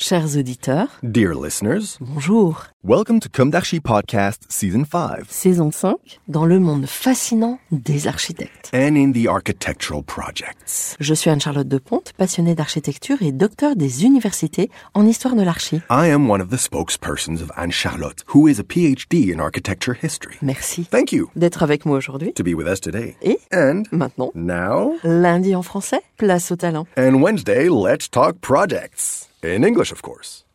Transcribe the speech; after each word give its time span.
Chers 0.00 0.36
auditeurs, 0.36 0.86
Dear 1.02 1.34
listeners, 1.34 1.98
bonjour. 2.00 2.66
welcome 2.84 3.18
to 3.18 3.28
Comme 3.28 3.50
d'Archi 3.50 3.80
Podcast 3.80 4.44
Season 4.48 4.84
5 4.84 5.24
Saison 5.28 5.72
5, 5.72 5.96
dans 6.28 6.46
le 6.46 6.60
monde 6.60 6.86
fascinant 6.86 7.58
des 7.72 8.06
architectes. 8.06 8.70
and 8.72 8.94
in 8.96 9.10
the 9.10 9.26
architectural 9.26 10.04
projects. 10.04 10.94
Je 11.00 11.14
suis 11.14 11.30
Anne-Charlotte 11.30 11.66
Deponte, 11.66 12.12
passionnée 12.16 12.54
d'architecture 12.54 13.16
et 13.22 13.32
docteur 13.32 13.74
des 13.74 14.04
universités 14.04 14.70
en 14.94 15.04
histoire 15.04 15.34
de 15.34 15.42
l'archi. 15.42 15.78
I 15.90 16.10
am 16.12 16.30
one 16.30 16.40
of 16.40 16.48
the 16.50 16.58
spokespersons 16.58 17.42
of 17.42 17.50
Anne 17.56 17.72
Charlotte, 17.72 18.22
who 18.32 18.46
is 18.46 18.60
a 18.60 18.62
PhD 18.62 19.34
in 19.34 19.40
architecture 19.40 19.96
history. 20.00 20.36
Merci 20.42 20.84
Thank 20.84 21.10
you 21.10 21.28
d'être 21.34 21.64
avec 21.64 21.84
moi 21.84 21.96
aujourd'hui. 21.96 22.32
to 22.34 22.44
be 22.44 22.54
with 22.54 22.68
us 22.68 22.80
today. 22.80 23.16
Et 23.20 23.40
And 23.52 23.82
maintenant, 23.90 24.30
now, 24.36 24.94
lundi 25.02 25.56
en 25.56 25.62
français, 25.62 26.02
place 26.18 26.52
au 26.52 26.56
talent. 26.56 26.86
and 26.96 27.20
Wednesday, 27.20 27.68
let's 27.68 28.08
talk 28.08 28.38
projects. 28.40 29.27
In 29.44 29.62
English, 29.62 29.92
of 29.92 30.02
course. 30.02 30.46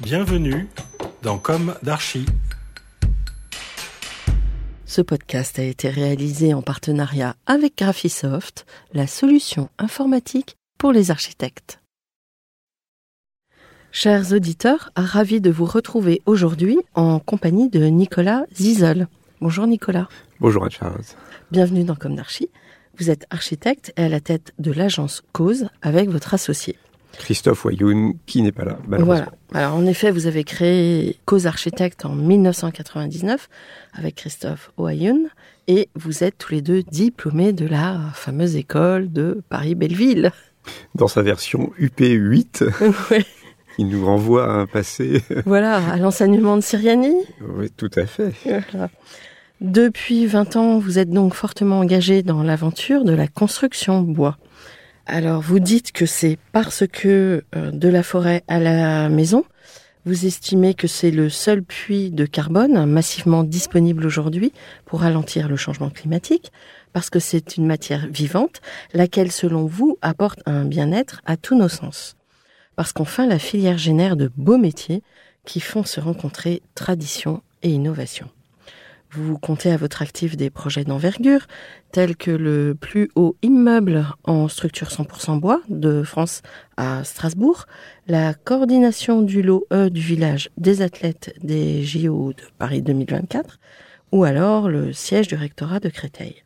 Bienvenue 0.00 0.68
dans 1.22 1.38
Comme 1.38 1.74
d'Archi. 1.82 2.24
Ce 4.86 5.02
podcast 5.02 5.58
a 5.58 5.62
été 5.62 5.90
réalisé 5.90 6.54
en 6.54 6.62
partenariat 6.62 7.36
avec 7.46 7.76
Graphisoft, 7.78 8.64
la 8.94 9.06
solution 9.06 9.68
informatique 9.78 10.56
pour 10.78 10.92
les 10.92 11.10
architectes. 11.10 11.80
Chers 13.92 14.32
auditeurs, 14.32 14.90
ravi 14.96 15.40
de 15.40 15.50
vous 15.50 15.66
retrouver 15.66 16.22
aujourd'hui 16.24 16.78
en 16.94 17.18
compagnie 17.20 17.68
de 17.68 17.84
Nicolas 17.84 18.44
Zizol. 18.54 19.08
Bonjour 19.40 19.66
Nicolas, 19.66 20.08
Bonjour 20.40 20.64
Anne-Charlotte. 20.64 21.16
bienvenue 21.50 21.84
dans 21.84 21.96
Comme 21.96 22.14
d'Archi. 22.16 22.48
Vous 23.00 23.08
êtes 23.10 23.24
architecte 23.30 23.92
et 23.96 24.02
à 24.02 24.08
la 24.10 24.20
tête 24.20 24.52
de 24.58 24.72
l'agence 24.72 25.22
Cause 25.32 25.68
avec 25.80 26.10
votre 26.10 26.34
associé. 26.34 26.76
Christophe 27.18 27.64
Wayoun, 27.64 28.12
qui 28.26 28.42
n'est 28.42 28.52
pas 28.52 28.64
là. 28.66 28.78
Voilà. 28.86 29.32
Alors 29.54 29.74
en 29.74 29.86
effet, 29.86 30.10
vous 30.10 30.26
avez 30.26 30.44
créé 30.44 31.16
Cause 31.24 31.46
Architecte 31.46 32.04
en 32.04 32.14
1999 32.14 33.48
avec 33.94 34.16
Christophe 34.16 34.70
Ohayoun 34.76 35.28
et 35.66 35.88
vous 35.94 36.22
êtes 36.22 36.36
tous 36.36 36.52
les 36.52 36.60
deux 36.62 36.82
diplômés 36.82 37.52
de 37.54 37.66
la 37.66 37.98
fameuse 38.14 38.56
école 38.56 39.10
de 39.10 39.40
Paris-Belleville. 39.48 40.30
Dans 40.94 41.08
sa 41.08 41.22
version 41.22 41.72
UP8, 41.80 42.64
Ouais. 43.10 43.24
il 43.78 43.88
nous 43.88 44.04
renvoie 44.04 44.44
à 44.44 44.52
un 44.56 44.66
passé. 44.66 45.22
voilà, 45.46 45.76
à 45.90 45.96
l'enseignement 45.96 46.56
de 46.56 46.62
Syriani. 46.62 47.14
oui, 47.56 47.70
tout 47.76 47.90
à 47.96 48.04
fait. 48.04 48.32
Voilà. 48.44 48.90
Depuis 49.60 50.26
20 50.26 50.56
ans, 50.56 50.78
vous 50.78 50.98
êtes 50.98 51.10
donc 51.10 51.34
fortement 51.34 51.80
engagé 51.80 52.22
dans 52.22 52.42
l'aventure 52.42 53.04
de 53.04 53.12
la 53.12 53.28
construction 53.28 54.00
bois. 54.00 54.38
Alors, 55.04 55.42
vous 55.42 55.58
dites 55.58 55.92
que 55.92 56.06
c'est 56.06 56.38
parce 56.52 56.84
que 56.90 57.44
euh, 57.54 57.70
de 57.70 57.88
la 57.90 58.02
forêt 58.02 58.42
à 58.48 58.58
la 58.58 59.10
maison, 59.10 59.44
vous 60.06 60.24
estimez 60.24 60.72
que 60.72 60.86
c'est 60.86 61.10
le 61.10 61.28
seul 61.28 61.62
puits 61.62 62.10
de 62.10 62.24
carbone 62.24 62.86
massivement 62.86 63.44
disponible 63.44 64.06
aujourd'hui 64.06 64.54
pour 64.86 65.00
ralentir 65.00 65.46
le 65.46 65.56
changement 65.56 65.90
climatique, 65.90 66.52
parce 66.94 67.10
que 67.10 67.18
c'est 67.18 67.58
une 67.58 67.66
matière 67.66 68.06
vivante, 68.06 68.62
laquelle, 68.94 69.30
selon 69.30 69.66
vous, 69.66 69.98
apporte 70.00 70.40
un 70.46 70.64
bien-être 70.64 71.20
à 71.26 71.36
tous 71.36 71.54
nos 71.54 71.68
sens. 71.68 72.16
Parce 72.76 72.94
qu'enfin, 72.94 73.26
la 73.26 73.38
filière 73.38 73.76
génère 73.76 74.16
de 74.16 74.30
beaux 74.38 74.56
métiers 74.56 75.02
qui 75.44 75.60
font 75.60 75.84
se 75.84 76.00
rencontrer 76.00 76.62
tradition 76.74 77.42
et 77.62 77.68
innovation. 77.68 78.30
Vous 79.12 79.38
comptez 79.38 79.72
à 79.72 79.76
votre 79.76 80.02
actif 80.02 80.36
des 80.36 80.50
projets 80.50 80.84
d'envergure, 80.84 81.48
tels 81.90 82.14
que 82.14 82.30
le 82.30 82.76
plus 82.80 83.10
haut 83.16 83.36
immeuble 83.42 84.06
en 84.22 84.46
structure 84.46 84.86
100% 84.86 85.40
bois 85.40 85.60
de 85.68 86.04
France 86.04 86.42
à 86.76 87.02
Strasbourg, 87.02 87.66
la 88.06 88.34
coordination 88.34 89.22
du 89.22 89.42
lot 89.42 89.66
E 89.72 89.90
du 89.90 90.00
village 90.00 90.50
des 90.58 90.80
athlètes 90.80 91.34
des 91.42 91.82
JO 91.82 92.34
de 92.34 92.42
Paris 92.56 92.82
2024, 92.82 93.58
ou 94.12 94.22
alors 94.22 94.68
le 94.68 94.92
siège 94.92 95.26
du 95.26 95.34
rectorat 95.34 95.80
de 95.80 95.88
Créteil. 95.88 96.44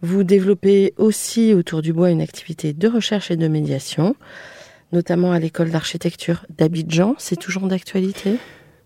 Vous 0.00 0.24
développez 0.24 0.94
aussi 0.96 1.52
autour 1.52 1.82
du 1.82 1.92
bois 1.92 2.10
une 2.10 2.22
activité 2.22 2.72
de 2.72 2.88
recherche 2.88 3.30
et 3.30 3.36
de 3.36 3.46
médiation, 3.46 4.16
notamment 4.92 5.32
à 5.32 5.38
l'école 5.38 5.70
d'architecture 5.70 6.46
d'Abidjan. 6.48 7.14
C'est 7.18 7.38
toujours 7.38 7.66
d'actualité? 7.66 8.38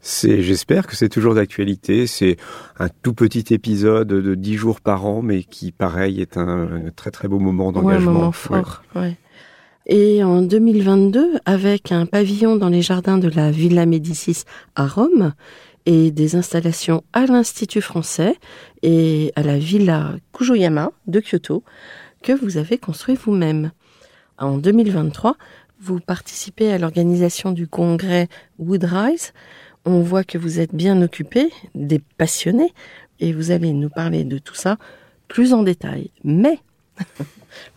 C'est, 0.07 0.43
j'espère 0.43 0.87
que 0.87 0.95
c'est 0.97 1.09
toujours 1.09 1.35
d'actualité. 1.35 2.07
C'est 2.07 2.37
un 2.79 2.89
tout 3.03 3.15
petit 3.15 3.55
épisode 3.55 4.09
de 4.09 4.35
10 4.35 4.55
jours 4.55 4.83
par 4.83 5.07
an, 5.07 5.23
mais 5.23 5.43
qui, 5.45 5.73
pareil, 5.73 6.21
est 6.21 6.37
un 6.37 6.69
très 6.95 7.11
très 7.11 7.27
beau 7.27 7.39
moment 7.39 7.69
Ouais, 7.69 7.79
un 7.79 7.81
d'engagement. 7.81 8.13
moment 8.13 8.33
fort. 8.33 8.83
ouais. 8.97 9.17
Et 9.87 10.23
en 10.23 10.43
2022, 10.43 11.39
avec 11.47 11.91
un 11.91 12.05
pavillon 12.05 12.57
dans 12.57 12.69
les 12.69 12.83
jardins 12.83 13.17
de 13.17 13.29
la 13.29 13.51
Villa 13.51 13.87
Médicis 13.87 14.43
à 14.77 14.87
Rome 14.87 15.33
et 15.87 16.11
des 16.11 16.37
installations 16.37 17.03
à 17.15 17.25
l'Institut 17.25 17.81
français 17.83 18.37
et 18.83 19.33
à 19.37 19.43
la 19.43 19.59
Villa 19.59 20.17
Kujoyama 20.35 20.91
de 21.07 21.21
Kyoto 21.21 21.65
que 22.23 22.33
vous 22.33 22.59
avez 22.59 22.77
construit 22.77 23.15
vous-même. 23.23 23.73
En 24.39 24.59
2023, 24.59 25.37
vous 25.81 26.01
participez 26.01 26.73
à 26.73 26.79
l'organisation 26.79 27.53
du 27.53 27.69
congrès 27.69 28.29
Woodrise. 28.59 29.33
On 29.85 30.01
voit 30.01 30.25
que 30.25 30.39
vous 30.39 30.61
êtes 30.61 30.75
bien 30.75 31.03
occupé, 31.03 31.51
des 31.75 31.99
passionnés, 31.99 32.73
et 33.21 33.33
vous 33.33 33.51
allez 33.51 33.73
nous 33.73 33.91
parler 33.91 34.25
de 34.25 34.39
tout 34.39 34.55
ça 34.55 34.79
plus 35.29 35.53
en 35.53 35.63
détail. 35.63 36.11
Mais 36.25 36.59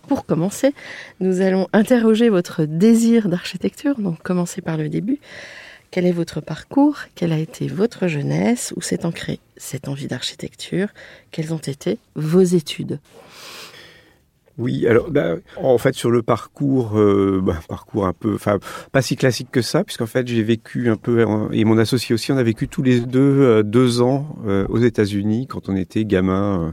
pour 0.07 0.25
commencer, 0.25 0.73
nous 1.19 1.41
allons 1.41 1.67
interroger 1.73 2.29
votre 2.29 2.63
désir 2.63 3.27
d'architecture, 3.29 3.99
donc 3.99 4.21
commencer 4.21 4.61
par 4.61 4.77
le 4.77 4.89
début. 4.89 5.19
Quel 5.91 6.05
est 6.05 6.11
votre 6.11 6.41
parcours? 6.41 6.97
Quelle 7.15 7.31
a 7.31 7.39
été 7.39 7.67
votre 7.67 8.07
jeunesse? 8.07 8.73
Où 8.75 8.81
s'est 8.81 9.05
ancrée 9.05 9.39
cette 9.55 9.87
envie 9.87 10.07
d'architecture? 10.07 10.89
Quelles 11.31 11.53
ont 11.53 11.57
été 11.57 11.97
vos 12.15 12.41
études? 12.41 12.99
Oui, 14.57 14.87
alors 14.87 15.11
bah, 15.11 15.35
en 15.57 15.77
fait 15.77 15.93
sur 15.93 16.09
le 16.09 16.23
parcours, 16.23 16.97
euh, 16.97 17.39
bah, 17.43 17.59
parcours 17.69 18.07
un 18.07 18.13
peu, 18.13 18.33
enfin 18.33 18.57
pas 18.91 19.01
si 19.03 19.15
classique 19.15 19.49
que 19.51 19.61
ça, 19.61 19.83
puisqu'en 19.83 20.07
fait 20.07 20.27
j'ai 20.27 20.41
vécu 20.41 20.89
un 20.89 20.95
peu 20.95 21.25
et 21.51 21.63
mon 21.63 21.77
associé 21.77 22.15
aussi, 22.15 22.31
on 22.31 22.37
a 22.37 22.43
vécu 22.43 22.67
tous 22.67 22.81
les 22.81 22.99
deux 23.01 23.19
euh, 23.41 23.63
deux 23.63 24.01
ans 24.01 24.37
euh, 24.47 24.65
aux 24.69 24.79
États-Unis 24.79 25.45
quand 25.47 25.69
on 25.69 25.75
était 25.75 26.05
gamin 26.05 26.63
euh, 26.63 26.71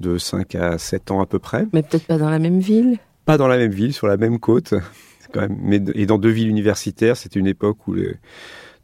de 0.00 0.18
5 0.18 0.54
à 0.54 0.76
7 0.78 1.10
ans 1.10 1.20
à 1.22 1.26
peu 1.26 1.38
près. 1.38 1.66
Mais 1.72 1.82
peut-être 1.82 2.06
pas 2.06 2.18
dans 2.18 2.30
la 2.30 2.38
même 2.38 2.60
ville 2.60 2.98
Pas 3.24 3.38
dans 3.38 3.48
la 3.48 3.56
même 3.56 3.72
ville, 3.72 3.92
sur 3.94 4.06
la 4.06 4.16
même 4.18 4.38
côte, 4.38 4.74
quand 5.32 5.40
même, 5.40 5.56
mais 5.62 5.80
et 5.94 6.04
dans 6.06 6.18
deux 6.18 6.28
villes 6.30 6.48
universitaires. 6.48 7.16
C'était 7.16 7.40
une 7.40 7.46
époque 7.46 7.88
où 7.88 7.94
les- 7.94 8.16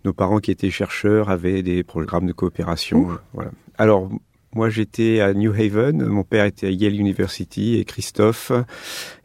nos 0.07 0.13
parents 0.13 0.39
qui 0.39 0.51
étaient 0.51 0.71
chercheurs 0.71 1.31
avaient 1.31 1.63
des 1.63 1.83
programmes 1.83 2.27
de 2.27 2.33
coopération. 2.33 3.09
Voilà. 3.33 3.51
Alors 3.79 4.11
moi 4.55 4.71
j'étais 4.71 5.21
à 5.21 5.35
New 5.35 5.53
Haven, 5.53 6.05
mon 6.05 6.23
père 6.23 6.45
était 6.45 6.67
à 6.67 6.71
Yale 6.71 6.95
University 6.95 7.77
et 7.77 7.85
Christophe 7.85 8.53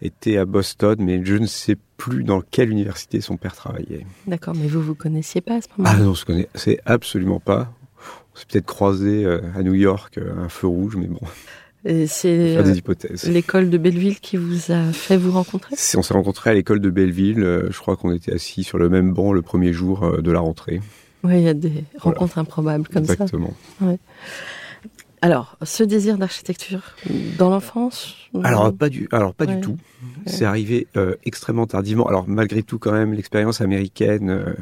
était 0.02 0.38
à 0.38 0.46
Boston, 0.46 0.98
mais 1.00 1.24
je 1.24 1.36
ne 1.36 1.46
sais 1.46 1.78
plus 1.98 2.24
dans 2.24 2.42
quelle 2.42 2.72
université 2.72 3.22
son 3.22 3.38
père 3.38 3.56
travaillait. 3.56 4.06
D'accord, 4.28 4.56
mais 4.56 4.68
vous 4.68 4.82
vous 4.82 4.96
connaissiez 4.96 5.42
pas 5.42 5.56
à 5.56 5.62
ce 5.62 5.68
Ah 5.72 5.74
moment-là 5.78 6.04
non, 6.04 6.12
on 6.12 6.16
se 6.16 6.26
connaît, 6.26 6.48
c'est 6.56 6.80
absolument 6.86 7.40
pas. 7.40 7.72
On 8.34 8.40
s'est 8.40 8.46
peut-être 8.50 8.66
croisé 8.66 9.26
euh, 9.26 9.42
à 9.56 9.64
New 9.64 9.74
York, 9.74 10.18
euh, 10.18 10.34
à 10.38 10.44
un 10.44 10.50
feu 10.50 10.68
rouge, 10.68 10.96
mais 10.96 11.08
bon, 11.08 11.20
C'est 12.08 12.58
euh, 12.58 12.76
l'école 13.28 13.70
de 13.70 13.78
Belleville 13.78 14.20
qui 14.20 14.38
vous 14.38 14.72
a 14.72 14.92
fait 14.94 15.18
vous 15.18 15.32
rencontrer? 15.32 15.76
On 15.98 16.02
s'est 16.02 16.14
rencontrés 16.14 16.52
à 16.52 16.54
l'école 16.54 16.80
de 16.80 16.90
Belleville, 16.90 17.68
je 17.70 17.78
crois 17.80 17.98
qu'on 17.98 18.14
était 18.14 18.34
assis 18.34 18.64
sur 18.64 18.78
le 18.78 18.90
même 18.90 19.14
banc 19.14 19.34
le 19.34 19.42
premier 19.42 19.74
jour 19.74 20.22
de 20.22 20.32
la 20.32 20.40
rentrée. 20.40 20.82
Oui, 21.24 21.34
il 21.36 21.44
y 21.44 21.50
a 21.50 21.54
des 21.54 21.84
rencontres 21.98 22.38
improbables 22.38 22.88
comme 22.88 23.04
ça. 23.06 23.14
Exactement. 23.14 23.54
Alors, 25.22 25.58
ce 25.64 25.84
désir 25.84 26.18
d'architecture 26.18 26.96
dans 27.38 27.50
l'enfance 27.50 28.16
Alors 28.44 28.74
pas 28.74 28.88
du, 28.90 29.10
alors 29.12 29.34
pas 29.34 29.46
Ouais. 29.46 29.56
du 29.56 29.62
tout. 29.62 29.78
C'est 30.26 30.46
arrivé 30.46 30.88
euh, 30.96 31.16
extrêmement 31.26 31.68
tardivement. 31.68 32.08
Alors 32.08 32.26
malgré 32.28 32.64
tout, 32.64 32.80
quand 32.80 32.94
même, 32.94 33.14
l'expérience 33.14 33.60
américaine, 33.60 34.30
euh, 34.30 34.54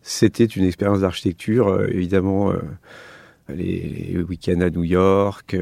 c'était 0.00 0.44
une 0.46 0.64
expérience 0.64 1.00
d'architecture 1.00 1.68
euh, 1.68 1.88
évidemment 1.90 2.52
les, 3.48 4.08
les 4.14 4.22
week-ends 4.22 4.60
à 4.60 4.70
New 4.70 4.84
York, 4.84 5.56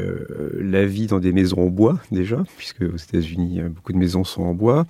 la 0.61 0.87
vie 0.87 1.07
dans 1.07 1.19
des 1.21 1.33
maisons 1.33 1.67
en 1.67 1.71
bois 1.71 1.99
déjà, 2.13 2.43
puisque 2.57 2.83
aux 2.83 2.97
États-Unis 2.97 3.63
beaucoup 3.63 3.93
de 3.93 3.99
maisons 3.99 4.25
sont 4.25 4.43
en 4.43 4.55
bois, 4.55 4.87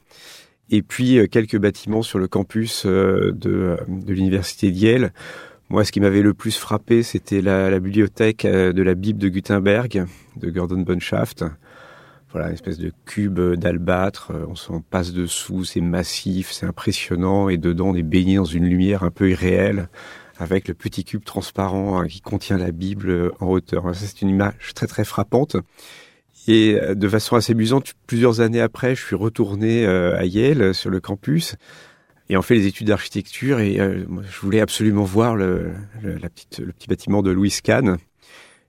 et 0.71 0.83
puis 0.83 1.19
quelques 1.31 1.59
bâtiments 1.59 2.03
sur 2.03 2.19
le 2.19 2.27
campus 2.27 2.87
de, 2.87 3.33
de 3.33 4.13
l'université 4.13 4.71
d'Yale. 4.71 5.13
Moi, 5.69 5.85
ce 5.85 5.91
qui 5.91 6.01
m'avait 6.01 6.23
le 6.23 6.33
plus 6.33 6.57
frappé, 6.57 7.03
c'était 7.03 7.41
la, 7.41 7.71
la 7.71 7.81
bibliothèque 7.81 8.45
euh, 8.45 8.73
de 8.73 8.83
la 8.83 8.95
Bible 8.95 9.19
de 9.19 9.29
Gutenberg, 9.29 10.07
de 10.37 10.51
Gordon 10.51 10.81
Bunshaft. 10.81 11.45
Voilà, 12.31 12.49
une 12.49 12.55
espèce 12.55 12.79
de 12.79 12.93
cube 13.05 13.41
d'albâtre, 13.41 14.31
euh, 14.33 14.47
on 14.49 14.55
s'en 14.55 14.81
passe 14.81 15.13
dessous, 15.13 15.65
c'est 15.65 15.81
massif, 15.81 16.53
c'est 16.53 16.67
impressionnant, 16.67 17.49
et 17.49 17.57
dedans 17.57 17.89
on 17.89 17.95
est 17.95 18.03
baigné 18.03 18.37
dans 18.37 18.45
une 18.45 18.67
lumière 18.67 19.03
un 19.03 19.11
peu 19.11 19.31
irréelle, 19.31 19.89
avec 20.39 20.69
le 20.69 20.75
petit 20.75 21.05
cube 21.05 21.25
transparent 21.25 21.99
hein, 21.99 22.07
qui 22.07 22.21
contient 22.21 22.59
la 22.59 22.71
Bible 22.71 23.11
euh, 23.11 23.33
en 23.41 23.47
hauteur. 23.47 23.91
C'est 23.95 24.23
une 24.23 24.29
image 24.29 24.73
très 24.75 24.87
très 24.87 25.05
frappante. 25.05 25.57
Et 26.49 26.79
euh, 26.81 26.95
de 26.95 27.09
façon 27.09 27.37
assez 27.37 27.53
amusante, 27.53 27.95
plusieurs 28.07 28.41
années 28.41 28.61
après, 28.61 28.95
je 28.95 29.05
suis 29.05 29.17
retourné 29.17 29.85
euh, 29.85 30.17
à 30.17 30.25
Yale, 30.25 30.63
euh, 30.63 30.73
sur 30.73 30.91
le 30.91 31.01
campus, 31.01 31.57
et 32.29 32.37
on 32.37 32.43
fait 32.43 32.55
les 32.55 32.67
études 32.67 32.89
d'architecture, 32.89 33.61
et 33.61 33.79
euh, 33.79 34.05
moi, 34.09 34.23
je 34.29 34.41
voulais 34.41 34.61
absolument 34.61 35.05
voir 35.05 35.37
le, 35.37 35.73
le, 36.03 36.17
la 36.17 36.29
petite, 36.29 36.59
le 36.59 36.73
petit 36.73 36.89
bâtiment 36.89 37.23
de 37.23 37.31
Louis 37.31 37.55
Kahn. 37.63 37.99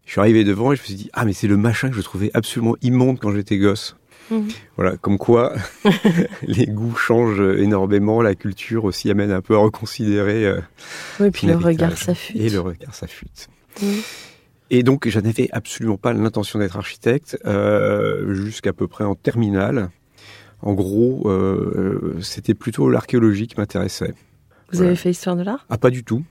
Je 0.06 0.12
suis 0.12 0.22
arrivé 0.22 0.44
devant 0.44 0.72
et 0.72 0.76
je 0.76 0.82
me 0.82 0.86
suis 0.86 0.96
dit, 0.96 1.10
ah 1.14 1.26
mais 1.26 1.34
c'est 1.34 1.48
le 1.48 1.58
machin 1.58 1.90
que 1.90 1.96
je 1.96 2.02
trouvais 2.02 2.32
absolument 2.34 2.76
immonde 2.82 3.20
quand 3.20 3.34
j'étais 3.34 3.58
gosse. 3.58 3.98
Mhm. 4.32 4.48
Voilà, 4.76 4.98
comme 4.98 5.18
quoi 5.18 5.54
les 6.44 6.66
goûts 6.66 6.96
changent 6.96 7.58
énormément, 7.58 8.22
la 8.22 8.36
culture 8.36 8.86
aussi 8.86 9.10
amène 9.10 9.32
un 9.32 9.42
peu 9.42 9.56
à 9.56 9.60
reconsidérer 9.60 10.46
euh, 10.46 10.62
Oui, 11.20 11.32
puis 11.32 11.48
le 11.48 11.56
regard 11.56 11.98
s'affûte. 11.98 12.36
Et 12.40 12.50
le 12.50 12.60
regard 12.60 12.94
s'affûte. 12.94 13.48
Mhm. 13.82 14.02
Et 14.70 14.84
donc, 14.84 15.08
je 15.08 15.20
n'avais 15.20 15.50
absolument 15.52 15.98
pas 15.98 16.14
l'intention 16.14 16.60
d'être 16.60 16.78
architecte 16.78 17.38
euh, 17.46 18.34
jusqu'à 18.34 18.74
peu 18.74 18.88
près 18.88 19.06
en 19.06 19.16
terminale. 19.16 19.90
En 20.62 20.74
gros, 20.74 21.30
euh, 21.30 22.16
c'était 22.22 22.54
plutôt 22.56 22.90
l'archéologie 22.90 23.48
qui 23.48 23.56
m'intéressait. 23.58 24.14
Vous 24.72 24.78
Voilà. 24.80 24.88
avez 24.90 24.96
fait 24.98 25.12
histoire 25.12 25.36
de 25.36 25.44
l'art? 25.44 25.66
Ah, 25.70 25.78
pas 25.78 25.90
du 25.92 26.04
tout. 26.04 26.24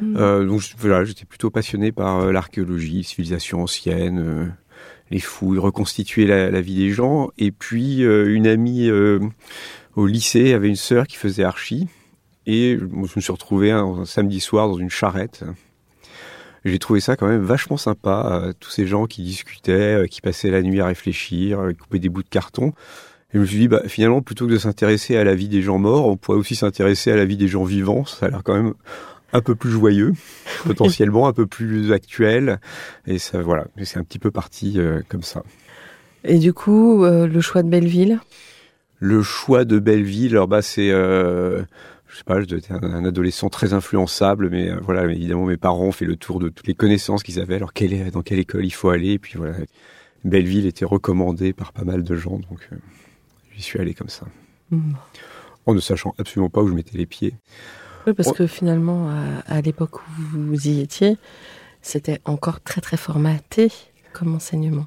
Mhm. 0.00 0.16
Euh, 0.16 0.44
donc 0.46 0.62
voilà, 0.78 1.04
j'étais 1.04 1.24
plutôt 1.26 1.50
passionné 1.50 1.92
par 1.92 2.20
euh, 2.20 2.32
l'archéologie, 2.32 3.04
civilisation 3.04 3.62
ancienne, 3.62 4.18
euh, 4.18 4.46
les 5.10 5.20
fouilles, 5.20 5.58
reconstituer 5.58 6.26
la, 6.26 6.50
la 6.50 6.60
vie 6.60 6.74
des 6.76 6.90
gens. 6.90 7.30
Et 7.38 7.52
puis 7.52 8.02
euh, 8.04 8.34
une 8.34 8.46
amie 8.46 8.88
euh, 8.88 9.20
au 9.94 10.06
lycée 10.06 10.54
avait 10.54 10.68
une 10.68 10.74
sœur 10.76 11.06
qui 11.06 11.16
faisait 11.16 11.44
archi, 11.44 11.86
et 12.46 12.76
je 12.80 12.84
me 12.84 13.06
suis 13.06 13.32
retrouvé 13.32 13.70
un, 13.70 13.84
un 13.84 14.04
samedi 14.06 14.40
soir 14.40 14.66
dans 14.68 14.76
une 14.78 14.90
charrette. 14.90 15.44
J'ai 16.64 16.78
trouvé 16.78 16.98
ça 17.00 17.14
quand 17.14 17.28
même 17.28 17.42
vachement 17.42 17.76
sympa, 17.76 18.40
euh, 18.42 18.52
tous 18.58 18.70
ces 18.70 18.86
gens 18.86 19.04
qui 19.06 19.22
discutaient, 19.22 20.02
euh, 20.02 20.06
qui 20.06 20.20
passaient 20.22 20.50
la 20.50 20.62
nuit 20.62 20.80
à 20.80 20.86
réfléchir, 20.86 21.60
euh, 21.60 21.72
qui 21.72 21.76
coupaient 21.78 21.98
des 21.98 22.08
bouts 22.08 22.22
de 22.22 22.28
carton. 22.28 22.72
Et 23.34 23.38
je 23.38 23.40
me 23.40 23.46
suis 23.46 23.58
dit, 23.58 23.68
bah, 23.68 23.82
finalement, 23.88 24.22
plutôt 24.22 24.46
que 24.46 24.52
de 24.52 24.58
s'intéresser 24.58 25.16
à 25.16 25.24
la 25.24 25.34
vie 25.34 25.48
des 25.48 25.60
gens 25.60 25.78
morts, 25.78 26.06
on 26.06 26.16
pourrait 26.16 26.38
aussi 26.38 26.54
s'intéresser 26.54 27.10
à 27.10 27.16
la 27.16 27.24
vie 27.24 27.36
des 27.36 27.48
gens 27.48 27.64
vivants. 27.64 28.04
Ça 28.04 28.26
a 28.26 28.28
l'air 28.28 28.42
quand 28.44 28.54
même 28.54 28.74
un 29.32 29.40
peu 29.40 29.56
plus 29.56 29.70
joyeux, 29.70 30.12
potentiellement 30.64 31.26
un 31.26 31.32
peu 31.32 31.44
plus 31.44 31.92
actuel. 31.92 32.60
Et 33.08 33.18
ça, 33.18 33.42
voilà, 33.42 33.66
c'est 33.82 33.98
un 33.98 34.04
petit 34.04 34.20
peu 34.20 34.30
parti 34.30 34.74
euh, 34.76 35.00
comme 35.08 35.24
ça. 35.24 35.42
Et 36.22 36.38
du 36.38 36.52
coup, 36.52 37.04
euh, 37.04 37.26
le 37.26 37.40
choix 37.40 37.64
de 37.64 37.68
Belleville? 37.68 38.20
Le 39.00 39.20
choix 39.22 39.64
de 39.64 39.80
Belleville, 39.80 40.30
alors 40.30 40.46
bah 40.46 40.62
c'est, 40.62 40.90
euh, 40.92 41.62
je 42.06 42.16
sais 42.16 42.24
pas, 42.24 42.40
j'étais 42.40 42.72
un, 42.72 43.04
adolescent 43.04 43.48
très 43.48 43.74
influençable, 43.74 44.48
mais 44.48 44.70
voilà, 44.80 45.04
évidemment 45.10 45.46
mes 45.46 45.56
parents 45.56 45.86
ont 45.86 45.92
fait 45.92 46.06
le 46.06 46.14
tour 46.14 46.38
de 46.38 46.48
toutes 46.48 46.68
les 46.68 46.74
connaissances 46.74 47.24
qu'ils 47.24 47.40
avaient. 47.40 47.56
Alors 47.56 47.72
quelle 47.72 47.92
est, 47.92 48.12
dans 48.12 48.22
quelle 48.22 48.38
école 48.38 48.64
il 48.64 48.70
faut 48.70 48.90
aller? 48.90 49.14
Et 49.14 49.18
puis 49.18 49.36
voilà, 49.36 49.56
Belleville 50.24 50.66
était 50.66 50.84
recommandé 50.84 51.52
par 51.52 51.72
pas 51.72 51.84
mal 51.84 52.04
de 52.04 52.14
gens, 52.14 52.38
donc 52.38 52.70
j'y 53.54 53.62
suis 53.62 53.78
allé 53.80 53.94
comme 53.94 54.08
ça, 54.08 54.26
Mhm. 54.70 54.94
en 55.66 55.74
ne 55.74 55.80
sachant 55.80 56.14
absolument 56.18 56.50
pas 56.50 56.60
où 56.62 56.68
je 56.68 56.74
mettais 56.74 56.96
les 56.98 57.06
pieds. 57.06 57.34
Oui, 58.06 58.12
parce 58.12 58.28
Oh. 58.30 58.32
que 58.34 58.46
finalement, 58.46 59.08
à, 59.10 59.54
à 59.56 59.60
l'époque 59.60 60.00
où 60.00 60.10
vous 60.32 60.68
y 60.68 60.80
étiez, 60.80 61.16
c'était 61.82 62.20
encore 62.24 62.60
très 62.60 62.80
très 62.80 62.96
formaté 62.96 63.70
comme 64.12 64.34
enseignement. 64.34 64.86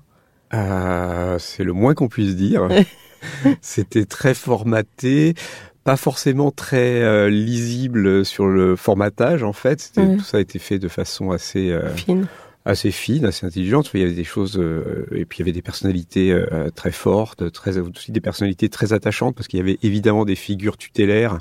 Euh, 0.53 1.37
c'est 1.39 1.63
le 1.63 1.73
moins 1.73 1.93
qu'on 1.93 2.07
puisse 2.07 2.35
dire. 2.35 2.67
C'était 3.61 4.05
très 4.05 4.33
formaté, 4.33 5.33
pas 5.83 5.97
forcément 5.97 6.51
très 6.51 7.01
euh, 7.01 7.29
lisible 7.29 8.23
sur 8.23 8.45
le 8.47 8.75
formatage 8.75 9.43
en 9.43 9.53
fait. 9.53 9.91
Tout 9.95 10.19
ça 10.21 10.37
a 10.37 10.39
été 10.39 10.59
fait 10.59 10.79
de 10.79 10.87
façon 10.87 11.31
assez 11.31 11.71
euh, 11.71 11.93
Fine. 11.95 12.27
Assez 12.67 12.91
fine, 12.91 13.25
assez 13.25 13.45
intelligente. 13.45 13.89
Il 13.93 14.01
y 14.01 14.03
avait 14.03 14.13
des 14.13 14.23
choses 14.23 14.57
euh, 14.59 15.07
et 15.15 15.25
puis 15.25 15.37
il 15.37 15.41
y 15.41 15.43
avait 15.43 15.53
des 15.53 15.61
personnalités 15.61 16.31
euh, 16.31 16.69
très 16.75 16.91
fortes, 16.91 17.51
très 17.51 17.77
aussi 17.79 18.11
des 18.11 18.21
personnalités 18.21 18.69
très 18.69 18.93
attachantes 18.93 19.35
parce 19.35 19.47
qu'il 19.47 19.57
y 19.59 19.61
avait 19.61 19.79
évidemment 19.83 20.25
des 20.25 20.35
figures 20.35 20.77
tutélaires 20.77 21.39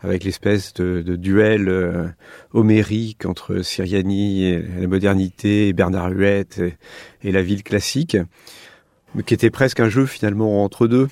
avec 0.00 0.24
l'espèce 0.24 0.72
de, 0.74 1.02
de 1.02 1.16
duel 1.16 1.68
euh, 1.68 2.06
homérique 2.52 3.26
entre 3.26 3.62
Siriani 3.62 4.44
et 4.44 4.62
la 4.80 4.86
modernité, 4.86 5.68
et 5.68 5.72
Bernard 5.72 6.10
Huette 6.10 6.58
et, 6.58 6.74
et 7.22 7.32
la 7.32 7.42
ville 7.42 7.62
classique, 7.62 8.16
qui 9.24 9.34
était 9.34 9.50
presque 9.50 9.80
un 9.80 9.88
jeu 9.88 10.06
finalement 10.06 10.64
entre 10.64 10.86
deux. 10.86 11.08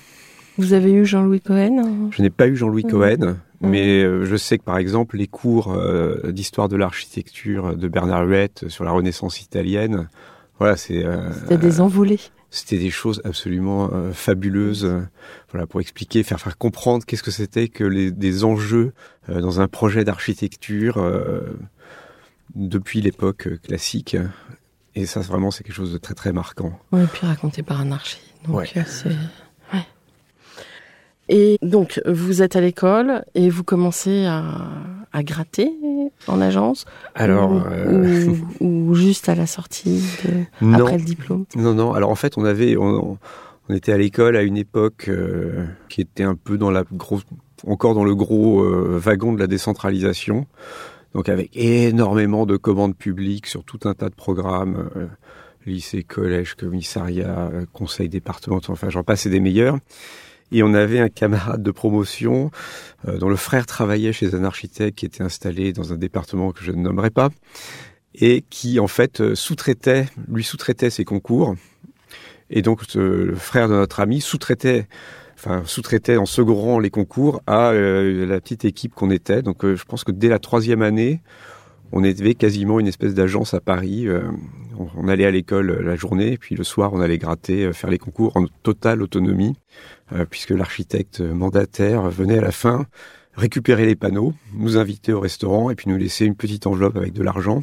Vous 0.57 0.73
avez 0.73 0.91
eu 0.93 1.05
Jean-Louis 1.05 1.41
Cohen? 1.41 2.09
Je 2.11 2.21
n'ai 2.21 2.29
pas 2.29 2.47
eu 2.47 2.55
Jean-Louis 2.55 2.85
Mhm. 2.85 2.91
Cohen, 2.91 3.37
mais 3.61 4.03
euh, 4.03 4.25
je 4.25 4.35
sais 4.35 4.57
que 4.57 4.63
par 4.63 4.77
exemple 4.77 5.17
les 5.17 5.27
cours 5.27 5.71
euh, 5.73 6.31
d'histoire 6.31 6.69
de 6.69 6.75
l'architecture 6.75 7.75
de 7.75 7.87
Bernard 7.87 8.25
Huette 8.27 8.67
sur 8.69 8.83
la 8.83 8.91
Renaissance 8.91 9.41
italienne, 9.41 10.09
voilà, 10.59 10.77
c'est 10.77 11.03
euh, 11.05 11.31
C'était 11.33 11.57
des 11.57 11.81
envolées. 11.81 12.19
c'était 12.49 12.77
des 12.77 12.89
choses 12.91 13.21
absolument 13.25 13.89
fabuleuses, 14.13 14.89
voilà, 15.51 15.67
pour 15.67 15.81
expliquer, 15.81 16.23
faire 16.23 16.39
faire 16.39 16.57
comprendre 16.57 17.05
qu'est-ce 17.05 17.23
que 17.23 17.31
c'était 17.31 17.67
que 17.67 17.83
les, 17.83 18.11
des 18.11 18.43
enjeux 18.45 18.93
dans 19.27 19.59
un 19.61 19.67
projet 19.67 20.03
d'architecture 20.03 20.95
depuis 22.55 23.01
l'époque 23.01 23.49
classique. 23.61 24.15
Et 24.95 25.05
ça, 25.05 25.19
vraiment, 25.19 25.51
c'est 25.51 25.63
quelque 25.63 25.75
chose 25.75 25.91
de 25.91 25.97
très 25.97 26.13
très 26.13 26.31
marquant. 26.31 26.79
Oui, 26.93 27.01
et 27.03 27.07
puis 27.07 27.27
raconté 27.27 27.63
par 27.63 27.81
un 27.81 27.91
archi. 27.91 28.19
Donc 28.47 28.57
Ouais. 28.57 28.69
c'est. 28.85 29.09
Et 31.27 31.57
donc, 31.61 31.99
vous 32.05 32.41
êtes 32.41 32.55
à 32.55 32.61
l'école 32.61 33.25
et 33.33 33.49
vous 33.49 33.63
commencez 33.63 34.25
à, 34.25 34.43
à 35.11 35.23
gratter 35.23 35.71
en 36.27 36.39
agence 36.39 36.85
Alors, 37.15 37.51
ou, 37.51 37.61
euh, 37.65 38.27
ou, 38.59 38.65
ou 38.65 38.95
juste 38.95 39.27
à 39.27 39.33
la 39.33 39.47
sortie 39.47 40.03
de, 40.23 40.65
non, 40.65 40.85
après 40.85 40.99
le 40.99 41.03
diplôme? 41.03 41.45
Non, 41.55 41.73
non. 41.73 41.93
Alors 41.93 42.11
en 42.11 42.15
fait, 42.15 42.37
on 42.37 42.45
avait, 42.45 42.77
on, 42.77 43.17
on 43.69 43.73
était 43.73 43.91
à 43.91 43.97
l'école 43.97 44.35
à 44.35 44.43
une 44.43 44.57
époque 44.57 45.05
euh, 45.07 45.65
qui 45.89 46.01
était 46.01 46.23
un 46.23 46.35
peu 46.35 46.59
dans 46.59 46.69
la 46.69 46.83
grosse, 46.91 47.23
encore 47.65 47.95
dans 47.95 48.03
le 48.05 48.13
gros 48.13 48.61
euh, 48.61 48.99
wagon 48.99 49.33
de 49.33 49.39
la 49.39 49.47
décentralisation. 49.47 50.45
Donc 51.15 51.29
avec 51.29 51.49
énormément 51.55 52.45
de 52.45 52.57
commandes 52.57 52.95
publiques 52.95 53.47
sur 53.47 53.63
tout 53.63 53.79
un 53.85 53.93
tas 53.93 54.09
de 54.09 54.15
programmes, 54.15 54.89
lycée, 55.65 56.03
collège, 56.03 56.55
commissariat, 56.55 57.49
conseil 57.71 58.09
départemental, 58.09 58.73
enfin 58.73 58.89
j'en 58.89 59.03
passe 59.03 59.25
et 59.25 59.29
des 59.29 59.39
meilleurs. 59.39 59.77
Et 60.51 60.63
on 60.63 60.73
avait 60.73 60.99
un 60.99 61.09
camarade 61.09 61.63
de 61.63 61.71
promotion 61.71 62.51
euh, 63.07 63.17
dont 63.17 63.29
le 63.29 63.35
frère 63.35 63.65
travaillait 63.65 64.13
chez 64.13 64.35
un 64.35 64.43
architecte 64.43 64.97
qui 64.97 65.05
était 65.05 65.23
installé 65.23 65.73
dans 65.73 65.91
un 65.91 65.97
département 65.97 66.51
que 66.51 66.63
je 66.63 66.71
ne 66.71 66.81
nommerai 66.81 67.09
pas 67.09 67.29
et 68.13 68.43
qui 68.49 68.79
en 68.79 68.87
fait 68.87 69.21
euh, 69.21 69.35
sous-traitait, 69.35 70.07
lui 70.31 70.43
sous-traitait 70.43 70.89
ses 70.89 71.03
concours. 71.03 71.55
Et 72.49 72.61
donc 72.61 72.93
le 72.93 73.35
frère 73.35 73.67
de 73.67 73.73
notre 73.73 73.99
ami 73.99 74.21
sous-traitait, 74.21 74.87
enfin 75.35 75.63
sous-traitait 75.65 76.17
en 76.17 76.27
second 76.27 76.55
rang 76.55 76.79
les 76.79 76.91
concours 76.91 77.41
à 77.47 77.71
euh, 77.71 78.25
la 78.25 78.39
petite 78.39 78.65
équipe 78.65 78.93
qu'on 78.93 79.09
était. 79.09 79.41
Donc 79.41 79.65
je 79.65 79.83
pense 79.83 80.03
que 80.03 80.11
dès 80.11 80.29
la 80.29 80.39
troisième 80.39 80.83
année, 80.83 81.21
on 81.91 82.03
avait 82.03 82.35
quasiment 82.35 82.79
une 82.79 82.87
espèce 82.87 83.13
d'agence 83.13 83.53
à 83.53 83.59
Paris. 83.59 84.07
Euh, 84.07 84.21
on, 84.97 85.07
allait 85.07 85.25
à 85.25 85.31
l'école 85.31 85.69
euh, 85.69 85.81
la 85.81 85.95
journée, 85.95 86.37
puis 86.37 86.55
le 86.55 86.63
soir 86.63 86.93
on 86.93 86.99
allait 86.99 87.17
gratter, 87.17 87.65
euh, 87.65 87.73
faire 87.73 87.89
les 87.89 87.97
concours 87.97 88.35
en 88.35 88.45
totale 88.63 89.01
autonomie, 89.01 89.55
puisque 90.29 90.51
l'architecte 90.51 91.21
mandataire 91.21 92.09
venait 92.09 92.37
à 92.37 92.41
la 92.41 92.51
fin 92.51 92.85
récupérer 93.33 93.85
les 93.85 93.95
panneaux, 93.95 94.33
nous 94.53 94.77
inviter 94.77 95.13
au 95.13 95.19
restaurant 95.19 95.69
et 95.69 95.75
puis 95.75 95.89
nous 95.89 95.97
laisser 95.97 96.25
une 96.25 96.35
petite 96.35 96.67
enveloppe 96.67 96.95
avec 96.95 97.11
de 97.11 97.23
l'argent. 97.23 97.61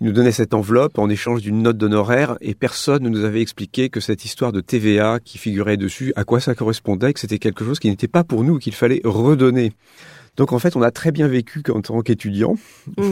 Il 0.00 0.06
nous 0.06 0.12
donnait 0.12 0.32
cette 0.32 0.54
enveloppe 0.54 0.98
en 0.98 1.10
échange 1.10 1.42
d'une 1.42 1.62
note 1.62 1.76
d'honoraire 1.76 2.38
et 2.40 2.54
personne 2.54 3.02
ne 3.02 3.10
nous 3.10 3.24
avait 3.24 3.42
expliqué 3.42 3.90
que 3.90 4.00
cette 4.00 4.24
histoire 4.24 4.50
de 4.50 4.60
TVA 4.60 5.20
qui 5.22 5.36
figurait 5.36 5.76
dessus, 5.76 6.12
à 6.16 6.24
quoi 6.24 6.40
ça 6.40 6.54
correspondait, 6.54 7.12
que 7.12 7.20
c'était 7.20 7.38
quelque 7.38 7.64
chose 7.64 7.78
qui 7.78 7.90
n'était 7.90 8.08
pas 8.08 8.24
pour 8.24 8.42
nous, 8.42 8.58
qu'il 8.58 8.74
fallait 8.74 9.02
redonner. 9.04 9.72
Donc 10.36 10.52
en 10.52 10.58
fait, 10.58 10.76
on 10.76 10.82
a 10.82 10.90
très 10.90 11.12
bien 11.12 11.28
vécu 11.28 11.62
en 11.70 11.80
tant 11.82 12.00
qu'étudiant, 12.00 12.54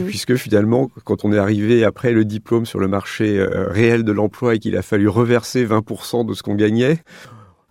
puisque 0.06 0.36
finalement, 0.36 0.90
quand 1.04 1.24
on 1.24 1.32
est 1.32 1.38
arrivé 1.38 1.84
après 1.84 2.12
le 2.12 2.24
diplôme 2.24 2.64
sur 2.64 2.78
le 2.78 2.88
marché 2.88 3.38
euh, 3.38 3.68
réel 3.68 4.02
de 4.04 4.12
l'emploi 4.12 4.54
et 4.54 4.58
qu'il 4.58 4.76
a 4.76 4.82
fallu 4.82 5.08
reverser 5.08 5.66
20% 5.66 6.26
de 6.26 6.32
ce 6.34 6.42
qu'on 6.42 6.54
gagnait, 6.54 7.02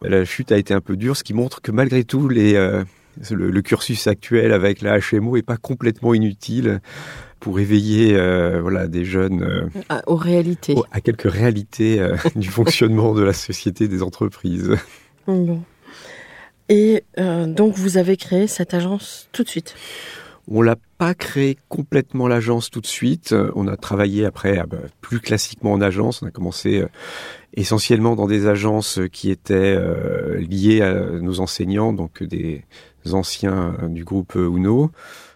la 0.04 0.26
chute 0.26 0.52
a 0.52 0.58
été 0.58 0.74
un 0.74 0.82
peu 0.82 0.96
dure, 0.96 1.18
ce 1.18 1.24
qui 1.24 1.34
montre 1.34 1.62
que 1.62 1.72
malgré 1.72 2.04
tout, 2.04 2.28
les, 2.30 2.54
euh, 2.56 2.84
le, 3.32 3.50
le 3.50 3.62
cursus 3.64 4.06
actuel 4.06 4.52
avec 4.54 4.82
la 4.82 5.00
HMO 5.00 5.38
est 5.38 5.42
pas 5.42 5.58
complètement 5.58 6.14
inutile. 6.14 6.80
pour 7.40 7.60
éveiller 7.60 8.16
euh, 8.16 8.60
voilà 8.62 8.88
des 8.88 9.06
jeunes 9.06 9.44
euh, 9.44 9.68
Ah, 9.90 10.02
aux 10.08 10.16
réalités. 10.18 10.76
à 10.92 11.02
quelques 11.02 11.32
réalités 11.32 12.00
du 12.36 12.50
fonctionnement 12.50 13.14
de 13.14 13.24
la 13.24 13.34
société 13.34 13.88
des 13.88 14.04
entreprises. 14.04 14.76
Et 16.70 17.04
euh, 17.18 17.46
donc 17.46 17.76
vous 17.76 17.98
avez 17.98 18.18
créé 18.18 18.48
cette 18.48 18.74
agence 18.74 19.30
tout 19.32 19.44
de 19.44 19.50
suite. 19.50 19.76
On 20.50 20.62
l'a 20.62 20.78
pas 20.98 21.14
créé 21.14 21.58
complètement 21.68 22.28
l'agence 22.28 22.70
tout 22.70 22.82
de 22.82 22.88
suite. 22.88 23.34
Euh, 23.34 23.52
On 23.56 23.68
a 23.68 23.78
travaillé 23.78 24.26
après 24.26 24.58
ah 24.58 24.66
bah, 24.66 24.78
plus 25.02 25.20
classiquement 25.20 25.74
en 25.74 25.82
agence. 25.82 26.22
On 26.22 26.28
a 26.28 26.32
commencé 26.32 26.80
euh, 26.80 26.88
essentiellement 27.54 28.16
dans 28.16 28.28
des 28.28 28.48
agences 28.48 29.00
qui 29.12 29.30
étaient 29.32 29.78
liées 30.38 30.82
à 30.82 30.94
nos 30.94 31.40
enseignants, 31.40 31.92
donc 31.92 32.22
des 32.24 32.64
anciens 33.12 33.76
du 33.88 34.04
groupe 34.04 34.36
Uno. 34.36 34.92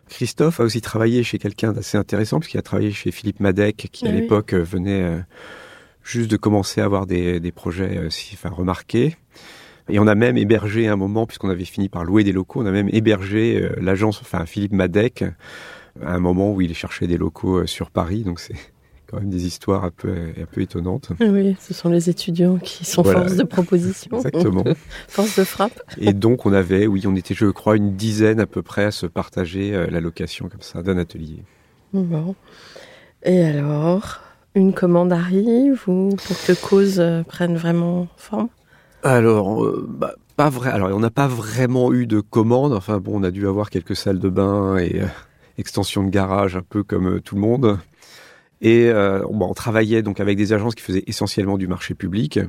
Christophe 0.07 0.59
a 0.59 0.63
aussi 0.63 0.81
travaillé 0.81 1.23
chez 1.23 1.39
quelqu'un 1.39 1.71
d'assez 1.71 1.97
intéressant 1.97 2.39
puisqu'il 2.39 2.57
a 2.57 2.61
travaillé 2.61 2.91
chez 2.91 3.11
Philippe 3.11 3.39
Madec 3.39 3.89
qui 3.91 4.05
à 4.05 4.11
oui. 4.11 4.21
l'époque 4.21 4.53
venait 4.53 5.23
juste 6.03 6.29
de 6.29 6.37
commencer 6.37 6.81
à 6.81 6.85
avoir 6.85 7.07
des, 7.07 7.39
des 7.39 7.51
projets 7.51 7.99
enfin, 8.05 8.49
remarqués. 8.49 9.15
Et 9.91 9.99
on 9.99 10.07
a 10.07 10.15
même 10.15 10.37
hébergé 10.37 10.87
un 10.87 10.95
moment, 10.95 11.25
puisqu'on 11.25 11.49
avait 11.49 11.65
fini 11.65 11.89
par 11.89 12.05
louer 12.05 12.23
des 12.23 12.31
locaux, 12.31 12.61
on 12.61 12.65
a 12.65 12.71
même 12.71 12.89
hébergé 12.93 13.61
euh, 13.61 13.75
l'agence, 13.81 14.21
enfin 14.21 14.45
Philippe 14.45 14.71
Madec, 14.71 15.23
à 16.01 16.13
un 16.13 16.19
moment 16.19 16.53
où 16.53 16.61
il 16.61 16.73
cherchait 16.73 17.07
des 17.07 17.17
locaux 17.17 17.57
euh, 17.57 17.67
sur 17.67 17.91
Paris. 17.91 18.23
Donc 18.23 18.39
c'est 18.39 18.55
quand 19.07 19.19
même 19.19 19.29
des 19.29 19.45
histoires 19.45 19.83
un 19.83 19.91
peu, 19.91 20.09
un 20.09 20.45
peu 20.49 20.61
étonnantes. 20.61 21.11
Oui, 21.19 21.57
ce 21.59 21.73
sont 21.73 21.89
les 21.89 22.09
étudiants 22.09 22.57
qui 22.57 22.85
sont 22.85 23.01
Voilà. 23.01 23.19
force 23.19 23.35
de 23.35 23.43
proposition. 23.43 24.15
Exactement. 24.15 24.63
force 25.09 25.37
de 25.37 25.43
frappe. 25.43 25.81
Et 25.97 26.13
donc 26.13 26.45
on 26.45 26.53
avait, 26.53 26.87
oui, 26.87 27.03
on 27.05 27.15
était, 27.17 27.33
je 27.35 27.47
crois, 27.47 27.75
une 27.75 27.97
dizaine 27.97 28.39
à 28.39 28.45
peu 28.47 28.61
près 28.61 28.85
à 28.85 28.91
se 28.91 29.05
partager 29.07 29.75
euh, 29.75 29.87
la 29.91 29.99
location 29.99 30.47
comme 30.47 30.61
ça 30.61 30.81
d'un 30.83 30.97
atelier. 30.97 31.43
Bon. 31.91 32.35
Et 33.23 33.43
alors, 33.43 34.21
une 34.55 34.73
commande 34.73 35.11
arrive 35.11 35.83
ou 35.87 36.15
pour 36.15 36.37
que 36.47 36.53
cause 36.53 37.03
prenne 37.27 37.57
vraiment 37.57 38.07
forme? 38.15 38.47
Alors, 39.03 39.65
euh, 39.65 39.85
bah, 39.87 40.15
pas 40.35 40.49
vrai. 40.49 40.69
Alors, 40.69 40.89
on 40.95 40.99
n'a 40.99 41.09
pas 41.09 41.27
vraiment 41.27 41.91
eu 41.93 42.05
de 42.05 42.19
commande. 42.19 42.73
Enfin, 42.73 42.99
bon, 42.99 43.19
on 43.19 43.23
a 43.23 43.31
dû 43.31 43.47
avoir 43.47 43.69
quelques 43.69 43.95
salles 43.95 44.19
de 44.19 44.29
bain 44.29 44.77
et 44.77 45.01
euh, 45.01 45.07
extensions 45.57 46.03
de 46.03 46.09
garage, 46.09 46.55
un 46.55 46.61
peu 46.61 46.83
comme 46.83 47.15
euh, 47.15 47.19
tout 47.19 47.35
le 47.35 47.41
monde. 47.41 47.79
Et 48.63 48.91
bon, 48.93 49.47
on 49.49 49.53
travaillait 49.55 50.03
donc 50.03 50.19
avec 50.19 50.37
des 50.37 50.53
agences 50.53 50.75
qui 50.75 50.83
faisaient 50.83 51.03
essentiellement 51.07 51.57
du 51.57 51.67
marché 51.67 51.95
public. 51.95 52.39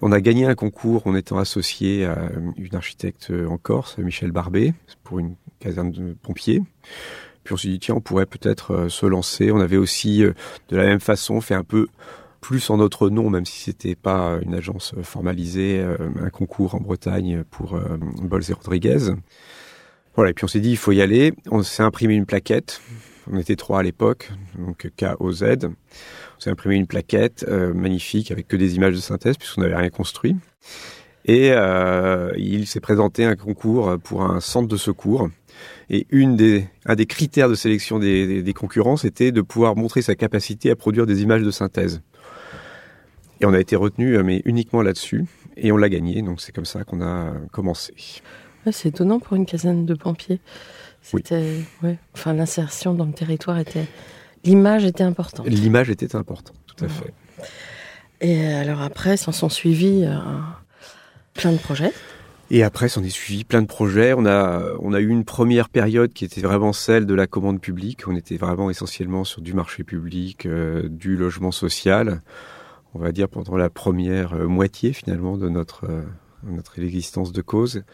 On 0.00 0.12
a 0.12 0.20
gagné 0.22 0.46
un 0.46 0.54
concours 0.54 1.06
en 1.06 1.14
étant 1.14 1.36
associé 1.36 2.06
à 2.06 2.30
une 2.56 2.74
architecte 2.74 3.30
en 3.46 3.58
Corse, 3.58 3.98
Michel 3.98 4.32
Barbet, 4.32 4.72
pour 5.04 5.18
une 5.18 5.34
caserne 5.58 5.90
de 5.90 6.16
pompiers. 6.22 6.62
Puis 7.44 7.52
on 7.52 7.58
s'est 7.58 7.68
dit, 7.68 7.78
tiens, 7.78 7.96
on 7.96 8.00
pourrait 8.00 8.24
peut-être 8.24 8.88
se 8.88 9.04
lancer. 9.04 9.52
On 9.52 9.60
avait 9.60 9.76
aussi, 9.76 10.20
de 10.20 10.34
la 10.74 10.86
même 10.86 11.00
façon, 11.00 11.42
fait 11.42 11.52
un 11.52 11.64
peu 11.64 11.88
plus 12.40 12.70
en 12.70 12.78
notre 12.78 13.10
nom, 13.10 13.30
même 13.30 13.44
si 13.44 13.60
c'était 13.60 13.94
pas 13.94 14.38
une 14.42 14.54
agence 14.54 14.94
formalisée, 15.02 15.80
euh, 15.80 15.96
un 16.20 16.30
concours 16.30 16.74
en 16.74 16.80
Bretagne 16.80 17.44
pour 17.50 17.74
euh, 17.74 17.98
Bols 18.22 18.42
et 18.48 18.52
Rodriguez. 18.52 19.12
Voilà, 20.14 20.30
et 20.30 20.34
puis 20.34 20.44
on 20.44 20.48
s'est 20.48 20.60
dit, 20.60 20.70
il 20.70 20.76
faut 20.76 20.92
y 20.92 21.02
aller. 21.02 21.32
On 21.50 21.62
s'est 21.62 21.82
imprimé 21.82 22.14
une 22.14 22.26
plaquette. 22.26 22.80
On 23.30 23.38
était 23.38 23.56
trois 23.56 23.80
à 23.80 23.82
l'époque, 23.82 24.30
donc 24.58 24.90
K-O-Z. 24.96 25.44
On 25.64 26.40
s'est 26.40 26.50
imprimé 26.50 26.76
une 26.76 26.86
plaquette 26.86 27.44
euh, 27.48 27.72
magnifique 27.72 28.30
avec 28.30 28.48
que 28.48 28.56
des 28.56 28.74
images 28.76 28.94
de 28.94 29.00
synthèse 29.00 29.36
puisqu'on 29.36 29.60
n'avait 29.60 29.76
rien 29.76 29.90
construit. 29.90 30.36
Et 31.26 31.52
il 32.38 32.66
s'est 32.66 32.80
présenté 32.80 33.24
un 33.24 33.36
concours 33.36 33.98
pour 34.02 34.22
un 34.22 34.40
centre 34.40 34.66
de 34.66 34.76
secours. 34.76 35.28
Et 35.92 36.06
une 36.10 36.36
des, 36.36 36.68
un 36.86 36.94
des 36.94 37.06
critères 37.06 37.48
de 37.48 37.54
sélection 37.56 37.98
des, 37.98 38.26
des, 38.26 38.42
des 38.42 38.52
concurrents, 38.54 38.96
c'était 38.96 39.32
de 39.32 39.40
pouvoir 39.40 39.74
montrer 39.74 40.02
sa 40.02 40.14
capacité 40.14 40.70
à 40.70 40.76
produire 40.76 41.04
des 41.04 41.22
images 41.22 41.42
de 41.42 41.50
synthèse. 41.50 42.00
Et 43.40 43.46
on 43.46 43.52
a 43.52 43.58
été 43.58 43.74
retenu, 43.74 44.16
euh, 44.16 44.22
mais 44.22 44.40
uniquement 44.44 44.82
là-dessus. 44.82 45.24
Et 45.56 45.72
on 45.72 45.76
l'a 45.76 45.88
gagné, 45.88 46.22
donc 46.22 46.40
c'est 46.40 46.52
comme 46.52 46.64
ça 46.64 46.84
qu'on 46.84 47.00
a 47.02 47.32
commencé. 47.50 47.92
Ouais, 48.66 48.72
C'est 48.72 48.90
étonnant 48.90 49.18
pour 49.18 49.36
une 49.36 49.46
caserne 49.46 49.84
de 49.84 49.94
pompiers. 49.94 50.40
C'était, 51.02 51.56
ouais. 51.82 51.98
Enfin, 52.14 52.34
l'insertion 52.34 52.94
dans 52.94 53.06
le 53.06 53.12
territoire 53.12 53.58
était, 53.58 53.86
l'image 54.44 54.84
était 54.84 55.02
importante. 55.02 55.46
L'image 55.48 55.90
était 55.90 56.14
importante, 56.14 56.56
tout 56.66 56.84
à 56.84 56.86
Ouais. 56.86 56.92
fait. 56.92 57.46
Et 58.20 58.46
alors 58.46 58.82
après, 58.82 59.16
s'en 59.16 59.32
sont 59.32 59.48
suivis 59.48 60.04
euh, 60.04 60.18
plein 61.34 61.52
de 61.52 61.56
projets. 61.58 61.92
Et 62.52 62.64
après, 62.64 62.88
s'en 62.88 63.04
est 63.04 63.10
suivi 63.10 63.44
plein 63.44 63.62
de 63.62 63.68
projets. 63.68 64.12
On 64.12 64.26
a, 64.26 64.72
on 64.80 64.92
a 64.92 65.00
eu 65.00 65.08
une 65.08 65.24
première 65.24 65.68
période 65.68 66.12
qui 66.12 66.24
était 66.24 66.40
vraiment 66.40 66.72
celle 66.72 67.06
de 67.06 67.14
la 67.14 67.28
commande 67.28 67.60
publique. 67.60 68.08
On 68.08 68.16
était 68.16 68.36
vraiment 68.36 68.70
essentiellement 68.70 69.22
sur 69.22 69.40
du 69.40 69.54
marché 69.54 69.84
public, 69.84 70.46
euh, 70.46 70.88
du 70.88 71.16
logement 71.16 71.52
social. 71.52 72.22
On 72.94 72.98
va 72.98 73.12
dire 73.12 73.28
pendant 73.28 73.56
la 73.56 73.70
première 73.70 74.34
euh, 74.34 74.48
moitié 74.48 74.92
finalement 74.92 75.36
de 75.36 75.48
notre, 75.48 75.84
euh, 75.88 76.02
notre 76.42 76.80
existence 76.80 77.30
de 77.30 77.40
cause. 77.40 77.84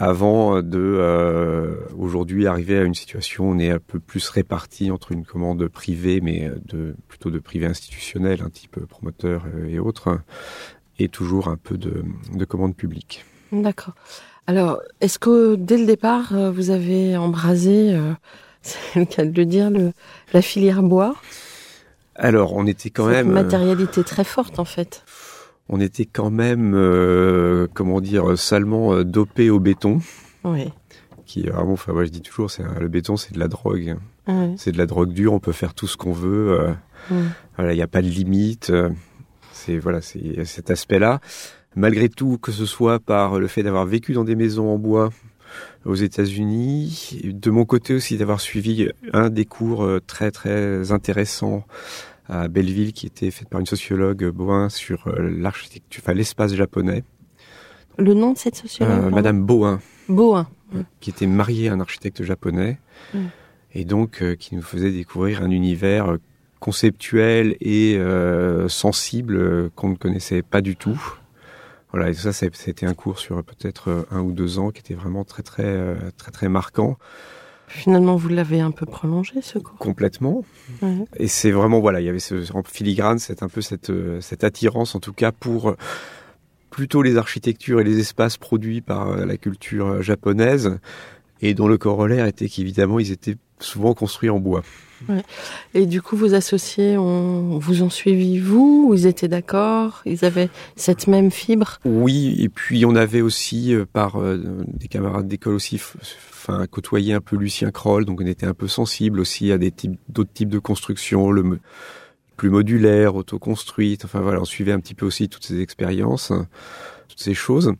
Avant 0.00 0.60
de 0.60 0.80
euh, 0.80 1.76
aujourd'hui 1.96 2.48
arriver 2.48 2.76
à 2.78 2.82
une 2.82 2.94
situation 2.94 3.48
où 3.48 3.52
on 3.52 3.60
est 3.60 3.70
un 3.70 3.78
peu 3.78 4.00
plus 4.00 4.28
réparti 4.28 4.90
entre 4.90 5.12
une 5.12 5.24
commande 5.24 5.68
privée, 5.68 6.20
mais 6.20 6.50
de 6.64 6.96
plutôt 7.06 7.30
de 7.30 7.38
privé 7.38 7.66
institutionnel, 7.66 8.42
un 8.42 8.50
type 8.50 8.84
promoteur 8.86 9.46
et 9.68 9.78
autres, 9.78 10.18
et 10.98 11.08
toujours 11.08 11.46
un 11.46 11.56
peu 11.56 11.78
de, 11.78 12.02
de 12.34 12.44
commande 12.44 12.74
publique. 12.74 13.24
D'accord. 13.52 13.94
Alors, 14.46 14.80
est-ce 15.00 15.18
que 15.18 15.54
dès 15.54 15.78
le 15.78 15.86
départ, 15.86 16.32
euh, 16.34 16.50
vous 16.50 16.70
avez 16.70 17.16
embrasé, 17.16 17.94
euh, 17.94 18.12
c'est 18.62 18.98
le 19.00 19.04
cas 19.06 19.24
de 19.24 19.32
le 19.36 19.46
dire, 19.46 19.70
le, 19.70 19.92
la 20.32 20.42
filière 20.42 20.82
bois? 20.82 21.14
Alors, 22.16 22.54
on 22.54 22.66
était 22.66 22.90
quand 22.90 23.06
Cette 23.06 23.14
même, 23.26 23.30
euh, 23.30 23.42
matérialité 23.42 24.04
très 24.04 24.24
forte, 24.24 24.58
en 24.58 24.64
fait. 24.64 25.02
on 25.68 25.80
était 25.80 26.04
quand 26.04 26.30
même, 26.30 26.74
euh, 26.74 27.66
comment 27.74 28.00
dire, 28.00 28.38
salement 28.38 29.02
dopé 29.02 29.50
au 29.50 29.58
béton, 29.60 30.00
Oui. 30.44 30.70
qui 31.26 31.42
vraiment, 31.48 31.72
enfin, 31.72 31.92
moi 31.92 32.04
je 32.04 32.10
dis 32.10 32.20
toujours, 32.20 32.50
c'est 32.50 32.62
le 32.78 32.88
béton, 32.88 33.16
c'est 33.16 33.32
de 33.34 33.40
la 33.40 33.48
drogue, 33.48 33.96
c'est 34.56 34.72
de 34.72 34.78
la 34.78 34.86
drogue 34.86 35.12
dure, 35.12 35.32
on 35.32 35.40
peut 35.40 35.52
faire 35.52 35.72
tout 35.74 35.86
ce 35.86 35.96
qu'on 35.96 36.12
veut, 36.12 36.60
euh, 37.10 37.22
voilà, 37.56 37.72
il 37.72 37.76
n'y 37.76 37.82
a 37.82 37.86
pas 37.88 38.02
de 38.02 38.08
limite, 38.08 38.70
c'est 39.52 39.78
voilà, 39.78 40.00
c'est 40.02 40.44
cet 40.44 40.70
aspect-là. 40.70 41.20
Malgré 41.76 42.08
tout, 42.08 42.38
que 42.38 42.52
ce 42.52 42.66
soit 42.66 43.00
par 43.00 43.38
le 43.38 43.46
fait 43.48 43.62
d'avoir 43.62 43.84
vécu 43.86 44.12
dans 44.12 44.24
des 44.24 44.36
maisons 44.36 44.68
en 44.72 44.78
bois 44.78 45.10
aux 45.84 45.94
États-Unis, 45.94 47.20
de 47.24 47.50
mon 47.50 47.64
côté 47.64 47.94
aussi 47.94 48.16
d'avoir 48.16 48.40
suivi 48.40 48.88
un 49.12 49.28
des 49.30 49.44
cours 49.44 49.84
euh, 49.84 50.00
très 50.06 50.30
très 50.30 50.90
intéressants 50.92 51.64
à 52.28 52.48
Belleville 52.48 52.92
qui 52.92 53.06
était 53.06 53.30
fait 53.30 53.48
par 53.48 53.60
une 53.60 53.66
sociologue 53.66 54.28
Boin 54.30 54.68
sur 54.68 55.08
euh, 55.08 55.30
l'architecture, 55.38 56.02
enfin 56.04 56.14
l'espace 56.14 56.54
japonais, 56.54 57.04
Le 57.98 58.14
nom 58.14 58.32
de 58.32 58.38
cette 58.38 58.56
sociologue 58.56 59.04
Euh, 59.04 59.10
Madame 59.10 59.44
Boin, 59.44 59.80
Boin. 60.08 60.48
qui 61.00 61.10
était 61.10 61.26
mariée 61.26 61.68
à 61.68 61.74
un 61.74 61.80
architecte 61.80 62.22
japonais, 62.22 62.78
Mm. 63.12 63.18
et 63.74 63.84
donc 63.84 64.22
euh, 64.22 64.34
qui 64.36 64.54
nous 64.56 64.62
faisait 64.62 64.90
découvrir 64.90 65.42
un 65.42 65.50
univers 65.50 66.16
conceptuel 66.60 67.56
et 67.60 67.96
euh, 67.98 68.68
sensible 68.68 69.70
qu'on 69.76 69.90
ne 69.90 69.96
connaissait 69.96 70.42
pas 70.42 70.62
du 70.62 70.76
tout. 70.76 70.98
Voilà, 71.94 72.10
et 72.10 72.14
ça, 72.14 72.32
c'était 72.32 72.86
un 72.86 72.94
cours 72.94 73.20
sur 73.20 73.44
peut-être 73.44 73.88
euh, 73.88 74.02
un 74.10 74.20
ou 74.20 74.32
deux 74.32 74.58
ans 74.58 74.72
qui 74.72 74.80
était 74.80 74.94
vraiment 74.94 75.22
très 75.22 75.44
très 75.44 75.62
euh, 75.62 75.94
très 76.16 76.32
très 76.32 76.48
marquant, 76.48 76.98
Finalement, 77.68 78.16
vous 78.16 78.28
l'avez 78.28 78.60
un 78.60 78.72
peu 78.72 78.84
prolongé, 78.84 79.40
ce 79.40 79.60
cours? 79.60 79.78
complètement. 79.78 80.44
Ouais. 80.82 81.06
Et 81.18 81.28
c'est 81.28 81.52
vraiment 81.52 81.78
voilà, 81.78 82.00
il 82.00 82.06
y 82.06 82.08
avait 82.08 82.18
ce, 82.18 82.52
en 82.52 82.64
filigrane, 82.64 83.20
c'est 83.20 83.44
un 83.44 83.48
peu 83.48 83.60
cette 83.60 83.90
euh, 83.90 84.20
cette 84.20 84.42
attirance 84.42 84.96
en 84.96 85.00
tout 85.00 85.12
cas 85.12 85.30
pour 85.30 85.76
plutôt 86.70 87.00
les 87.00 87.16
architectures 87.16 87.80
et 87.80 87.84
les 87.84 88.00
espaces 88.00 88.38
produits 88.38 88.80
par 88.80 89.14
la 89.14 89.36
culture 89.36 90.02
japonaise, 90.02 90.80
et 91.44 91.54
dont 91.54 91.68
le 91.68 91.78
corollaire 91.78 92.26
était 92.26 92.48
qu'évidemment 92.48 92.98
ils 92.98 93.12
étaient 93.12 93.36
souvent 93.60 93.94
construits 93.94 94.30
en 94.30 94.40
bois. 94.40 94.62
Et 95.74 95.84
du 95.84 96.00
coup, 96.00 96.16
vos 96.16 96.34
associés 96.34 96.96
ont, 96.96 97.58
vous 97.58 97.82
ont 97.82 97.90
suivi, 97.90 98.38
vous? 98.38 98.86
Ou 98.88 98.94
Ils 98.94 99.06
étaient 99.06 99.28
d'accord? 99.28 100.00
Ils 100.06 100.24
avaient 100.24 100.48
cette 100.76 101.06
même 101.08 101.30
fibre? 101.30 101.78
Oui, 101.84 102.36
et 102.38 102.48
puis 102.48 102.86
on 102.86 102.96
avait 102.96 103.20
aussi 103.20 103.74
euh, 103.74 103.84
par 103.84 104.16
euh, 104.16 104.38
des 104.66 104.88
camarades 104.88 105.28
d'école 105.28 105.54
aussi, 105.54 105.78
enfin 106.32 106.66
côtoyé 106.70 107.12
un 107.12 107.20
peu 107.20 107.36
Lucien 107.36 107.70
Kroll, 107.70 108.06
donc 108.06 108.22
on 108.22 108.26
était 108.26 108.46
un 108.46 108.54
peu 108.54 108.66
sensible 108.66 109.20
aussi 109.20 109.52
à 109.52 109.58
des 109.58 109.70
types 109.70 109.98
d'autres 110.08 110.32
types 110.32 110.48
de 110.48 110.58
construction, 110.58 111.30
le 111.30 111.58
plus 112.36 112.48
modulaire, 112.48 113.14
autoconstruite. 113.14 114.06
Enfin 114.06 114.20
voilà, 114.20 114.40
on 114.40 114.46
suivait 114.46 114.72
un 114.72 114.80
petit 114.80 114.94
peu 114.94 115.04
aussi 115.04 115.28
toutes 115.28 115.44
ces 115.44 115.60
expériences, 115.60 116.32
toutes 117.08 117.20
ces 117.20 117.34
choses. 117.34 117.74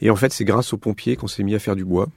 Et 0.00 0.10
en 0.10 0.16
fait, 0.16 0.32
c'est 0.32 0.44
grâce 0.44 0.72
aux 0.72 0.78
pompiers 0.78 1.14
qu'on 1.14 1.28
s'est 1.28 1.44
mis 1.44 1.54
à 1.54 1.60
faire 1.60 1.76
du 1.76 1.84
bois. 1.84 2.08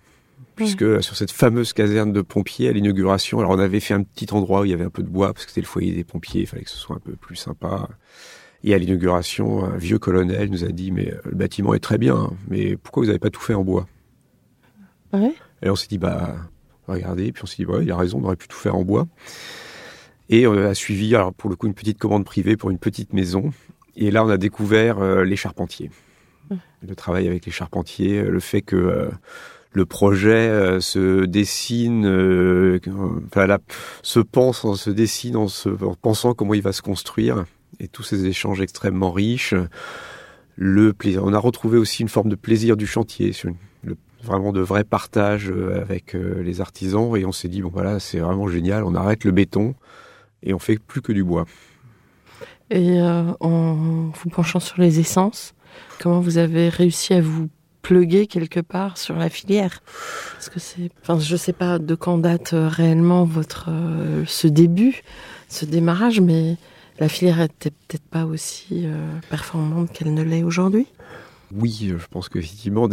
Puisque 0.57 0.81
euh, 0.81 1.01
sur 1.01 1.15
cette 1.15 1.29
fameuse 1.29 1.71
caserne 1.71 2.11
de 2.11 2.21
pompiers 2.21 2.67
à 2.67 2.71
l'inauguration, 2.71 3.39
alors 3.39 3.51
on 3.51 3.59
avait 3.59 3.79
fait 3.79 3.93
un 3.93 4.01
petit 4.01 4.33
endroit 4.33 4.61
où 4.61 4.65
il 4.65 4.71
y 4.71 4.73
avait 4.73 4.85
un 4.85 4.89
peu 4.89 5.03
de 5.03 5.07
bois 5.07 5.31
parce 5.31 5.45
que 5.45 5.51
c'était 5.51 5.61
le 5.61 5.67
foyer 5.67 5.93
des 5.93 6.03
pompiers, 6.03 6.41
il 6.41 6.47
fallait 6.47 6.63
que 6.63 6.69
ce 6.71 6.77
soit 6.77 6.95
un 6.95 6.99
peu 6.99 7.13
plus 7.13 7.35
sympa. 7.35 7.87
Et 8.63 8.73
à 8.73 8.79
l'inauguration, 8.79 9.63
un 9.63 9.77
vieux 9.77 9.99
colonel 9.99 10.49
nous 10.49 10.63
a 10.63 10.69
dit 10.69 10.91
mais 10.91 11.13
euh, 11.13 11.21
le 11.25 11.35
bâtiment 11.35 11.75
est 11.75 11.79
très 11.79 11.99
bien, 11.99 12.31
mais 12.47 12.75
pourquoi 12.75 13.03
vous 13.03 13.07
n'avez 13.07 13.19
pas 13.19 13.29
tout 13.29 13.39
fait 13.39 13.53
en 13.53 13.63
bois? 13.63 13.87
Ouais? 15.13 15.31
Et 15.61 15.69
on 15.69 15.75
s'est 15.75 15.87
dit 15.87 15.99
bah 15.99 16.35
regardé, 16.87 17.31
puis 17.31 17.43
on 17.43 17.45
s'est 17.45 17.57
dit, 17.57 17.65
ouais, 17.65 17.83
il 17.83 17.91
a 17.91 17.97
raison, 17.97 18.19
on 18.19 18.23
aurait 18.23 18.35
pu 18.35 18.47
tout 18.47 18.57
faire 18.57 18.75
en 18.75 18.83
bois. 18.83 19.07
Et 20.29 20.47
on 20.47 20.57
a 20.57 20.73
suivi, 20.73 21.13
alors 21.15 21.33
pour 21.33 21.51
le 21.51 21.55
coup, 21.55 21.67
une 21.67 21.75
petite 21.75 21.99
commande 21.99 22.25
privée 22.25 22.57
pour 22.57 22.71
une 22.71 22.79
petite 22.79 23.13
maison. 23.13 23.51
Et 23.95 24.09
là, 24.09 24.25
on 24.25 24.29
a 24.29 24.37
découvert 24.37 25.23
les 25.23 25.35
charpentiers. 25.35 25.91
Le 26.81 26.95
travail 26.95 27.27
avec 27.27 27.45
les 27.45 27.51
charpentiers, 27.51 28.23
le 28.23 28.39
fait 28.39 28.61
que 28.61 29.09
le 29.71 29.85
projet 29.85 30.79
se 30.79 31.25
dessine, 31.25 32.05
enfin, 33.27 33.57
se 34.01 34.19
pense, 34.19 34.75
se 34.75 34.89
dessine 34.89 35.35
en, 35.35 35.47
se, 35.47 35.69
en 35.83 35.95
pensant 35.95 36.33
comment 36.33 36.53
il 36.53 36.61
va 36.61 36.73
se 36.73 36.81
construire 36.81 37.45
et 37.79 37.87
tous 37.87 38.03
ces 38.03 38.25
échanges 38.25 38.61
extrêmement 38.61 39.11
riches. 39.11 39.53
Le 40.55 40.93
plaisir. 40.93 41.23
On 41.23 41.33
a 41.33 41.39
retrouvé 41.39 41.77
aussi 41.77 42.01
une 42.01 42.09
forme 42.09 42.29
de 42.29 42.35
plaisir 42.35 42.77
du 42.77 42.87
chantier, 42.87 43.33
vraiment 44.23 44.51
de 44.51 44.61
vrai 44.61 44.83
partage 44.83 45.49
euh, 45.49 45.79
avec 45.81 46.15
euh, 46.15 46.41
les 46.41 46.61
artisans 46.61 47.15
et 47.15 47.25
on 47.25 47.31
s'est 47.31 47.47
dit 47.47 47.61
bon 47.61 47.69
voilà 47.69 47.99
c'est 47.99 48.19
vraiment 48.19 48.47
génial, 48.47 48.83
on 48.83 48.95
arrête 48.95 49.23
le 49.23 49.31
béton 49.31 49.75
et 50.43 50.53
on 50.53 50.59
fait 50.59 50.77
plus 50.79 51.01
que 51.01 51.11
du 51.11 51.23
bois. 51.23 51.45
Et 52.69 52.99
euh, 52.99 53.31
en 53.39 54.11
vous 54.13 54.29
penchant 54.29 54.59
sur 54.59 54.81
les 54.81 54.99
essences, 54.99 55.53
comment 55.99 56.19
vous 56.19 56.37
avez 56.37 56.69
réussi 56.69 57.13
à 57.13 57.21
vous 57.21 57.47
pluguer 57.81 58.27
quelque 58.27 58.59
part 58.59 58.97
sur 58.97 59.15
la 59.15 59.29
filière. 59.29 59.81
Parce 60.33 60.49
que 60.49 60.59
c'est, 60.59 60.89
enfin, 61.01 61.19
je 61.19 61.35
sais 61.35 61.53
pas 61.53 61.79
de 61.79 61.95
quand 61.95 62.17
date 62.17 62.49
réellement 62.53 63.23
votre 63.23 63.69
ce 64.25 64.47
début, 64.47 65.03
ce 65.49 65.65
démarrage, 65.65 66.19
mais 66.21 66.57
la 66.99 67.09
filière 67.09 67.41
était 67.41 67.69
peut-être 67.69 68.07
pas 68.09 68.25
aussi 68.25 68.85
euh, 68.85 69.19
performante 69.29 69.91
qu'elle 69.91 70.13
ne 70.13 70.23
l'est 70.23 70.43
aujourd'hui. 70.43 70.87
Oui, 71.53 71.93
je 71.97 72.07
pense 72.09 72.27
qu'effectivement, 72.27 72.89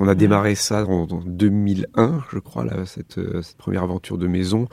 on 0.00 0.08
a 0.08 0.14
démarré 0.14 0.54
ça 0.54 0.84
en, 0.84 1.06
2001, 1.06 2.24
je 2.32 2.38
crois, 2.38 2.64
là, 2.64 2.84
cette, 2.84 3.18
euh, 3.18 3.40
cette, 3.42 3.56
première 3.56 3.84
aventure 3.84 4.18
de 4.18 4.26
maison, 4.26 4.66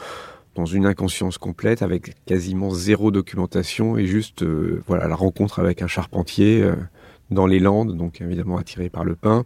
dans 0.56 0.66
une 0.66 0.86
inconscience 0.86 1.38
complète, 1.38 1.82
avec 1.82 2.16
quasiment 2.26 2.72
zéro 2.72 3.12
documentation 3.12 3.98
et 3.98 4.06
juste, 4.06 4.44
euh, 4.44 4.84
voilà, 4.88 5.08
la 5.08 5.16
rencontre 5.16 5.60
avec 5.60 5.82
un 5.82 5.88
charpentier 5.88 6.70
dans 7.32 7.48
les 7.48 7.60
Landes, 7.60 7.98
donc 7.98 8.22
évidemment 8.22 8.58
attiré 8.58 8.90
par 8.90 9.04
le 9.04 9.16
pain. 9.16 9.46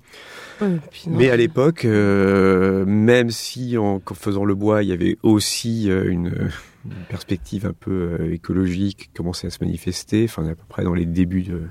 Mais 1.07 1.29
à 1.29 1.37
l'époque, 1.37 1.85
même 1.85 3.29
si 3.29 3.77
en, 3.77 4.01
faisant 4.13 4.43
le 4.43 4.55
bois, 4.55 4.83
il 4.83 4.89
y 4.89 4.93
avait 4.93 5.17
aussi 5.23 5.87
une 5.87 6.49
une 6.85 7.05
perspective 7.05 7.65
un 7.65 7.73
peu 7.73 8.17
euh, 8.19 8.33
écologique 8.33 9.09
commençait 9.15 9.47
à 9.47 9.49
se 9.49 9.57
manifester. 9.61 10.25
Enfin, 10.25 10.45
à 10.47 10.55
peu 10.55 10.63
près 10.67 10.83
dans 10.83 10.93
les 10.93 11.05
débuts 11.05 11.43
de 11.43 11.63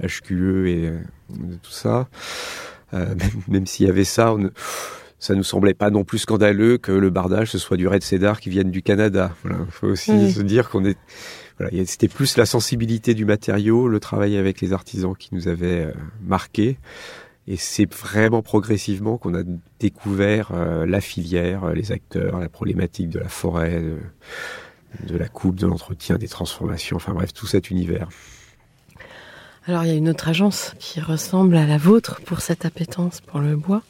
HQE 0.00 0.66
et 0.66 0.86
euh, 0.88 0.98
de 1.30 1.54
tout 1.56 1.70
ça. 1.70 2.08
Euh, 2.94 3.14
même, 3.48 3.66
s'il 3.66 3.86
y 3.86 3.90
avait 3.90 4.04
ça, 4.04 4.34
on, 4.34 4.50
ça 5.18 5.34
nous 5.34 5.44
semblait 5.44 5.74
pas 5.74 5.90
non 5.90 6.04
plus 6.04 6.18
scandaleux 6.18 6.78
que 6.78 6.92
le 6.92 7.10
bardage 7.10 7.50
ce 7.50 7.58
soit 7.58 7.76
du 7.76 7.88
red 7.88 8.02
cedar 8.02 8.40
qui 8.40 8.50
vienne 8.50 8.70
du 8.70 8.82
Canada. 8.82 9.34
Voilà, 9.42 9.64
faut 9.70 9.88
aussi 9.88 10.32
se 10.32 10.40
dire 10.40 10.70
qu'on 10.70 10.84
est 10.84 10.98
c'était 11.84 12.08
plus 12.08 12.36
la 12.36 12.46
sensibilité 12.46 13.14
du 13.14 13.24
matériau, 13.24 13.88
le 13.88 14.00
travail 14.00 14.36
avec 14.36 14.60
les 14.60 14.72
artisans 14.72 15.14
qui 15.16 15.30
nous 15.32 15.48
avait 15.48 15.86
euh, 15.86 15.92
marqué. 16.22 16.78
Et 17.46 17.56
c'est 17.56 17.90
vraiment 17.92 18.42
progressivement 18.42 19.16
qu'on 19.16 19.34
a 19.34 19.42
découvert 19.80 20.50
euh, 20.52 20.86
la 20.86 21.00
filière, 21.00 21.64
euh, 21.64 21.72
les 21.72 21.92
acteurs, 21.92 22.38
la 22.38 22.48
problématique 22.48 23.08
de 23.08 23.18
la 23.18 23.28
forêt, 23.28 23.82
de, 25.04 25.16
la 25.16 25.28
coupe, 25.28 25.56
de 25.56 25.66
l'entretien, 25.66 26.16
des 26.16 26.28
transformations, 26.28 26.96
enfin 26.96 27.14
bref, 27.14 27.32
tout 27.32 27.46
cet 27.46 27.70
univers. 27.70 28.08
Alors 29.66 29.84
il 29.84 29.88
y 29.88 29.92
a 29.92 29.96
une 29.96 30.08
autre 30.08 30.28
agence 30.28 30.74
qui 30.78 31.00
ressemble 31.00 31.56
à 31.56 31.66
la 31.66 31.78
vôtre 31.78 32.20
pour 32.22 32.40
cette 32.40 32.64
appétence 32.64 33.20
pour 33.20 33.40
le 33.40 33.56
bois, 33.56 33.82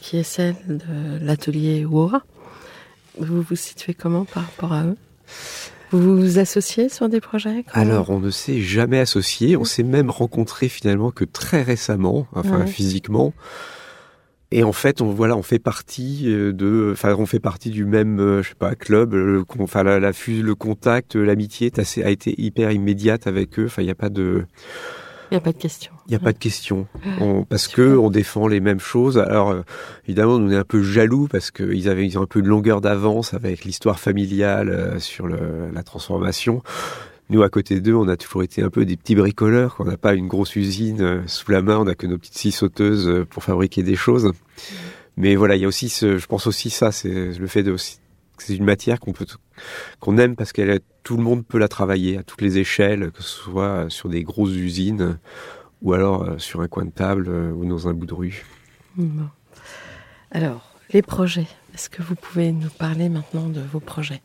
qui 0.00 0.16
est 0.16 0.24
celle 0.24 0.56
de 0.66 1.24
l'atelier 1.24 1.84
Wora. 1.84 2.22
Vous 3.18 3.42
vous 3.42 3.56
situez 3.56 3.94
comment 3.94 4.24
par 4.24 4.44
rapport 4.44 4.72
à 4.72 4.84
eux? 4.84 4.96
Vous 5.90 6.16
vous 6.16 6.38
associez 6.38 6.88
sur 6.88 7.08
des 7.08 7.20
projets 7.20 7.64
Alors, 7.72 8.10
on 8.10 8.20
ne 8.20 8.30
s'est 8.30 8.60
jamais 8.60 8.98
associé. 8.98 9.56
On 9.56 9.64
s'est 9.64 9.82
même 9.82 10.10
rencontré 10.10 10.68
finalement 10.68 11.10
que 11.10 11.24
très 11.24 11.62
récemment, 11.62 12.26
enfin 12.32 12.66
physiquement. 12.66 13.32
Et 14.50 14.64
en 14.64 14.72
fait, 14.72 15.02
on 15.02 15.10
voilà, 15.10 15.36
on 15.36 15.42
fait 15.42 15.58
partie 15.58 16.24
euh, 16.26 16.52
de, 16.52 16.90
enfin, 16.92 17.14
on 17.18 17.26
fait 17.26 17.38
partie 17.40 17.68
du 17.68 17.84
même, 17.84 18.18
euh, 18.18 18.42
je 18.42 18.50
sais 18.50 18.54
pas, 18.54 18.74
club. 18.74 19.12
Le, 19.12 19.44
enfin, 19.58 19.82
la, 19.82 20.00
la, 20.00 20.12
le 20.26 20.54
contact, 20.54 21.16
l'amitié 21.16 21.70
a 22.02 22.10
été 22.10 22.34
hyper 22.40 22.72
immédiate 22.72 23.26
avec 23.26 23.58
eux. 23.58 23.66
Enfin, 23.66 23.82
il 23.82 23.86
n'y 23.86 23.90
a 23.90 23.94
pas 23.94 24.08
de, 24.08 24.46
il 25.30 25.34
n'y 25.34 25.38
a 25.38 25.40
pas 25.40 25.52
de 25.52 25.58
question. 25.58 25.92
Il 26.06 26.10
n'y 26.10 26.16
a 26.16 26.18
pas 26.18 26.32
de 26.32 26.38
question. 26.38 26.86
parce 27.48 27.68
que 27.68 27.96
on 27.96 28.10
défend 28.10 28.48
les 28.48 28.60
mêmes 28.60 28.80
choses. 28.80 29.18
Alors, 29.18 29.50
euh, 29.50 29.62
évidemment, 30.06 30.34
on 30.34 30.50
est 30.50 30.56
un 30.56 30.64
peu 30.64 30.82
jaloux 30.82 31.28
parce 31.30 31.50
qu'ils 31.50 31.88
avaient 31.88 32.06
ils 32.06 32.18
ont 32.18 32.22
un 32.22 32.26
peu 32.26 32.42
de 32.42 32.48
longueur 32.48 32.80
d'avance 32.80 33.34
avec 33.34 33.64
l'histoire 33.64 34.00
familiale 34.00 34.70
euh, 34.70 34.98
sur 34.98 35.26
le, 35.26 35.70
la 35.72 35.82
transformation. 35.82 36.62
Nous, 37.30 37.42
à 37.42 37.50
côté 37.50 37.80
d'eux, 37.80 37.94
on 37.94 38.08
a 38.08 38.16
toujours 38.16 38.42
été 38.42 38.62
un 38.62 38.70
peu 38.70 38.86
des 38.86 38.96
petits 38.96 39.14
bricoleurs. 39.14 39.76
On 39.80 39.84
n'a 39.84 39.98
pas 39.98 40.14
une 40.14 40.28
grosse 40.28 40.56
usine 40.56 41.02
euh, 41.02 41.22
sous 41.26 41.50
la 41.50 41.60
main. 41.60 41.78
On 41.78 41.84
n'a 41.84 41.94
que 41.94 42.06
nos 42.06 42.16
petites 42.16 42.38
scie 42.38 42.52
sauteuses 42.52 43.26
pour 43.28 43.44
fabriquer 43.44 43.82
des 43.82 43.96
choses. 43.96 44.32
Mais 45.18 45.36
voilà, 45.36 45.56
il 45.56 45.62
y 45.62 45.64
a 45.64 45.68
aussi, 45.68 45.88
ce, 45.88 46.16
je 46.16 46.26
pense 46.26 46.46
aussi 46.46 46.70
ça, 46.70 46.92
c'est 46.92 47.38
le 47.38 47.46
fait 47.46 47.62
de 47.62 47.76
c'est 48.38 48.54
une 48.54 48.64
matière 48.64 49.00
qu'on 49.00 49.12
peut 49.12 49.26
qu'on 50.00 50.16
aime 50.18 50.36
parce 50.36 50.52
qu'elle 50.52 50.70
tout 51.08 51.16
le 51.16 51.22
monde 51.22 51.42
peut 51.42 51.56
la 51.56 51.68
travailler 51.68 52.18
à 52.18 52.22
toutes 52.22 52.42
les 52.42 52.58
échelles, 52.58 53.12
que 53.12 53.22
ce 53.22 53.30
soit 53.30 53.86
sur 53.88 54.10
des 54.10 54.22
grosses 54.22 54.54
usines 54.54 55.18
ou 55.80 55.94
alors 55.94 56.24
euh, 56.24 56.36
sur 56.36 56.60
un 56.60 56.68
coin 56.68 56.84
de 56.84 56.90
table 56.90 57.28
euh, 57.30 57.50
ou 57.50 57.64
dans 57.64 57.88
un 57.88 57.94
bout 57.94 58.04
de 58.04 58.12
rue. 58.12 58.44
Alors, 60.30 60.74
les 60.92 61.00
projets. 61.00 61.46
Est-ce 61.72 61.88
que 61.88 62.02
vous 62.02 62.14
pouvez 62.14 62.52
nous 62.52 62.68
parler 62.68 63.08
maintenant 63.08 63.48
de 63.48 63.62
vos 63.62 63.80
projets? 63.80 64.20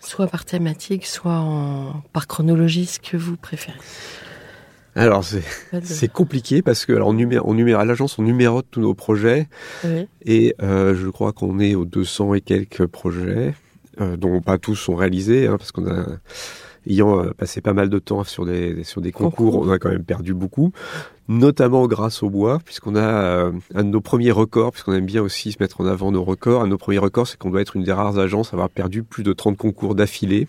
Soit 0.00 0.26
par 0.26 0.44
thématique, 0.44 1.06
soit 1.06 1.38
en, 1.38 2.02
par 2.12 2.26
chronologie, 2.26 2.86
ce 2.86 2.98
que 2.98 3.16
vous 3.16 3.36
préférez. 3.36 3.78
Alors 4.96 5.22
c'est 5.22 6.12
compliqué 6.12 6.62
parce 6.62 6.84
que 6.84 6.92
alors 6.92 7.10
on 7.10 7.16
on 7.44 7.76
à 7.76 7.84
l'agence 7.84 8.18
on 8.18 8.22
numérote 8.22 8.66
tous 8.68 8.80
nos 8.80 8.94
projets 8.94 9.46
et 10.22 10.56
euh, 10.60 10.96
je 10.96 11.08
crois 11.08 11.32
qu'on 11.32 11.60
est 11.60 11.76
aux 11.76 11.84
200 11.84 12.34
et 12.34 12.40
quelques 12.40 12.86
projets 12.86 13.54
dont 14.16 14.40
pas 14.40 14.58
tous 14.58 14.76
sont 14.76 14.94
réalisés 14.94 15.46
hein, 15.46 15.56
parce 15.58 15.72
qu'on 15.72 15.86
a 15.88 16.06
ayant 16.88 17.20
euh, 17.22 17.30
passé 17.30 17.60
pas 17.60 17.72
mal 17.72 17.88
de 17.88 17.98
temps 17.98 18.24
sur 18.24 18.46
des 18.46 18.84
sur 18.84 19.00
des 19.00 19.12
concours, 19.12 19.56
on 19.56 19.70
a 19.70 19.78
quand 19.78 19.90
même 19.90 20.04
perdu 20.04 20.34
beaucoup 20.34 20.72
notamment 21.28 21.86
grâce 21.86 22.22
au 22.22 22.30
bois 22.30 22.58
puisqu'on 22.64 22.96
a 22.96 23.00
euh, 23.00 23.52
un 23.74 23.84
de 23.84 23.90
nos 23.90 24.00
premiers 24.00 24.30
records 24.30 24.72
puisqu'on 24.72 24.94
aime 24.94 25.06
bien 25.06 25.22
aussi 25.22 25.52
se 25.52 25.58
mettre 25.60 25.80
en 25.80 25.86
avant 25.86 26.10
nos 26.10 26.24
records. 26.24 26.62
Un 26.62 26.64
de 26.64 26.70
nos 26.70 26.78
premiers 26.78 26.98
records 26.98 27.28
c'est 27.28 27.38
qu'on 27.38 27.50
doit 27.50 27.60
être 27.60 27.76
une 27.76 27.84
des 27.84 27.92
rares 27.92 28.18
agences 28.18 28.52
à 28.52 28.56
avoir 28.56 28.70
perdu 28.70 29.02
plus 29.02 29.22
de 29.22 29.32
30 29.32 29.56
concours 29.56 29.94
d'affilée. 29.94 30.48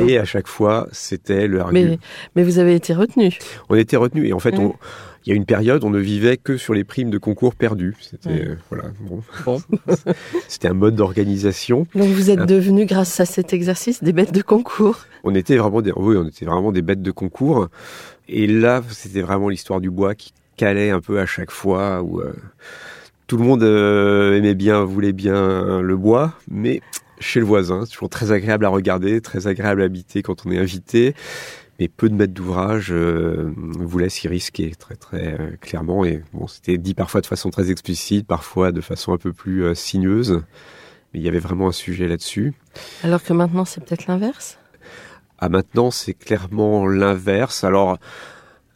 Et 0.00 0.16
à 0.16 0.24
chaque 0.24 0.46
fois, 0.46 0.86
c'était 0.92 1.48
le 1.48 1.60
mais, 1.72 1.98
mais, 2.36 2.44
vous 2.44 2.60
avez 2.60 2.76
été 2.76 2.94
retenu. 2.94 3.36
On 3.68 3.74
était 3.74 3.96
retenu. 3.96 4.28
Et 4.28 4.32
en 4.32 4.38
fait, 4.38 4.56
on, 4.56 4.74
il 5.24 5.30
y 5.30 5.32
a 5.32 5.36
une 5.36 5.44
période, 5.44 5.84
on 5.84 5.90
ne 5.90 5.98
vivait 5.98 6.36
que 6.36 6.56
sur 6.56 6.74
les 6.74 6.84
primes 6.84 7.10
de 7.10 7.18
concours 7.18 7.54
perdus. 7.54 7.94
C'était 8.00 8.48
euh, 8.48 8.56
voilà, 8.70 8.84
bon. 9.00 9.22
C'était 10.48 10.68
un 10.68 10.74
mode 10.74 10.96
d'organisation. 10.96 11.86
Donc 11.94 12.08
vous 12.08 12.30
êtes 12.30 12.44
devenus, 12.46 12.86
grâce 12.86 13.20
à 13.20 13.24
cet 13.24 13.52
exercice, 13.52 14.02
des 14.02 14.12
bêtes 14.12 14.32
de 14.32 14.42
concours. 14.42 15.06
On 15.24 15.34
était 15.34 15.56
vraiment 15.56 15.80
des, 15.80 15.92
oui, 15.94 16.16
on 16.16 16.26
était 16.26 16.44
vraiment 16.44 16.72
des 16.72 16.82
bêtes 16.82 17.02
de 17.02 17.10
concours. 17.10 17.68
Et 18.28 18.46
là, 18.46 18.82
c'était 18.90 19.22
vraiment 19.22 19.48
l'histoire 19.48 19.80
du 19.80 19.90
bois 19.90 20.14
qui 20.14 20.32
calait 20.56 20.90
un 20.90 21.00
peu 21.00 21.20
à 21.20 21.26
chaque 21.26 21.50
fois 21.50 22.02
où 22.02 22.20
euh, 22.20 22.32
tout 23.26 23.36
le 23.36 23.44
monde 23.44 23.62
euh, 23.62 24.36
aimait 24.36 24.54
bien, 24.54 24.84
voulait 24.84 25.12
bien 25.12 25.80
le 25.80 25.96
bois, 25.96 26.34
mais 26.50 26.80
chez 27.20 27.40
le 27.40 27.46
voisin. 27.46 27.84
C'est 27.84 27.92
toujours 27.92 28.10
très 28.10 28.32
agréable 28.32 28.64
à 28.64 28.68
regarder, 28.68 29.20
très 29.20 29.46
agréable 29.46 29.82
à 29.82 29.84
habiter 29.84 30.22
quand 30.22 30.44
on 30.44 30.50
est 30.50 30.58
invité. 30.58 31.14
Mais 31.80 31.88
peu 31.88 32.08
de 32.08 32.14
maîtres 32.14 32.34
d'ouvrage 32.34 32.88
euh, 32.92 33.52
vous 33.56 33.98
laissent 33.98 34.22
y 34.24 34.28
risquer 34.28 34.72
très 34.74 34.94
très 34.94 35.40
euh, 35.40 35.56
clairement. 35.60 36.04
Et 36.04 36.22
bon, 36.32 36.46
c'était 36.46 36.78
dit 36.78 36.94
parfois 36.94 37.20
de 37.20 37.26
façon 37.26 37.50
très 37.50 37.70
explicite, 37.70 38.26
parfois 38.26 38.72
de 38.72 38.80
façon 38.80 39.12
un 39.12 39.18
peu 39.18 39.32
plus 39.32 39.64
euh, 39.64 39.74
sinueuse. 39.74 40.42
Mais 41.12 41.20
il 41.20 41.22
y 41.22 41.28
avait 41.28 41.38
vraiment 41.38 41.68
un 41.68 41.72
sujet 41.72 42.08
là-dessus. 42.08 42.54
Alors 43.02 43.22
que 43.22 43.32
maintenant, 43.32 43.64
c'est 43.64 43.84
peut-être 43.84 44.06
l'inverse? 44.06 44.58
Ah, 45.38 45.48
maintenant, 45.48 45.90
c'est 45.90 46.14
clairement 46.14 46.86
l'inverse. 46.86 47.64
Alors, 47.64 47.98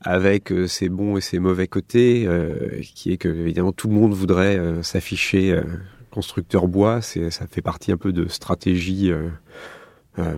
avec 0.00 0.52
ses 0.66 0.88
bons 0.88 1.16
et 1.16 1.20
ses 1.20 1.38
mauvais 1.38 1.66
côtés, 1.66 2.28
qui 2.94 3.12
est 3.12 3.16
que, 3.16 3.28
évidemment, 3.28 3.72
tout 3.72 3.88
le 3.88 3.94
monde 3.94 4.12
voudrait 4.12 4.60
s'afficher 4.82 5.58
constructeur 6.10 6.68
bois, 6.68 7.00
c'est 7.00 7.30
ça 7.30 7.46
fait 7.46 7.62
partie 7.62 7.92
un 7.92 7.96
peu 7.96 8.12
de 8.12 8.28
stratégie 8.28 9.12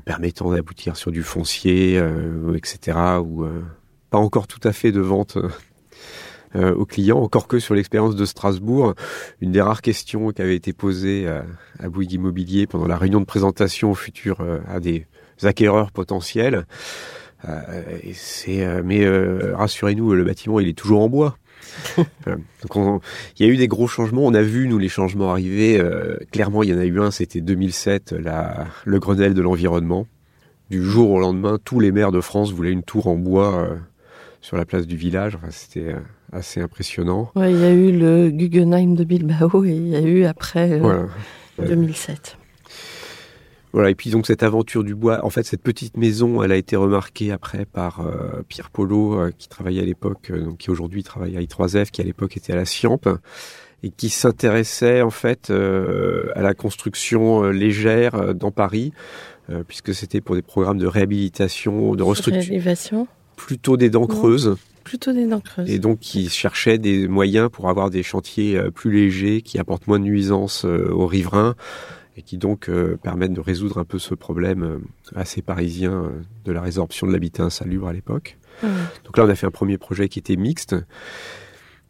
permettant 0.05 0.53
d'aboutir 0.53 0.97
sur 0.97 1.11
du 1.11 1.23
foncier, 1.23 1.99
euh, 1.99 2.55
etc. 2.57 2.99
Ou 3.23 3.47
pas 4.11 4.19
encore 4.19 4.47
tout 4.47 4.61
à 4.65 4.73
fait 4.73 4.93
de 4.93 5.01
vente 5.01 5.39
aux 6.55 6.87
clients, 6.87 7.19
encore 7.19 7.47
que 7.47 7.59
sur 7.59 7.75
l'expérience 7.75 8.17
de 8.17 8.25
Strasbourg, 8.25 8.95
une 9.43 9.53
des 9.53 9.61
rares 9.61 9.83
questions 9.83 10.31
qui 10.31 10.41
avait 10.41 10.57
été 10.57 10.73
posée 10.73 11.29
à, 11.29 11.45
à 11.79 11.91
Bouygues 11.91 12.15
Immobilier 12.15 12.67
pendant 12.67 12.87
la 12.87 12.97
réunion 12.97 13.21
de 13.21 13.27
présentation 13.27 13.91
au 13.91 13.95
futur 13.95 14.39
à 14.67 14.81
des 14.81 15.07
acquéreurs 15.43 15.93
potentiels. 15.93 16.67
c'est 18.15 18.83
mais 18.83 19.07
rassurez-nous, 19.53 20.15
le 20.15 20.25
bâtiment 20.25 20.59
il 20.59 20.69
est 20.69 20.79
toujours 20.79 21.03
en 21.03 21.11
bois. 21.11 21.37
Voilà. 22.25 22.39
Donc 22.63 22.77
on- 22.77 23.01
il 23.39 23.47
y 23.47 23.49
a 23.49 23.53
eu 23.53 23.57
des 23.57 23.69
gros 23.69 23.87
changements. 23.87 24.23
On 24.25 24.35
a 24.35 24.43
vu 24.43 24.69
nous 24.69 24.79
les 24.79 24.89
changements 24.89 25.31
arriver. 25.31 25.79
Euh, 25.81 26.17
clairement, 26.33 26.63
il 26.63 26.71
y 26.71 26.75
en 26.75 26.79
a 26.79 26.85
eu 26.85 27.01
un. 27.01 27.11
C'était 27.11 27.41
2007, 27.41 28.13
la, 28.13 28.67
le 28.85 28.99
Grenelle 28.99 29.35
de 29.35 29.43
l'environnement. 29.43 30.07
Du 30.71 30.83
jour 30.85 31.11
au 31.13 31.21
lendemain, 31.21 31.59
tous 31.65 31.81
les 31.81 31.93
maires 31.93 32.13
de 32.13 32.21
France 32.21 32.53
voulaient 32.53 32.73
une 32.73 32.83
tour 32.83 33.07
en 33.07 33.17
bois 33.17 33.55
euh, 33.59 33.77
sur 34.41 34.57
la 34.57 34.65
place 34.67 34.87
du 34.87 34.97
village. 34.97 35.35
Enfin, 35.37 35.49
c'était 35.51 35.95
euh, 35.95 35.99
assez 36.33 36.61
impressionnant. 36.61 37.31
Ouais, 37.37 37.53
il 37.53 37.59
y 37.59 37.65
a 37.65 37.73
eu 37.73 37.91
le 37.93 38.31
Guggenheim 38.31 38.95
de 38.95 39.05
Bilbao 39.05 39.65
et 39.65 39.71
il 39.71 39.89
y 39.89 39.97
a 39.97 40.01
eu 40.03 40.25
après 40.25 40.73
euh, 40.73 40.79
Voilà. 40.79 41.07
2007. 41.59 42.37
Voilà, 43.73 43.91
et 43.91 43.95
puis 43.95 44.11
donc 44.11 44.27
cette 44.27 44.43
aventure 44.43 44.83
du 44.83 44.95
bois, 44.95 45.25
en 45.25 45.31
fait 45.31 45.45
cette 45.45 45.63
petite 45.63 45.97
maison, 45.97 46.43
elle 46.43 46.53
a 46.53 46.57
été 46.57 46.77
remarquée 46.77 47.33
après 47.33 47.67
par 47.67 48.01
euh, 48.01 48.43
Pierre 48.49 48.71
Polo, 48.71 49.21
euh, 49.21 49.31
qui 49.37 49.49
travaillait 49.49 49.83
à 49.83 49.85
l'époque, 49.85 50.31
euh, 50.31 50.43
donc 50.43 50.59
qui 50.59 50.71
aujourd'hui 50.71 51.03
travaille 51.03 51.37
à 51.37 51.41
I3F, 51.41 51.91
qui 51.91 52.01
à 52.01 52.05
l'époque 52.05 52.37
était 52.37 52.53
à 52.53 52.57
la 52.57 52.65
Ciamp, 52.65 53.01
et 53.83 53.91
qui 53.91 54.09
s'intéressait 54.09 55.03
en 55.03 55.11
fait 55.11 55.51
à 55.51 56.43
la 56.43 56.55
construction 56.55 57.45
légère 57.45 58.35
dans 58.35 58.51
Paris, 58.51 58.93
puisque 59.69 59.95
c'était 59.95 60.21
pour 60.21 60.35
des 60.35 60.43
programmes 60.43 60.79
de 60.79 60.87
réhabilitation, 60.87 61.95
de 61.95 62.03
restructuration, 62.03 63.07
plutôt 63.37 63.77
des 63.77 63.89
dents 63.89 64.09
creuses, 64.09 64.57
plutôt 64.83 65.13
des 65.13 65.27
dents 65.27 65.39
creuses. 65.39 65.71
et 65.71 65.79
donc 65.79 66.01
qui 66.01 66.29
cherchait 66.29 66.79
des 66.79 67.07
moyens 67.07 67.51
pour 67.53 67.69
avoir 67.69 67.89
des 67.89 68.03
chantiers 68.03 68.61
plus 68.75 68.91
légers, 68.91 69.43
qui 69.43 69.61
apportent 69.61 69.87
moins 69.87 70.01
de 70.01 70.05
nuisances 70.05 70.65
aux 70.65 71.07
riverains, 71.07 71.55
et 72.19 72.23
qui 72.23 72.37
donc 72.37 72.69
euh, 72.69 72.99
permettent 73.01 73.33
de 73.33 73.41
résoudre 73.41 73.79
un 73.79 73.85
peu 73.85 74.01
ce 74.01 74.13
problème 74.13 74.65
euh, 74.65 74.79
assez 75.15 75.41
parisien 75.41 75.93
euh, 75.93 76.09
de 76.45 76.51
la 76.51 76.61
résorption 76.61 77.07
de 77.07 77.13
l'habitat 77.13 77.45
insalubre 77.45 77.87
à 77.87 77.93
l'époque. 77.93 78.39
Ouais. 78.65 78.69
Donc 79.05 79.17
là, 79.17 79.25
on 79.25 79.29
a 79.29 79.37
fait 79.37 79.47
un 79.47 79.53
premier 79.53 79.79
projet 79.79 80.09
qui 80.09 80.19
était 80.19 80.35
mixte, 80.35 80.75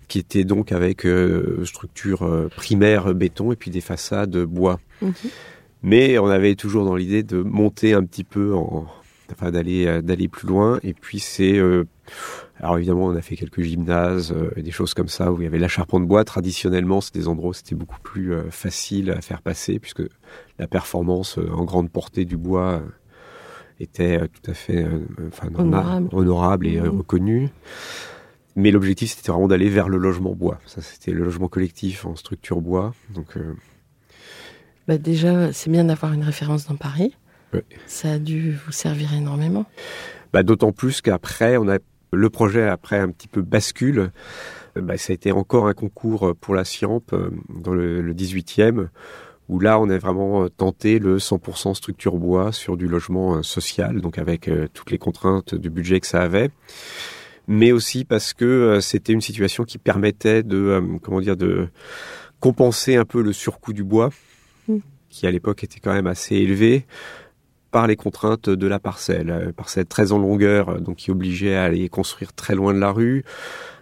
qui 0.06 0.18
était 0.18 0.44
donc 0.44 0.70
avec 0.70 1.06
structure 1.64 2.48
primaire 2.56 3.14
béton 3.14 3.52
et 3.52 3.56
puis 3.56 3.70
des 3.70 3.80
façades 3.80 4.36
bois. 4.36 4.80
Mhm. 5.00 5.12
Mais 5.82 6.18
on 6.18 6.26
avait 6.26 6.56
toujours 6.56 6.84
dans 6.84 6.96
l'idée 6.96 7.22
de 7.22 7.42
monter 7.42 7.94
un 7.94 8.04
petit 8.04 8.24
peu 8.24 8.54
en, 8.54 8.86
enfin 9.32 9.50
d'aller 9.50 10.02
d'aller 10.02 10.28
plus 10.28 10.48
loin. 10.48 10.78
Et 10.82 10.92
puis 10.92 11.20
c'est, 11.20 11.58
alors 12.60 12.76
évidemment, 12.78 13.06
on 13.06 13.14
a 13.16 13.22
fait 13.22 13.36
quelques 13.36 13.62
gymnases, 13.62 14.32
euh, 14.32 14.50
et 14.56 14.62
des 14.62 14.70
choses 14.70 14.94
comme 14.94 15.08
ça 15.08 15.32
où 15.32 15.40
il 15.40 15.44
y 15.44 15.46
avait 15.46 15.58
la 15.58 15.68
charpente 15.68 16.06
bois. 16.06 16.24
Traditionnellement, 16.24 17.00
c'est 17.00 17.14
des 17.14 17.28
endroits 17.28 17.50
où 17.50 17.52
c'était 17.54 17.74
beaucoup 17.76 18.00
plus 18.00 18.32
euh, 18.32 18.50
facile 18.50 19.10
à 19.12 19.20
faire 19.20 19.42
passer 19.42 19.78
puisque 19.78 20.02
la 20.58 20.66
performance 20.66 21.38
euh, 21.38 21.48
en 21.52 21.64
grande 21.64 21.90
portée 21.90 22.24
du 22.24 22.36
bois 22.36 22.80
euh, 22.82 22.88
était 23.80 24.18
tout 24.28 24.50
à 24.50 24.54
fait, 24.54 24.84
enfin 25.28 25.48
Honorable. 25.54 26.08
honorable 26.12 26.66
et 26.66 26.80
Mhm. 26.80 26.88
reconnue. 26.98 27.48
Mais 28.56 28.72
l'objectif, 28.72 29.14
c'était 29.14 29.30
vraiment 29.30 29.46
d'aller 29.46 29.68
vers 29.68 29.88
le 29.88 29.98
logement 29.98 30.34
bois. 30.34 30.58
Ça, 30.66 30.82
c'était 30.82 31.12
le 31.12 31.22
logement 31.22 31.46
collectif 31.46 32.04
en 32.06 32.16
structure 32.16 32.60
bois. 32.60 32.92
Donc, 33.14 33.38
Bah 34.88 34.98
déjà, 34.98 35.52
c'est 35.52 35.70
bien 35.70 35.84
d'avoir 35.84 36.12
une 36.12 36.24
référence 36.24 36.66
dans 36.66 36.74
Paris. 36.74 37.14
Ouais. 37.52 37.64
Ça 37.86 38.12
a 38.14 38.18
dû 38.18 38.52
vous 38.66 38.72
servir 38.72 39.14
énormément. 39.14 39.64
Bah, 40.32 40.42
D'autant 40.42 40.72
plus 40.72 41.00
qu'après, 41.00 41.56
on 41.56 41.68
a 41.68 41.78
le 42.12 42.30
projet 42.30 42.66
après 42.66 42.98
un 42.98 43.10
petit 43.10 43.28
peu 43.28 43.42
bascule. 43.42 44.10
Euh, 44.76 44.80
Bah, 44.80 44.96
ça 44.96 45.12
a 45.12 45.14
été 45.14 45.32
encore 45.32 45.66
un 45.66 45.74
concours 45.74 46.34
pour 46.40 46.54
la 46.54 46.64
Ciamp 46.64 47.02
euh, 47.12 47.30
dans 47.48 47.74
le, 47.74 48.00
le 48.00 48.14
18e, 48.14 48.88
où 49.48 49.58
là, 49.60 49.80
on 49.80 49.88
a 49.90 49.98
vraiment 49.98 50.44
euh, 50.44 50.48
tenté 50.48 50.98
le 51.00 51.18
100% 51.18 51.74
structure 51.74 52.16
bois 52.16 52.52
sur 52.52 52.76
du 52.76 52.86
logement 52.86 53.36
euh, 53.36 53.42
social, 53.42 54.00
donc 54.00 54.18
avec 54.18 54.46
euh, 54.46 54.68
toutes 54.72 54.90
les 54.90 54.98
contraintes 54.98 55.54
du 55.54 55.70
budget 55.70 55.98
que 56.00 56.06
ça 56.06 56.22
avait, 56.22 56.50
mais 57.48 57.72
aussi 57.72 58.04
parce 58.04 58.34
que 58.34 58.44
euh, 58.44 58.80
c'était 58.80 59.12
une 59.12 59.22
situation 59.22 59.64
qui 59.64 59.78
permettait 59.78 60.42
de, 60.42 60.56
euh, 60.56 60.80
comment 61.02 61.20
dire, 61.20 61.36
de 61.36 61.68
compenser 62.40 62.94
un 62.96 63.04
peu 63.04 63.22
le 63.22 63.32
surcoût 63.32 63.72
du 63.72 63.82
bois, 63.84 64.10
Mm. 64.68 64.78
qui 65.08 65.26
à 65.26 65.30
l'époque 65.30 65.64
était 65.64 65.80
quand 65.80 65.94
même 65.94 66.06
assez 66.06 66.36
élevé 66.36 66.86
par 67.70 67.86
les 67.86 67.96
contraintes 67.96 68.48
de 68.48 68.66
la 68.66 68.78
parcelle. 68.78 69.30
Euh, 69.30 69.52
Parcelle 69.52 69.86
très 69.86 70.12
en 70.12 70.18
longueur, 70.18 70.68
euh, 70.70 70.78
donc 70.78 70.96
qui 70.96 71.10
obligeait 71.10 71.56
à 71.56 71.64
aller 71.64 71.88
construire 71.88 72.32
très 72.32 72.54
loin 72.54 72.74
de 72.74 72.78
la 72.78 72.90
rue. 72.90 73.24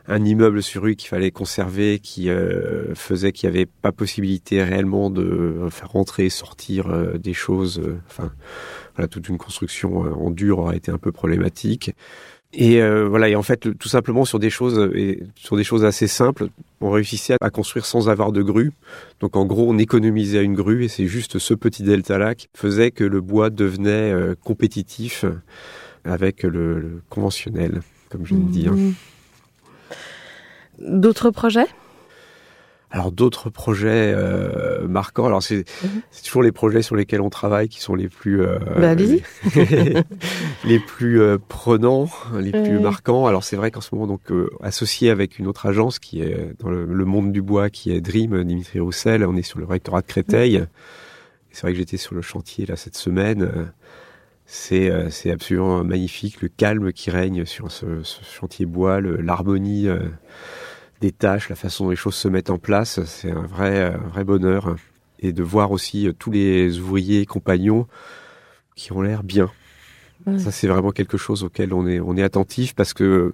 Un 0.09 0.25
immeuble 0.25 0.63
sur 0.63 0.83
rue 0.83 0.95
qu'il 0.95 1.09
fallait 1.09 1.33
conserver, 1.33 1.99
qui 1.99 2.31
euh, 2.31 2.95
faisait 2.95 3.33
qu'il 3.33 3.51
n'y 3.51 3.57
avait 3.57 3.67
pas 3.67 3.91
possibilité 3.91 4.63
réellement 4.63 5.11
de 5.11 5.67
faire 5.71 5.91
rentrer 5.91 6.27
et 6.27 6.31
sortir 6.31 6.87
des 7.19 7.35
choses. 7.35 7.83
Enfin, 8.07 8.31
voilà, 8.95 9.09
toute 9.09 9.29
une 9.29 9.37
construction 9.37 10.03
en 10.03 10.31
dur 10.31 10.61
aurait 10.61 10.77
été 10.77 10.93
un 10.93 10.99
peu 10.99 11.11
problématique. 11.11 11.91
Et 12.59 12.81
euh, 12.81 13.07
voilà, 13.07 13.29
et 13.29 13.37
en 13.37 13.43
fait, 13.43 13.69
tout 13.79 13.89
simplement 13.89 14.25
sur 14.25 14.39
des 14.39 14.49
choses 14.49 14.79
euh, 14.79 14.99
et 14.99 15.23
sur 15.35 15.59
des 15.59 15.65
choses 15.65 15.85
assez 15.85 16.07
simples, 16.07 16.49
on 16.81 16.91
réussissait 16.91 17.37
à 17.43 17.51
construire 17.51 17.85
sans 17.85 18.09
avoir 18.09 18.33
de 18.33 18.43
grue. 18.43 18.73
Donc 19.21 19.37
en 19.37 19.45
gros, 19.45 19.69
on 19.69 19.77
économisait 19.77 20.43
une 20.43 20.55
grue 20.55 20.83
et 20.83 20.89
c'est 20.89 21.07
juste 21.07 21.39
ce 21.39 21.53
petit 21.53 21.83
delta-là 21.83 22.35
qui 22.35 22.49
faisait 22.55 22.93
que 22.93 23.05
le 23.05 23.21
bois 23.21 23.51
devenait 23.51 24.11
euh, 24.11 24.35
compétitif 24.43 25.27
avec 26.05 26.45
le, 26.45 26.81
le 26.81 27.03
conventionnel, 27.11 27.83
comme 28.09 28.25
je 28.25 28.35
viens 28.35 28.45
de 28.45 28.51
dire. 28.51 28.73
D'autres 30.79 31.31
projets? 31.31 31.67
Alors 32.91 33.11
d'autres 33.11 33.51
projets 33.51 34.13
euh, 34.15 34.87
marquants, 34.87 35.27
alors 35.27 35.43
c'est 35.43 35.65
Mhm. 35.85 36.01
c'est 36.11 36.23
toujours 36.25 36.43
les 36.43 36.53
projets 36.53 36.83
sur 36.83 36.95
lesquels 36.97 37.21
on 37.21 37.31
travaille 37.31 37.69
qui 37.69 37.81
sont 37.81 37.95
les 37.97 38.09
plus 38.09 38.41
euh, 38.43 38.59
Bah, 38.79 38.95
les, 38.95 39.23
les 40.65 40.79
plus 40.79 41.21
euh, 41.21 41.37
prenants, 41.49 42.09
les 42.39 42.53
plus 42.53 42.79
marquants. 42.79 43.27
Alors 43.27 43.43
c'est 43.45 43.57
vrai 43.57 43.71
qu'en 43.71 43.81
ce 43.81 43.95
moment 43.95 44.07
donc 44.07 44.31
euh, 44.31 44.49
associé 44.63 45.11
avec 45.11 45.39
une 45.39 45.47
autre 45.49 45.67
agence 45.67 45.99
qui 45.99 46.23
est 46.23 46.53
dans 46.61 46.71
le, 46.71 46.85
le 46.85 47.05
monde 47.05 47.33
du 47.33 47.43
bois 47.43 47.71
qui 47.71 47.91
est 47.93 48.01
Dream 48.01 48.45
Dimitri 48.45 48.79
Roussel, 48.81 49.25
on 49.27 49.37
est 49.37 49.43
sur 49.43 49.59
le 49.59 49.65
rectorat 49.65 50.01
de 50.01 50.07
Créteil. 50.07 50.65
C'est 51.51 51.63
vrai 51.63 51.73
que 51.73 51.79
j'étais 51.79 51.97
sur 51.97 52.15
le 52.15 52.23
chantier 52.23 52.67
là 52.67 52.77
cette 52.77 52.97
semaine. 52.97 53.73
C'est 54.49 54.91
euh, 54.91 55.11
c'est 55.11 55.33
absolument 55.33 55.83
magnifique 55.83 56.41
le 56.41 56.49
calme 56.49 56.93
qui 56.93 57.11
règne 57.11 57.45
sur 57.47 57.73
ce, 57.73 58.03
ce 58.05 58.23
chantier 58.25 58.65
bois, 58.65 59.01
l'harmonie 59.01 59.89
euh, 59.89 59.99
des 61.01 61.13
tâches, 61.13 61.49
la 61.49 61.57
façon 61.57 61.85
dont 61.85 61.91
les 61.91 61.97
choses 61.97 62.15
se 62.15 62.29
mettent 62.29 62.51
en 62.51 62.59
place, 62.59 63.05
c'est 63.05 63.31
un 63.31 63.47
vrai, 63.47 63.95
un 63.95 64.09
vrai 64.09 64.25
bonheur. 64.25 64.77
Et 65.19 65.33
de 65.33 65.43
voir 65.43 65.71
aussi 65.71 66.07
euh, 66.07 66.13
tous 66.13 66.31
les 66.31 66.79
ouvriers 66.79 67.21
et 67.21 67.27
compagnons 67.27 67.87
qui 68.75 68.93
ont 68.93 69.01
l'air 69.01 69.23
bien. 69.23 69.51
Ouais. 70.27 70.39
Ça, 70.39 70.51
c'est 70.51 70.67
vraiment 70.67 70.91
quelque 70.91 71.17
chose 71.17 71.43
auquel 71.43 71.73
on 71.73 71.87
est, 71.87 72.01
on 72.01 72.17
est 72.17 72.23
attentif 72.23 72.75
parce 72.75 72.93
que 72.93 73.33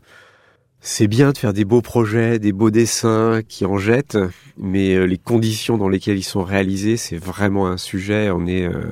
c'est 0.81 1.09
bien 1.09 1.33
de 1.33 1.39
faire 1.39 1.53
des 1.53 1.65
beaux 1.65 1.83
projets, 1.83 2.39
des 2.39 2.53
beaux 2.53 2.71
dessins 2.71 3.41
qui 3.47 3.65
en 3.65 3.79
jettent, 3.79 4.19
mais 4.59 4.95
euh, 4.95 5.05
les 5.05 5.19
conditions 5.19 5.79
dans 5.79 5.89
lesquelles 5.89 6.19
ils 6.19 6.25
sont 6.25 6.43
réalisés, 6.43 6.97
c'est 6.97 7.17
vraiment 7.17 7.67
un 7.69 7.77
sujet. 7.77 8.31
On 8.31 8.47
est, 8.47 8.67
euh, 8.67 8.83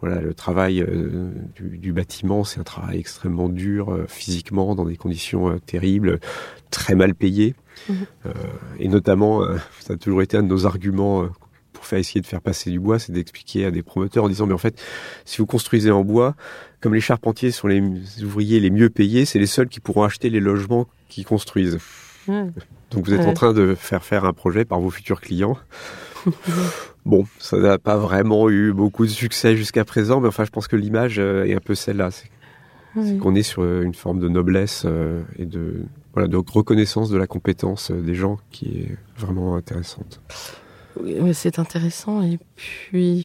voilà, 0.00 0.20
le 0.20 0.34
travail 0.34 0.80
euh, 0.80 1.30
du, 1.56 1.78
du 1.78 1.92
bâtiment, 1.92 2.44
c'est 2.44 2.60
un 2.60 2.64
travail 2.64 2.98
extrêmement 2.98 3.48
dur 3.48 3.92
euh, 3.92 4.06
physiquement, 4.08 4.74
dans 4.74 4.84
des 4.84 4.96
conditions 4.96 5.50
euh, 5.50 5.58
terribles, 5.58 6.20
très 6.70 6.94
mal 6.94 7.14
payé. 7.14 7.54
Euh, 7.90 8.32
et 8.78 8.88
notamment, 8.88 9.42
euh, 9.42 9.56
ça 9.80 9.94
a 9.94 9.96
toujours 9.96 10.22
été 10.22 10.36
un 10.36 10.42
de 10.42 10.48
nos 10.48 10.66
arguments 10.66 11.22
euh, 11.24 11.28
pour 11.72 11.84
faire 11.86 11.98
essayer 11.98 12.20
de 12.20 12.26
faire 12.26 12.40
passer 12.42 12.70
du 12.70 12.78
bois, 12.78 12.98
c'est 12.98 13.12
d'expliquer 13.12 13.64
à 13.64 13.70
des 13.70 13.82
promoteurs 13.82 14.24
en 14.24 14.28
disant, 14.28 14.46
mais 14.46 14.52
en 14.54 14.58
fait, 14.58 14.80
si 15.24 15.38
vous 15.38 15.46
construisez 15.46 15.90
en 15.90 16.04
bois, 16.04 16.34
comme 16.80 16.94
les 16.94 17.00
charpentiers 17.00 17.50
sont 17.50 17.68
les 17.68 17.82
ouvriers 18.22 18.60
les 18.60 18.70
mieux 18.70 18.90
payés, 18.90 19.24
c'est 19.24 19.38
les 19.38 19.46
seuls 19.46 19.68
qui 19.68 19.80
pourront 19.80 20.02
acheter 20.04 20.28
les 20.30 20.40
logements 20.40 20.86
qu'ils 21.08 21.24
construisent. 21.24 21.78
Ouais. 22.28 22.46
Donc 22.90 23.06
vous 23.06 23.14
êtes 23.14 23.20
Ouais. 23.20 23.26
en 23.26 23.32
train 23.34 23.52
de 23.54 23.74
faire 23.74 24.04
faire 24.04 24.24
un 24.24 24.32
projet 24.32 24.64
par 24.64 24.78
vos 24.80 24.90
futurs 24.90 25.20
clients. 25.20 25.56
bon, 27.06 27.26
ça 27.38 27.56
n'a 27.56 27.78
pas 27.78 27.96
vraiment 27.96 28.50
eu 28.50 28.72
beaucoup 28.72 29.04
de 29.06 29.10
succès 29.10 29.56
jusqu'à 29.56 29.84
présent, 29.84 30.20
mais 30.20 30.28
enfin 30.28 30.44
je 30.44 30.50
pense 30.50 30.68
que 30.68 30.76
l'image 30.76 31.18
est 31.18 31.54
un 31.54 31.60
peu 31.60 31.74
celle-là. 31.74 32.10
C'est 32.10 32.28
qu'on 33.20 33.34
est 33.36 33.42
sur 33.44 33.64
une 33.64 33.94
forme 33.94 34.18
de 34.18 34.28
noblesse 34.28 34.84
et 35.38 35.46
de, 35.46 35.84
voilà, 36.14 36.28
de 36.28 36.36
reconnaissance 36.36 37.10
de 37.10 37.16
la 37.16 37.26
compétence 37.26 37.90
euh, 37.90 38.00
des 38.00 38.14
gens 38.14 38.38
qui 38.50 38.80
est 38.80 38.96
vraiment 39.16 39.54
intéressante. 39.54 40.20
Oui, 41.00 41.16
mais 41.20 41.32
c'est 41.32 41.58
intéressant. 41.58 42.22
Et 42.22 42.38
puis, 42.56 43.24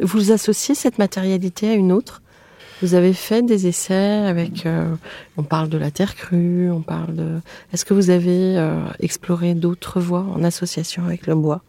vous 0.00 0.32
associez 0.32 0.74
cette 0.74 0.98
matérialité 0.98 1.68
à 1.68 1.74
une 1.74 1.92
autre? 1.92 2.22
Vous 2.80 2.94
avez 2.94 3.12
fait 3.12 3.42
des 3.42 3.68
essais 3.68 4.24
avec. 4.26 4.66
euh, 4.66 4.96
on 5.36 5.44
parle 5.44 5.68
de 5.68 5.78
la 5.78 5.92
terre 5.92 6.16
crue, 6.16 6.68
on 6.70 6.82
parle 6.82 7.14
de. 7.14 7.40
Est-ce 7.72 7.84
que 7.84 7.94
vous 7.94 8.10
avez 8.10 8.58
euh, 8.58 8.80
exploré 8.98 9.54
d'autres 9.54 10.00
voies 10.00 10.26
en 10.34 10.42
association 10.42 11.04
avec 11.04 11.28
le 11.28 11.36
bois? 11.36 11.62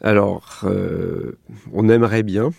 Alors, 0.00 0.60
euh, 0.64 1.38
on 1.72 1.88
aimerait 1.88 2.22
bien, 2.22 2.50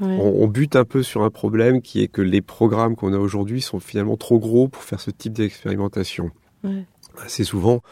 Ouais. 0.00 0.16
On, 0.20 0.44
on 0.44 0.48
bute 0.48 0.76
un 0.76 0.84
peu 0.84 1.02
sur 1.02 1.22
un 1.22 1.30
problème 1.30 1.82
qui 1.82 2.02
est 2.02 2.08
que 2.08 2.22
les 2.22 2.40
programmes 2.40 2.96
qu'on 2.96 3.12
a 3.12 3.18
aujourd'hui 3.18 3.60
sont 3.60 3.80
finalement 3.80 4.16
trop 4.16 4.38
gros 4.38 4.68
pour 4.68 4.82
faire 4.82 5.00
ce 5.00 5.10
type 5.10 5.32
d'expérimentation. 5.32 6.30
Ouais. 6.64 6.84
Assez 7.24 7.44
souvent, 7.44 7.82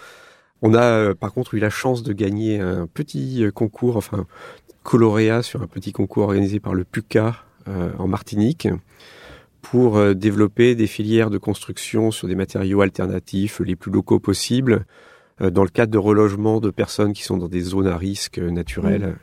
on 0.63 0.75
a 0.75 0.83
euh, 0.83 1.15
par 1.15 1.33
contre 1.33 1.55
eu 1.55 1.59
la 1.59 1.71
chance 1.71 2.03
de 2.03 2.13
gagner 2.13 2.61
un 2.61 2.87
petit 2.87 3.45
euh, 3.45 3.51
concours, 3.51 3.97
enfin 3.97 4.27
coloréat 4.83 5.43
sur 5.43 5.63
un 5.63 5.67
petit 5.67 5.93
concours 5.93 6.25
organisé 6.25 6.61
par 6.61 6.75
le 6.75 6.85
PUCA 6.85 7.37
euh, 7.69 7.91
en 7.99 8.09
Martinique 8.09 8.69
pour 9.61 9.99
euh, 9.99 10.15
développer 10.15 10.75
des 10.75 10.87
filières 10.87 11.31
de 11.31 11.39
construction 11.39 12.11
sur 12.11 12.29
des 12.29 12.35
matériaux 12.35 12.81
alternatifs 12.81 13.61
les 13.61 13.77
plus 13.77 13.93
locaux 13.93 14.19
possibles, 14.19 14.87
euh, 15.41 15.51
dans 15.51 15.63
le 15.63 15.69
cadre 15.69 15.93
de 15.93 15.99
relogement 15.99 16.61
de 16.61 16.71
personnes 16.71 17.13
qui 17.13 17.23
sont 17.23 17.37
dans 17.37 17.49
des 17.49 17.61
zones 17.61 17.87
à 17.87 17.97
risque 17.97 18.39
naturels. 18.39 19.17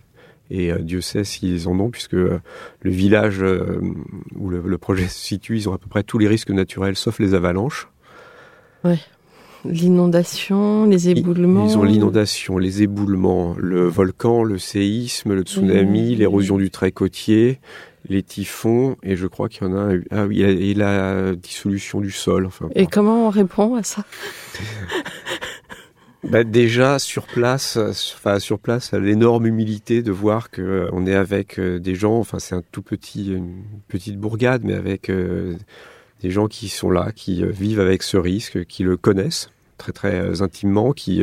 Et 0.49 0.71
Dieu 0.79 1.01
sait 1.01 1.23
s'ils 1.23 1.67
en 1.67 1.79
ont, 1.79 1.89
puisque 1.89 2.13
le 2.13 2.41
village 2.83 3.43
où 4.35 4.49
le, 4.49 4.77
projet 4.77 5.07
se 5.07 5.19
situe, 5.19 5.57
ils 5.57 5.69
ont 5.69 5.73
à 5.73 5.77
peu 5.77 5.87
près 5.87 6.03
tous 6.03 6.17
les 6.17 6.27
risques 6.27 6.51
naturels, 6.51 6.95
sauf 6.95 7.19
les 7.19 7.33
avalanches. 7.33 7.89
Ouais. 8.83 8.99
L'inondation, 9.65 10.85
les 10.85 11.09
éboulements. 11.09 11.67
Ils 11.67 11.77
ont 11.77 11.83
l'inondation, 11.83 12.57
les 12.57 12.83
éboulements, 12.83 13.55
le 13.57 13.87
volcan, 13.87 14.43
le 14.43 14.57
séisme, 14.57 15.33
le 15.33 15.41
tsunami, 15.41 16.15
l'érosion 16.15 16.57
du 16.57 16.69
trait 16.69 16.91
côtier, 16.91 17.59
les 18.07 18.23
typhons, 18.23 18.95
et 19.03 19.15
je 19.15 19.27
crois 19.27 19.49
qu'il 19.49 19.67
y 19.67 19.69
en 19.69 19.75
a 19.75 19.95
un, 19.95 19.99
ah 20.11 20.25
oui, 20.25 20.41
et 20.41 20.73
la 20.73 21.35
dissolution 21.35 21.99
du 21.99 22.11
sol. 22.11 22.45
Enfin, 22.45 22.69
et 22.75 22.87
comment 22.87 23.27
on 23.27 23.29
répond 23.29 23.75
à 23.75 23.83
ça? 23.83 24.05
bah 26.23 26.43
déjà 26.43 26.99
sur 26.99 27.27
place, 27.27 27.77
enfin 27.77 28.39
sur 28.39 28.59
place, 28.59 28.93
l'énorme 28.93 29.45
humilité 29.45 30.01
de 30.01 30.11
voir 30.11 30.49
que 30.49 30.61
euh, 30.61 30.89
on 30.91 31.05
est 31.05 31.15
avec 31.15 31.59
euh, 31.59 31.79
des 31.79 31.95
gens. 31.95 32.17
Enfin, 32.17 32.39
c'est 32.39 32.55
un 32.55 32.63
tout 32.71 32.81
petit, 32.81 33.33
une 33.33 33.63
petite 33.87 34.17
bourgade, 34.17 34.63
mais 34.63 34.73
avec 34.73 35.09
euh, 35.09 35.55
des 36.21 36.31
gens 36.31 36.47
qui 36.47 36.69
sont 36.69 36.89
là, 36.89 37.11
qui 37.11 37.45
vivent 37.45 37.79
avec 37.79 38.03
ce 38.03 38.17
risque, 38.17 38.65
qui 38.65 38.83
le 38.83 38.97
connaissent 38.97 39.49
très 39.77 39.91
très 39.91 40.41
intimement, 40.41 40.91
qui 40.91 41.21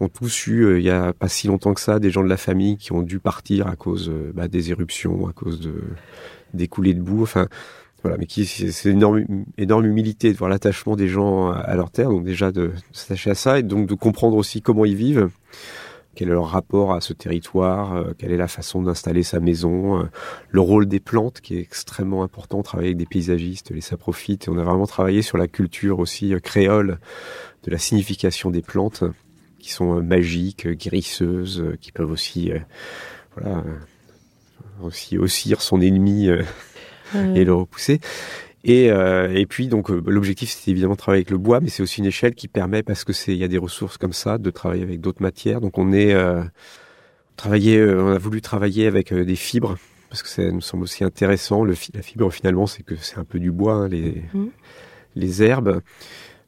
ont 0.00 0.08
tous 0.08 0.46
eu, 0.46 0.64
euh, 0.64 0.78
il 0.78 0.84
y 0.84 0.90
a 0.90 1.12
pas 1.12 1.28
si 1.28 1.46
longtemps 1.46 1.74
que 1.74 1.80
ça, 1.80 1.98
des 1.98 2.10
gens 2.10 2.22
de 2.22 2.28
la 2.28 2.36
famille 2.36 2.76
qui 2.76 2.92
ont 2.92 3.02
dû 3.02 3.18
partir 3.18 3.66
à 3.66 3.76
cause 3.76 4.08
euh, 4.10 4.32
bah, 4.34 4.48
des 4.48 4.70
éruptions, 4.70 5.26
à 5.28 5.32
cause 5.32 5.60
de 5.60 5.74
des 6.54 6.68
coulées 6.68 6.94
de 6.94 7.00
boue. 7.00 7.22
Enfin, 7.22 7.48
voilà, 8.02 8.18
mais 8.18 8.26
qui 8.26 8.46
c'est 8.46 8.90
une 8.90 8.98
énorme, 8.98 9.24
énorme 9.58 9.86
humilité 9.86 10.32
de 10.32 10.38
voir 10.38 10.50
l'attachement 10.50 10.96
des 10.96 11.08
gens 11.08 11.50
à 11.50 11.74
leur 11.74 11.90
terre, 11.90 12.10
donc 12.10 12.24
déjà 12.24 12.52
de, 12.52 12.72
s'attacher 12.92 13.30
à 13.30 13.34
ça 13.34 13.58
et 13.58 13.62
donc 13.62 13.88
de 13.88 13.94
comprendre 13.94 14.36
aussi 14.36 14.62
comment 14.62 14.84
ils 14.84 14.96
vivent, 14.96 15.28
quel 16.14 16.28
est 16.28 16.32
leur 16.32 16.48
rapport 16.48 16.94
à 16.94 17.00
ce 17.00 17.12
territoire, 17.12 17.94
euh, 17.94 18.12
quelle 18.16 18.32
est 18.32 18.36
la 18.36 18.48
façon 18.48 18.82
d'installer 18.82 19.22
sa 19.22 19.40
maison, 19.40 20.08
le 20.50 20.60
rôle 20.60 20.86
des 20.86 21.00
plantes 21.00 21.40
qui 21.40 21.56
est 21.56 21.60
extrêmement 21.60 22.22
important, 22.22 22.62
travailler 22.62 22.90
avec 22.90 22.98
des 22.98 23.06
paysagistes, 23.06 23.70
les 23.70 23.80
saprophytes, 23.80 24.46
et 24.46 24.50
on 24.50 24.58
a 24.58 24.62
vraiment 24.62 24.86
travaillé 24.86 25.22
sur 25.22 25.36
la 25.36 25.48
culture 25.48 25.98
aussi 25.98 26.34
créole 26.42 26.98
de 27.64 27.70
la 27.70 27.78
signification 27.78 28.50
des 28.50 28.62
plantes 28.62 29.04
qui 29.66 29.72
sont 29.72 29.98
euh, 29.98 30.00
magiques, 30.00 30.66
euh, 30.66 30.74
guérisseuses, 30.74 31.60
euh, 31.60 31.76
qui 31.80 31.90
peuvent 31.90 32.10
aussi, 32.10 32.52
voilà, 33.36 33.64
aussi 34.80 35.18
haussir 35.18 35.60
son 35.60 35.80
ennemi 35.80 36.28
et 37.14 37.44
le 37.44 37.54
repousser. 37.54 38.00
Et, 38.64 38.86
et 38.86 39.46
puis 39.46 39.68
donc 39.68 39.90
l'objectif 39.90 40.50
c'est 40.50 40.70
évidemment 40.70 40.94
de 40.94 40.98
travailler 40.98 41.20
avec 41.20 41.30
le 41.30 41.38
bois, 41.38 41.60
mais 41.60 41.68
c'est 41.68 41.82
aussi 41.82 42.00
une 42.00 42.06
échelle 42.06 42.34
qui 42.34 42.48
permet 42.48 42.82
parce 42.82 43.04
que 43.04 43.12
c'est 43.12 43.32
il 43.32 43.38
y 43.38 43.44
a 43.44 43.48
des 43.48 43.58
ressources 43.58 43.96
comme 43.96 44.12
ça 44.12 44.38
de 44.38 44.50
travailler 44.50 44.82
avec 44.82 45.00
d'autres 45.00 45.22
matières. 45.22 45.60
Donc 45.60 45.78
on 45.78 45.92
est 45.92 46.16
travaillé, 47.36 47.84
on 47.84 48.08
a 48.08 48.18
voulu 48.18 48.40
travailler 48.40 48.86
avec 48.86 49.14
des 49.14 49.36
fibres 49.36 49.76
parce 50.08 50.22
que 50.22 50.28
ça 50.28 50.50
nous 50.50 50.60
semble 50.60 50.82
aussi 50.84 51.04
intéressant. 51.04 51.64
Le, 51.64 51.74
la 51.94 52.02
fibre 52.02 52.32
finalement 52.32 52.66
c'est 52.66 52.82
que 52.82 52.96
c'est 52.96 53.18
un 53.18 53.24
peu 53.24 53.38
du 53.38 53.52
bois, 53.52 53.74
hein, 53.74 53.88
les 53.88 54.24
mmh. 54.34 54.46
les 55.14 55.42
herbes. 55.42 55.80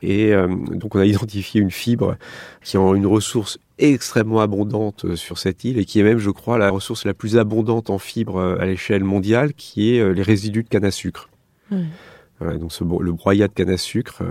Et 0.03 0.33
euh, 0.33 0.49
donc 0.49 0.95
on 0.95 1.01
a 1.01 1.07
identifié 1.07 1.61
une 1.61 1.71
fibre 1.71 2.17
qui 2.63 2.77
a 2.77 2.81
une 2.95 3.07
ressource 3.07 3.59
extrêmement 3.79 4.41
abondante 4.41 5.05
euh, 5.05 5.17
sur 5.17 5.39
cette 5.39 5.65
île 5.65 5.79
et 5.79 5.85
qui 5.85 6.01
est 6.01 6.03
même, 6.03 6.19
je 6.19 6.31
crois, 6.31 6.59
la 6.59 6.71
ressource 6.71 7.05
la 7.05 7.15
plus 7.15 7.37
abondante 7.37 7.91
en 7.91 7.99
fibres 7.99 8.37
euh, 8.37 8.59
à 8.59 8.67
l'échelle 8.67 9.05
mondiale, 9.05 9.55
qui 9.55 9.95
est 9.95 10.13
les 10.13 10.23
résidus 10.23 10.65
de 10.65 10.69
canne 10.69 10.85
à 10.85 10.91
sucre. 10.91 11.29
donc 11.71 12.73
ce, 12.73 12.85
le 12.85 13.13
broyat 13.13 13.49
de 13.49 13.53
canne 13.53 13.71
à 13.71 13.77
sucre 13.77 14.23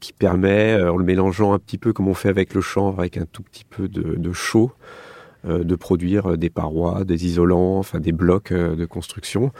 qui 0.00 0.12
permet, 0.12 0.80
en 0.82 0.96
le 0.96 1.04
mélangeant 1.04 1.52
un 1.52 1.58
petit 1.58 1.76
peu 1.76 1.92
comme 1.92 2.08
on 2.08 2.14
fait 2.14 2.30
avec 2.30 2.54
le 2.54 2.62
chanvre, 2.62 3.00
avec 3.00 3.18
un 3.18 3.26
tout 3.26 3.42
petit 3.42 3.64
peu 3.64 3.88
de, 3.88 4.16
de 4.16 4.32
chaud, 4.32 4.72
de 5.44 5.74
produire 5.74 6.38
des 6.38 6.48
parois, 6.48 7.04
des 7.04 7.26
isolants, 7.26 7.78
enfin 7.78 8.00
des 8.00 8.12
blocs 8.12 8.52
de 8.52 8.84
construction 8.86 9.52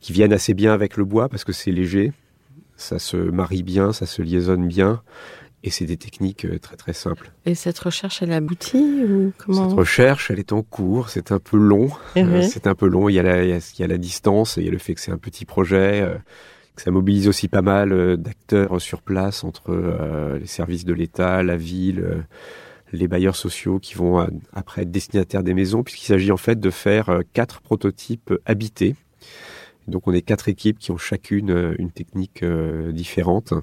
qui 0.00 0.12
viennent 0.12 0.32
assez 0.32 0.54
bien 0.54 0.72
avec 0.72 0.96
le 0.96 1.04
bois 1.04 1.28
parce 1.28 1.44
que 1.44 1.52
c'est 1.52 1.70
léger 1.70 2.12
ça 2.76 2.98
se 2.98 3.16
marie 3.16 3.62
bien, 3.62 3.92
ça 3.92 4.06
se 4.06 4.22
liaisonne 4.22 4.68
bien. 4.68 5.02
Et 5.66 5.70
c'est 5.70 5.84
des 5.84 5.96
techniques 5.96 6.44
euh, 6.44 6.60
très 6.60 6.76
très 6.76 6.92
simples. 6.92 7.32
Et 7.44 7.56
cette 7.56 7.80
recherche, 7.80 8.22
elle 8.22 8.30
aboutit 8.30 9.02
ou 9.02 9.32
comment 9.36 9.68
Cette 9.68 9.76
recherche, 9.76 10.30
elle 10.30 10.38
est 10.38 10.52
en 10.52 10.62
cours. 10.62 11.08
C'est 11.08 11.32
un 11.32 11.40
peu 11.40 11.56
long. 11.56 11.90
Euh, 12.16 12.42
c'est 12.42 12.68
un 12.68 12.76
peu 12.76 12.86
long. 12.86 13.08
Il 13.08 13.14
y, 13.14 13.18
a 13.18 13.24
la, 13.24 13.42
il, 13.42 13.50
y 13.50 13.82
a, 13.82 13.86
la 13.88 13.98
distance, 13.98 14.58
il 14.58 14.64
y 14.64 14.68
a 14.68 14.70
le 14.70 14.78
fait 14.78 14.94
que 14.94 15.00
c'est 15.00 15.10
un 15.10 15.18
petit 15.18 15.44
projet, 15.44 16.02
euh, 16.02 16.14
que 16.76 16.82
ça 16.82 16.92
mobilise 16.92 17.26
aussi 17.26 17.48
pas 17.48 17.62
mal 17.62 18.16
d'acteurs 18.16 18.80
sur 18.80 19.02
place 19.02 19.42
entre 19.42 20.36
les 20.38 20.46
services 20.46 20.84
de 20.84 20.92
l'État, 20.92 21.42
la 21.42 21.56
ville, 21.56 22.24
les 22.92 23.08
bailleurs 23.08 23.34
sociaux 23.34 23.80
qui 23.80 23.94
vont 23.94 24.28
après 24.52 24.82
être 24.82 24.90
destinataires 24.90 25.42
des 25.42 25.54
maisons, 25.54 25.82
puisqu'il 25.82 26.06
s'agit 26.06 26.30
en 26.30 26.36
fait 26.36 26.60
de 26.60 26.70
faire 26.70 27.22
quatre 27.32 27.62
prototypes 27.62 28.34
habités 28.44 28.94
donc 29.88 30.06
on 30.06 30.12
est 30.12 30.20
quatre 30.20 30.48
équipes 30.48 30.78
qui 30.78 30.90
ont 30.90 30.98
chacune 30.98 31.74
une 31.78 31.92
technique 31.92 32.44
différente 32.44 33.54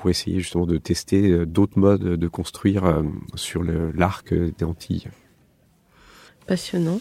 pour 0.00 0.10
essayer 0.10 0.40
justement 0.40 0.66
de 0.66 0.78
tester 0.78 1.30
euh, 1.30 1.46
d'autres 1.46 1.78
modes 1.78 2.02
de 2.02 2.28
construire 2.28 3.02
sur 3.34 3.62
l'arc 3.62 4.32
des 4.32 4.64
Antilles. 4.64 5.08
Passionnant. 6.46 7.00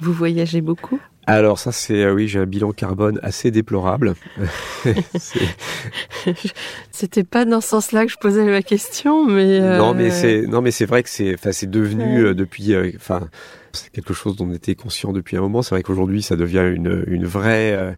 Vous 0.00 0.12
voyagez 0.12 0.60
beaucoup? 0.60 1.00
Alors 1.26 1.58
ça 1.58 1.70
c'est 1.70 2.10
oui 2.10 2.26
j'ai 2.26 2.38
un 2.38 2.46
bilan 2.46 2.72
carbone 2.72 3.20
assez 3.22 3.50
déplorable. 3.50 4.14
C'était 6.90 7.24
pas 7.24 7.44
dans 7.44 7.60
ce 7.60 7.68
sens-là 7.68 8.06
que 8.06 8.12
je 8.12 8.16
posais 8.16 8.44
ma 8.44 8.62
question, 8.62 9.26
mais 9.26 9.60
non 9.60 9.94
mais 9.94 10.10
c'est 10.10 10.42
non 10.42 10.62
mais 10.62 10.70
c'est 10.70 10.86
vrai 10.86 11.02
que 11.02 11.10
c'est 11.10 11.34
enfin 11.34 11.52
c'est 11.52 11.70
devenu 11.70 12.34
depuis 12.34 12.74
enfin 12.96 13.28
c'est 13.72 13.90
quelque 13.90 14.14
chose 14.14 14.36
dont 14.36 14.46
on 14.46 14.52
était 14.52 14.74
conscient 14.74 15.12
depuis 15.12 15.36
un 15.36 15.40
moment. 15.40 15.62
C'est 15.62 15.74
vrai 15.74 15.82
qu'aujourd'hui, 15.82 16.22
ça 16.22 16.36
devient 16.36 16.70
une, 16.74 17.04
une 17.06 17.26
vraie 17.26 17.72
euh, 17.72 17.92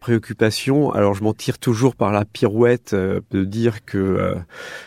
préoccupation. 0.00 0.92
Alors, 0.92 1.14
je 1.14 1.22
m'en 1.22 1.34
tire 1.34 1.58
toujours 1.58 1.96
par 1.96 2.12
la 2.12 2.24
pirouette 2.24 2.92
euh, 2.92 3.20
de 3.30 3.44
dire 3.44 3.84
que 3.84 3.98
euh, 3.98 4.34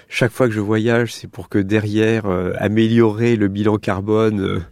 chaque 0.08 0.32
fois 0.32 0.48
que 0.48 0.54
je 0.54 0.60
voyage, 0.60 1.14
c'est 1.14 1.30
pour 1.30 1.50
que 1.50 1.60
derrière, 1.60 2.26
améliorer 2.58 3.36
le 3.36 3.48
bilan 3.48 3.78
carbone 3.78 4.64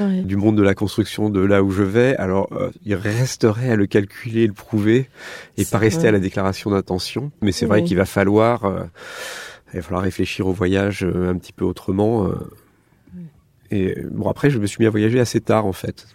du 0.00 0.36
monde 0.36 0.56
de 0.56 0.62
la 0.62 0.74
construction 0.74 1.30
de 1.30 1.40
là 1.40 1.62
où 1.62 1.70
je 1.70 1.82
vais. 1.82 2.16
Alors, 2.16 2.48
il 2.84 2.94
resterait 2.94 3.70
à 3.70 3.76
le 3.76 3.86
calculer, 3.86 4.46
le 4.46 4.52
prouver, 4.52 5.08
et 5.56 5.64
pas 5.64 5.78
rester 5.78 6.08
à 6.08 6.12
la 6.12 6.18
déclaration 6.18 6.70
d'intention. 6.70 7.30
Mais 7.42 7.52
c'est 7.52 7.66
vrai 7.66 7.84
qu'il 7.84 7.96
va 7.96 8.04
falloir... 8.04 8.88
il 9.72 9.76
va 9.76 9.82
falloir 9.82 10.02
réfléchir 10.02 10.46
au 10.46 10.52
voyage 10.52 11.04
un 11.04 11.36
petit 11.36 11.52
peu 11.52 11.64
autrement. 11.64 12.30
Et 13.70 13.96
bon, 14.10 14.28
après, 14.28 14.50
je 14.50 14.58
me 14.58 14.66
suis 14.66 14.78
mis 14.80 14.86
à 14.86 14.90
voyager 14.90 15.20
assez 15.20 15.40
tard, 15.40 15.66
en 15.66 15.72
fait. 15.72 16.06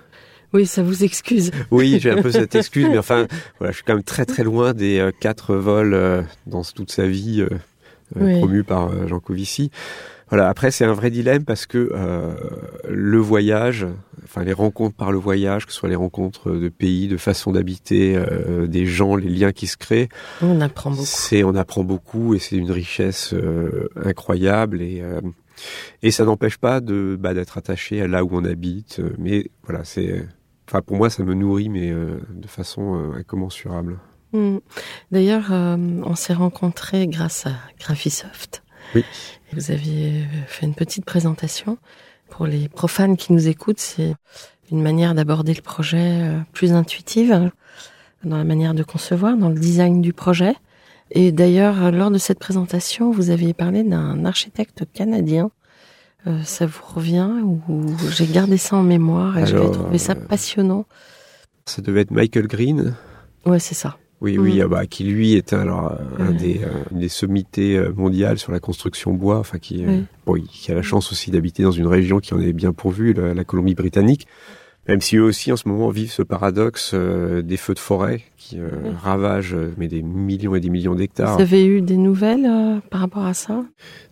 Oui, 0.54 0.68
ça 0.68 0.84
vous 0.84 1.04
excuse. 1.04 1.52
Oui, 1.72 1.98
j'ai 2.00 2.12
un 2.12 2.22
peu 2.22 2.32
cette 2.32 2.54
excuse, 2.54 2.88
mais 2.90 3.00
enfin, 3.00 3.28
voilà, 3.58 3.72
je 3.72 3.78
suis 3.78 3.84
quand 3.84 3.96
même 3.96 4.04
très 4.04 4.26
très 4.26 4.44
loin 4.44 4.74
des 4.74 5.00
euh, 5.00 5.12
quatre 5.20 5.56
vols 5.56 5.96
euh, 5.96 6.22
dans 6.46 6.64
toute 6.64 6.92
sa 6.92 7.08
vie 7.08 7.42
euh, 7.42 8.38
promus 8.38 8.64
par 8.64 9.08
Jean 9.08 9.20
Covici. 9.20 9.72
Voilà. 10.30 10.48
Après, 10.50 10.70
c'est 10.70 10.86
un 10.86 10.94
vrai 10.94 11.10
dilemme 11.10 11.44
parce 11.46 11.66
que 11.68 11.92
le 12.90 13.18
voyage, 13.18 13.86
enfin 14.24 14.44
les 14.44 14.54
rencontres 14.54 14.96
par 14.96 15.12
le 15.12 15.20
voyage, 15.20 15.68
que 15.68 15.72
ce 15.72 15.78
soit 15.78 15.90
les 15.90 15.96
rencontres 15.96 16.52
de 16.52 16.70
pays, 16.70 17.08
de 17.08 17.18
façon 17.18 17.52
d'habiter, 17.52 18.20
des 18.68 18.88
gens, 18.88 19.16
les 19.16 19.30
liens 19.30 19.52
qui 19.52 19.68
se 19.68 19.78
créent, 19.78 20.10
on 20.42 20.60
apprend 20.62 20.90
beaucoup. 20.90 21.06
C'est, 21.06 21.44
on 21.44 21.56
apprend 21.56 21.84
beaucoup 21.84 22.34
et 22.34 22.40
c'est 22.40 22.56
une 22.56 22.72
richesse 22.72 23.36
incroyable 23.96 24.82
et 24.82 25.04
et 26.02 26.10
ça 26.10 26.26
n'empêche 26.26 26.58
pas 26.58 26.82
de 26.82 27.16
bah, 27.20 27.36
d'être 27.36 27.60
attaché 27.60 28.02
à 28.02 28.08
là 28.08 28.24
où 28.24 28.30
on 28.32 28.44
habite. 28.44 29.02
Mais 29.20 29.52
voilà, 29.64 29.84
c'est, 29.84 30.26
enfin 30.74 30.82
pour 30.82 30.98
moi, 30.98 31.10
ça 31.12 31.24
me 31.24 31.36
nourrit, 31.36 31.70
mais 31.70 31.92
euh, 31.92 32.20
de 32.30 32.48
façon 32.48 32.96
euh, 32.96 33.20
incommensurable. 33.20 34.00
Hmm. 34.32 34.58
D'ailleurs, 35.12 35.52
on 35.52 36.16
s'est 36.16 36.34
rencontrés 36.34 37.06
grâce 37.06 37.46
à 37.46 37.52
Graphisoft. 37.80 38.64
Oui. 38.96 39.06
vous 39.54 39.70
aviez 39.70 40.26
fait 40.48 40.66
une 40.66 40.74
petite 40.74 41.06
présentation. 41.06 41.78
Pour 42.32 42.48
les 42.48 42.68
profanes 42.68 43.16
qui 43.16 43.32
nous 43.32 43.48
écoutent, 43.48 43.80
c'est 43.80 44.16
une 44.72 44.82
manière 44.82 45.14
d'aborder 45.14 45.54
le 45.54 45.62
projet 45.62 46.32
plus 46.52 46.74
intuitive 46.74 47.52
dans 48.24 48.38
la 48.38 48.44
manière 48.44 48.74
de 48.74 48.82
concevoir, 48.82 49.38
dans 49.38 49.50
le 49.50 49.60
design 49.60 50.02
du 50.02 50.14
projet. 50.14 50.56
Et 51.12 51.32
d'ailleurs, 51.32 51.92
lors 51.92 52.10
de 52.10 52.18
cette 52.18 52.40
présentation, 52.40 53.12
vous 53.12 53.30
aviez 53.30 53.54
parlé 53.54 53.84
d'un 53.84 54.26
architecte 54.26 54.84
canadien. 54.94 55.52
Euh, 56.26 56.42
ça 56.44 56.66
vous 56.66 56.84
revient 56.96 57.30
ou 57.44 57.60
j'ai 58.10 58.28
gardé 58.28 58.58
ça 58.58 58.78
en 58.78 58.84
mémoire 58.84 59.38
et 59.38 59.46
j'ai 59.46 59.56
trouvé 59.56 59.98
ça 59.98 60.14
euh, 60.14 60.28
passionnant. 60.28 60.86
Ça 61.66 61.82
devait 61.82 62.02
être 62.02 62.12
Michael 62.12 62.48
Green. 62.48 62.96
Ouais, 63.46 63.60
c'est 63.60 63.76
ça. 63.76 63.98
Oui, 64.22 64.38
oui, 64.38 64.60
mm. 64.60 64.62
ah 64.64 64.68
bah, 64.70 64.86
qui 64.86 65.04
lui 65.04 65.34
est 65.34 65.52
alors 65.52 65.98
un 66.18 66.32
des, 66.32 66.62
une 66.92 67.00
des 67.00 67.10
sommités 67.10 67.78
euh, 67.78 67.92
mondiales 67.94 68.40
sur 68.40 68.54
la 68.54 68.62
construction 68.62 69.14
bois, 69.14 69.38
enfin 69.38 69.60
qui, 69.60 69.84
bon, 70.26 70.36
qui 70.36 70.72
a 70.72 70.76
la 70.76 70.82
chance 70.82 71.12
aussi 71.12 71.30
d'habiter 71.30 71.64
dans 71.64 71.72
une 71.72 71.88
région 71.88 72.20
qui 72.20 72.34
en 72.34 72.40
est 72.40 72.54
bien 72.54 72.72
pourvue, 72.72 73.14
la, 73.14 73.44
Colombie-Britannique. 73.44 74.26
Même 74.88 75.02
si 75.02 75.18
eux 75.18 75.24
aussi 75.24 75.52
en 75.52 75.58
ce 75.58 75.68
moment 75.68 75.90
vivent 75.90 76.12
ce 76.12 76.22
paradoxe 76.22 76.92
euh, 76.94 77.42
des 77.42 77.56
feux 77.56 77.74
de 77.74 77.80
forêt 77.80 78.22
qui 78.38 78.60
euh, 78.60 78.70
Oui. 78.84 78.92
ravagent 79.02 79.56
mais 79.78 79.88
des 79.88 80.02
millions 80.02 80.56
et 80.56 80.60
des 80.60 80.70
millions 80.70 80.96
d'hectares. 80.96 81.36
Vous 81.36 81.42
avez 81.42 81.66
eu 81.66 81.82
des 81.82 81.96
nouvelles 81.98 82.82
par 82.90 83.02
rapport 83.02 83.26
à 83.26 83.34
ça? 83.34 83.64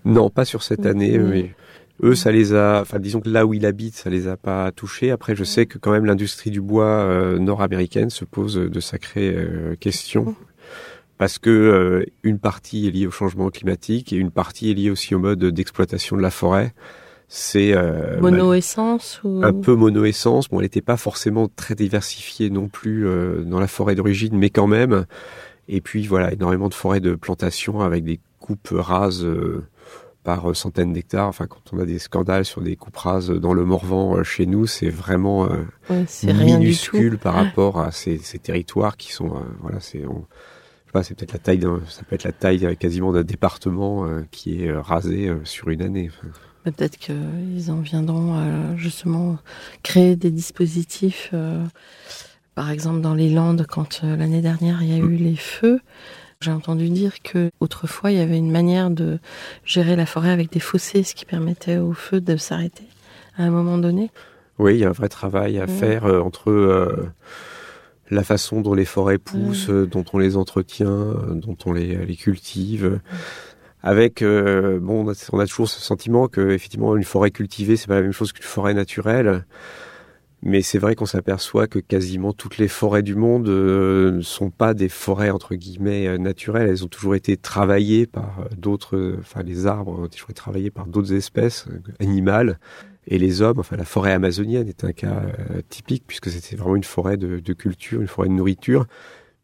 Non, 0.03 0.29
pas 0.29 0.45
sur 0.45 0.63
cette 0.63 0.85
année. 0.85 1.17
Mais 1.17 1.53
eux, 2.01 2.15
ça 2.15 2.31
les 2.31 2.53
a. 2.53 2.81
Enfin, 2.81 2.99
disons 2.99 3.21
que 3.21 3.29
là 3.29 3.45
où 3.45 3.53
ils 3.53 3.65
habitent, 3.65 3.95
ça 3.95 4.09
les 4.09 4.27
a 4.27 4.37
pas 4.37 4.71
touchés. 4.71 5.11
Après, 5.11 5.35
je 5.35 5.43
sais 5.43 5.65
que 5.65 5.77
quand 5.77 5.91
même 5.91 6.05
l'industrie 6.05 6.51
du 6.51 6.61
bois 6.61 6.85
euh, 6.85 7.39
nord-américaine 7.39 8.09
se 8.09 8.25
pose 8.25 8.55
de 8.55 8.79
sacrées 8.79 9.33
euh, 9.35 9.75
questions. 9.75 10.35
Parce 11.17 11.37
que 11.37 11.49
euh, 11.51 12.05
une 12.23 12.39
partie 12.39 12.87
est 12.87 12.91
liée 12.91 13.05
au 13.05 13.11
changement 13.11 13.49
climatique 13.49 14.11
et 14.11 14.15
une 14.15 14.31
partie 14.31 14.71
est 14.71 14.73
liée 14.73 14.89
aussi 14.89 15.13
au 15.13 15.19
mode 15.19 15.45
d'exploitation 15.45 16.17
de 16.17 16.21
la 16.21 16.31
forêt. 16.31 16.73
C'est 17.33 17.71
euh, 17.73 18.19
Monoessence 18.19 19.21
ou... 19.23 19.41
un 19.41 19.53
peu 19.53 19.73
monoessence. 19.73 20.49
Bon, 20.49 20.59
elle 20.59 20.65
n'était 20.65 20.81
pas 20.81 20.97
forcément 20.97 21.47
très 21.47 21.75
diversifiée 21.75 22.49
non 22.49 22.67
plus 22.67 23.07
euh, 23.07 23.43
dans 23.43 23.61
la 23.61 23.67
forêt 23.67 23.95
d'origine, 23.95 24.37
mais 24.37 24.49
quand 24.49 24.67
même. 24.67 25.05
Et 25.69 25.79
puis 25.79 26.05
voilà, 26.07 26.33
énormément 26.33 26.67
de 26.67 26.73
forêts 26.73 26.99
de 26.99 27.15
plantation 27.15 27.79
avec 27.79 28.03
des 28.03 28.19
coupes 28.39 28.73
rases 28.73 29.23
euh, 29.23 29.63
par 30.23 30.55
centaines 30.55 30.93
d'hectares. 30.93 31.27
Enfin, 31.27 31.47
quand 31.47 31.61
on 31.73 31.79
a 31.79 31.85
des 31.85 31.99
scandales 31.99 32.45
sur 32.45 32.61
des 32.61 32.75
coupes 32.75 32.97
rases 32.97 33.29
dans 33.29 33.53
le 33.53 33.65
Morvan 33.65 34.17
euh, 34.17 34.23
chez 34.23 34.45
nous, 34.45 34.67
c'est 34.67 34.89
vraiment 34.89 35.45
euh, 35.49 35.65
Ouais, 35.89 36.05
minuscule 36.33 37.17
par 37.17 37.33
rapport 37.33 37.79
à 37.79 37.91
ces, 37.91 38.17
ces 38.17 38.39
territoires 38.39 38.97
qui 38.97 39.11
sont, 39.11 39.35
euh, 39.35 39.39
voilà, 39.61 39.79
c'est, 39.79 40.03
c'est 41.03 41.15
peut-être 41.15 41.33
la 41.33 41.39
taille 41.39 41.57
d'un, 41.59 41.79
ça 41.87 42.03
peut 42.03 42.15
être 42.15 42.23
la 42.23 42.31
taille 42.33 42.65
euh, 42.65 42.75
quasiment 42.75 43.11
d'un 43.11 43.23
département 43.23 44.05
euh, 44.05 44.23
qui 44.31 44.63
est 44.63 44.69
euh, 44.69 44.81
rasé 44.81 45.27
euh, 45.29 45.43
sur 45.43 45.69
une 45.69 45.81
année. 45.81 46.11
Peut-être 46.63 46.97
qu'ils 46.97 47.71
en 47.71 47.79
viendront 47.81 48.35
à 48.35 48.75
justement 48.77 49.37
créer 49.81 50.15
des 50.15 50.29
dispositifs. 50.29 51.31
euh, 51.33 51.65
par 52.53 52.69
exemple, 52.69 53.01
dans 53.01 53.15
les 53.15 53.29
Landes, 53.29 53.65
quand 53.67 54.01
euh, 54.03 54.15
l'année 54.15 54.41
dernière 54.41 54.83
il 54.83 54.89
y 54.89 54.93
a 54.93 54.97
eu 54.97 55.15
les 55.15 55.37
feux, 55.37 55.79
j'ai 56.41 56.51
entendu 56.51 56.89
dire 56.89 57.21
que 57.21 57.51
autrefois 57.59 58.11
il 58.11 58.17
y 58.17 58.21
avait 58.21 58.37
une 58.37 58.51
manière 58.51 58.89
de 58.89 59.19
gérer 59.63 59.95
la 59.95 60.05
forêt 60.05 60.31
avec 60.31 60.51
des 60.51 60.59
fossés, 60.59 61.03
ce 61.03 61.13
qui 61.15 61.25
permettait 61.25 61.77
au 61.77 61.93
feu 61.93 62.19
de 62.19 62.35
s'arrêter 62.37 62.85
à 63.37 63.43
un 63.43 63.51
moment 63.51 63.77
donné. 63.77 64.09
Oui, 64.59 64.75
il 64.75 64.79
y 64.79 64.85
a 64.85 64.89
un 64.89 64.93
vrai 64.93 65.07
travail 65.09 65.57
à 65.59 65.61
Ouais. 65.61 65.67
faire 65.67 66.05
euh, 66.05 66.19
entre 66.19 66.49
euh, 66.51 67.09
la 68.09 68.23
façon 68.23 68.61
dont 68.61 68.73
les 68.73 68.85
forêts 68.85 69.17
poussent, 69.19 69.69
euh, 69.69 69.85
dont 69.87 70.03
on 70.13 70.17
les 70.17 70.35
entretient, 70.35 71.15
dont 71.29 71.57
on 71.65 71.73
les, 71.73 71.95
les 72.05 72.15
cultive. 72.15 72.99
Avec 73.83 74.21
euh, 74.21 74.79
bon, 74.79 75.05
on 75.05 75.09
a, 75.11 75.29
on 75.31 75.39
a 75.39 75.47
toujours 75.47 75.69
ce 75.69 75.79
sentiment 75.79 76.27
que 76.27 76.49
effectivement 76.51 76.95
une 76.95 77.03
forêt 77.03 77.31
cultivée 77.31 77.77
c'est 77.77 77.87
pas 77.87 77.95
la 77.95 78.01
même 78.01 78.11
chose 78.11 78.31
qu'une 78.33 78.43
forêt 78.43 78.73
naturelle. 78.73 79.45
Mais 80.43 80.63
c'est 80.63 80.79
vrai 80.79 80.95
qu'on 80.95 81.05
s'aperçoit 81.05 81.67
que 81.67 81.77
quasiment 81.77 82.33
toutes 82.33 82.57
les 82.57 82.67
forêts 82.67 83.03
du 83.03 83.13
monde 83.13 83.47
euh, 83.47 84.11
ne 84.11 84.21
sont 84.21 84.49
pas 84.49 84.73
des 84.73 84.89
forêts 84.89 85.29
entre 85.29 85.53
guillemets 85.53 86.07
euh, 86.07 86.17
naturelles. 86.17 86.67
Elles 86.67 86.83
ont 86.83 86.87
toujours 86.87 87.13
été 87.13 87.37
travaillées 87.37 88.07
par 88.07 88.39
euh, 88.39 88.55
d'autres, 88.57 88.97
euh, 88.97 89.17
enfin 89.19 89.43
les 89.43 89.67
arbres 89.67 89.99
ont 89.99 90.07
toujours 90.07 90.31
été 90.31 90.39
travaillés 90.39 90.71
par 90.71 90.87
d'autres 90.87 91.13
espèces 91.13 91.67
euh, 91.69 91.79
animales. 91.99 92.59
Et 93.07 93.19
les 93.19 93.41
hommes, 93.43 93.59
enfin 93.59 93.77
la 93.77 93.85
forêt 93.85 94.13
amazonienne 94.13 94.67
est 94.67 94.83
un 94.83 94.93
cas 94.93 95.21
euh, 95.51 95.61
typique 95.69 96.05
puisque 96.07 96.29
c'était 96.29 96.55
vraiment 96.55 96.75
une 96.75 96.83
forêt 96.83 97.17
de, 97.17 97.39
de 97.39 97.53
culture, 97.53 98.01
une 98.01 98.07
forêt 98.07 98.27
de 98.27 98.33
nourriture, 98.33 98.87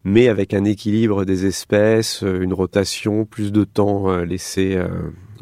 mais 0.03 0.29
avec 0.29 0.53
un 0.55 0.63
équilibre 0.65 1.25
des 1.25 1.45
espèces, 1.45 2.23
euh, 2.23 2.41
une 2.41 2.53
rotation, 2.53 3.25
plus 3.25 3.51
de 3.51 3.63
temps 3.65 4.09
euh, 4.09 4.25
laissé 4.25 4.75
euh, 4.75 4.87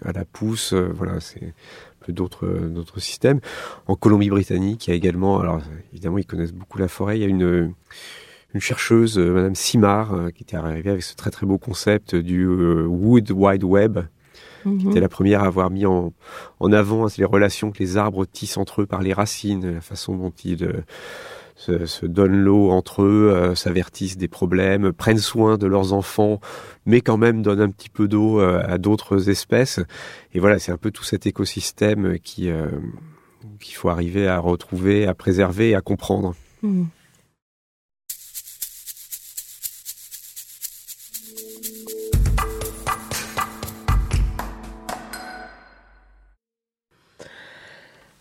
à 0.03 0.11
la 0.11 0.25
pousse. 0.25 0.73
euh, 0.73 0.89
voilà, 0.93 1.19
c'est 1.21 1.53
peu 2.05 2.13
d'autres 2.13 2.45
euh, 2.45 2.67
d'autres 2.67 2.99
systèmes. 2.99 3.39
En 3.87 3.95
Colombie-Britannique, 3.95 4.87
il 4.87 4.89
y 4.91 4.93
a 4.93 4.95
également, 4.95 5.39
alors 5.39 5.59
évidemment 5.91 6.17
ils 6.17 6.25
connaissent 6.25 6.53
beaucoup 6.53 6.77
la 6.77 6.87
forêt, 6.87 7.17
il 7.17 7.21
y 7.21 7.25
a 7.25 7.27
une 7.27 7.73
une 8.53 8.61
chercheuse, 8.61 9.17
euh, 9.19 9.33
Madame 9.33 9.55
Simard, 9.55 10.13
euh, 10.13 10.29
qui 10.29 10.43
était 10.43 10.55
arrivée 10.55 10.89
avec 10.89 11.03
ce 11.03 11.15
très 11.15 11.31
très 11.31 11.45
beau 11.45 11.57
concept 11.57 12.15
du 12.15 12.47
Wood 12.47 13.31
Wide 13.31 13.63
Web, 13.63 13.99
Mhm. 14.65 14.79
c'était 14.81 14.99
la 14.99 15.09
première 15.09 15.43
à 15.43 15.47
avoir 15.47 15.69
mis 15.69 15.85
en, 15.85 16.11
en 16.59 16.71
avant 16.71 17.05
les 17.17 17.25
relations 17.25 17.71
que 17.71 17.77
les 17.79 17.97
arbres 17.97 18.25
tissent 18.25 18.57
entre 18.57 18.81
eux 18.81 18.85
par 18.87 19.01
les 19.03 19.13
racines, 19.13 19.73
la 19.75 19.81
façon 19.81 20.15
dont 20.17 20.33
ils 20.43 20.83
se, 21.55 22.05
donnent 22.05 22.43
l'eau 22.43 22.69
entre 22.69 23.03
eux, 23.03 23.31
euh, 23.33 23.55
s'avertissent 23.55 24.17
des 24.17 24.27
problèmes, 24.27 24.91
prennent 24.91 25.17
soin 25.17 25.57
de 25.57 25.67
leurs 25.67 25.93
enfants, 25.93 26.39
mais 26.85 27.01
quand 27.01 27.17
même 27.17 27.41
donnent 27.41 27.61
un 27.61 27.69
petit 27.69 27.89
peu 27.89 28.07
d'eau 28.07 28.39
euh, 28.39 28.61
à 28.67 28.77
d'autres 28.77 29.29
espèces. 29.29 29.79
Et 30.33 30.39
voilà, 30.39 30.59
c'est 30.59 30.71
un 30.71 30.77
peu 30.77 30.91
tout 30.91 31.03
cet 31.03 31.25
écosystème 31.25 32.19
qui 32.19 32.49
euh, 32.49 32.67
qu'il 33.59 33.75
faut 33.75 33.89
arriver 33.89 34.27
à 34.27 34.37
retrouver, 34.39 35.07
à 35.07 35.13
préserver 35.13 35.69
et 35.69 35.75
à 35.75 35.81
comprendre. 35.81 36.35
Mhm. 36.61 36.87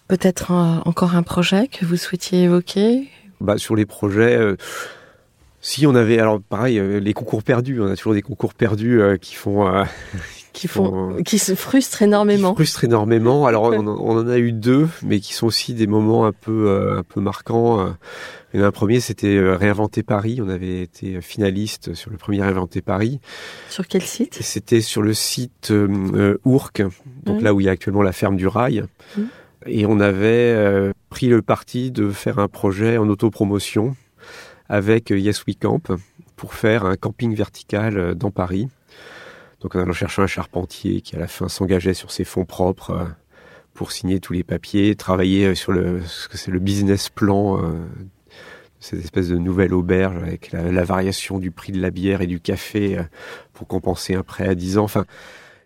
Peut-être 0.06 0.52
encore 0.52 1.16
un 1.16 1.22
projet 1.22 1.66
que 1.66 1.84
vous 1.84 1.96
souhaitiez 1.96 2.44
évoquer? 2.44 3.08
Bah, 3.44 3.59
sur 3.59 3.76
les 3.76 3.87
projets. 3.87 4.37
euh, 4.37 4.57
si 5.61 5.87
on 5.87 5.94
avait, 5.94 6.18
alors 6.18 6.40
pareil, 6.42 6.78
euh, 6.78 6.98
les 7.00 7.14
concours 7.14 7.42
perdus, 7.42 7.80
on 7.80 7.87
a 7.90 7.96
toujours 7.96 8.12
des 8.12 8.20
concours 8.20 8.52
perdus 8.52 9.00
euh, 9.00 9.16
qui 9.16 9.35
font, 9.35 9.66
euh, 9.66 9.85
qui 10.52 10.68
font, 10.68 11.16
qui 11.24 11.38
se 11.38 11.54
frustrent 11.54 12.02
énormément. 12.02 12.50
Qui 12.52 12.57
frustrent 12.57 12.85
énormément. 12.85 13.46
Alors 13.46 13.62
on, 13.72 13.87
on 13.87 14.18
en 14.18 14.28
a 14.28 14.37
eu 14.37 14.52
deux, 14.52 14.88
mais 15.02 15.20
qui 15.20 15.33
sont 15.33 15.46
aussi 15.46 15.72
des 15.72 15.87
moments 15.87 16.26
un 16.26 16.33
peu, 16.33 16.66
euh, 16.68 16.98
un 16.98 17.02
peu 17.02 17.22
marquants. 17.22 17.94
Il 18.52 18.61
y 18.61 18.62
en 18.62 18.66
a 18.66 18.68
un 18.68 18.72
premier, 18.72 19.00
c'était 19.00 19.40
Réinventer 19.40 20.02
Paris. 20.02 20.38
On 20.44 20.48
avait 20.50 20.83
été 20.83 21.20
finaliste 21.22 21.94
sur 21.94 22.11
le 22.11 22.18
premier 22.18 22.42
Réinventer 22.42 22.83
Paris. 22.83 23.18
Sur 23.70 23.88
quel 23.88 24.02
site? 24.02 24.37
C'était 24.42 24.83
sur 24.83 25.00
le 25.02 25.14
site 25.14 25.72
Ourcq, 26.44 26.83
donc 27.24 27.38
Oui. 27.38 27.42
là 27.42 27.54
où 27.54 27.61
il 27.61 27.64
y 27.64 27.68
a 27.70 27.72
actuellement 27.72 28.02
la 28.02 28.12
ferme 28.12 28.37
du 28.37 28.46
rail. 28.46 28.85
Mhm. 29.16 29.28
Et 29.66 29.87
on 29.87 30.00
avait 30.00 30.53
euh, 30.55 30.92
pris 31.09 31.29
le 31.29 31.40
parti 31.40 31.90
de 31.90 32.11
faire 32.11 32.38
un 32.38 32.48
projet 32.48 32.98
en 32.98 33.09
autopromotion 33.09 33.96
avec 34.68 35.11
euh, 35.11 35.18
Yes 35.18 35.44
We 35.46 35.57
Camp 35.59 35.81
pour 36.37 36.55
faire 36.55 36.85
un 36.85 36.96
camping 36.96 37.35
vertical 37.35 37.98
euh, 37.98 38.14
dans 38.14 38.31
Paris. 38.31 38.68
Donc 39.61 39.77
en 39.77 39.81
allant 39.81 39.92
chercher 39.92 40.22
un 40.22 40.27
charpentier 40.27 41.00
qui 41.00 41.16
à 41.16 41.18
la 41.18 41.29
fin 41.29 41.48
s'engageait 41.48 41.94
sur 41.94 42.11
ses 42.11 42.24
fonds 42.24 42.44
propres 42.44 43.09
pour 43.72 43.92
signer 43.92 44.20
tous 44.20 44.35
les 44.35 44.44
papiers, 44.44 44.94
travailler 44.94 45.55
sur 45.55 45.72
le 45.72 46.03
ce 46.03 46.29
que 46.29 46.37
c'est 46.37 46.50
le 46.50 46.59
business 46.59 47.09
plan 47.09 47.59
euh, 47.59 47.87
cette 48.81 49.00
espèce 49.00 49.29
de 49.29 49.38
nouvelle 49.38 49.72
auberge 49.72 50.16
avec 50.16 50.53
la, 50.53 50.70
la 50.70 50.85
variation 50.85 51.38
du 51.38 51.50
prix 51.50 51.72
de 51.72 51.81
la 51.81 51.90
bière 51.90 52.20
et 52.20 52.27
du 52.27 52.38
café 52.38 52.98
pour 53.55 53.66
compenser 53.66 54.14
un 54.14 54.22
prêt 54.22 54.46
à 54.46 54.55
10 54.55 54.77
ans. 54.77 54.85
Enfin, 54.85 55.07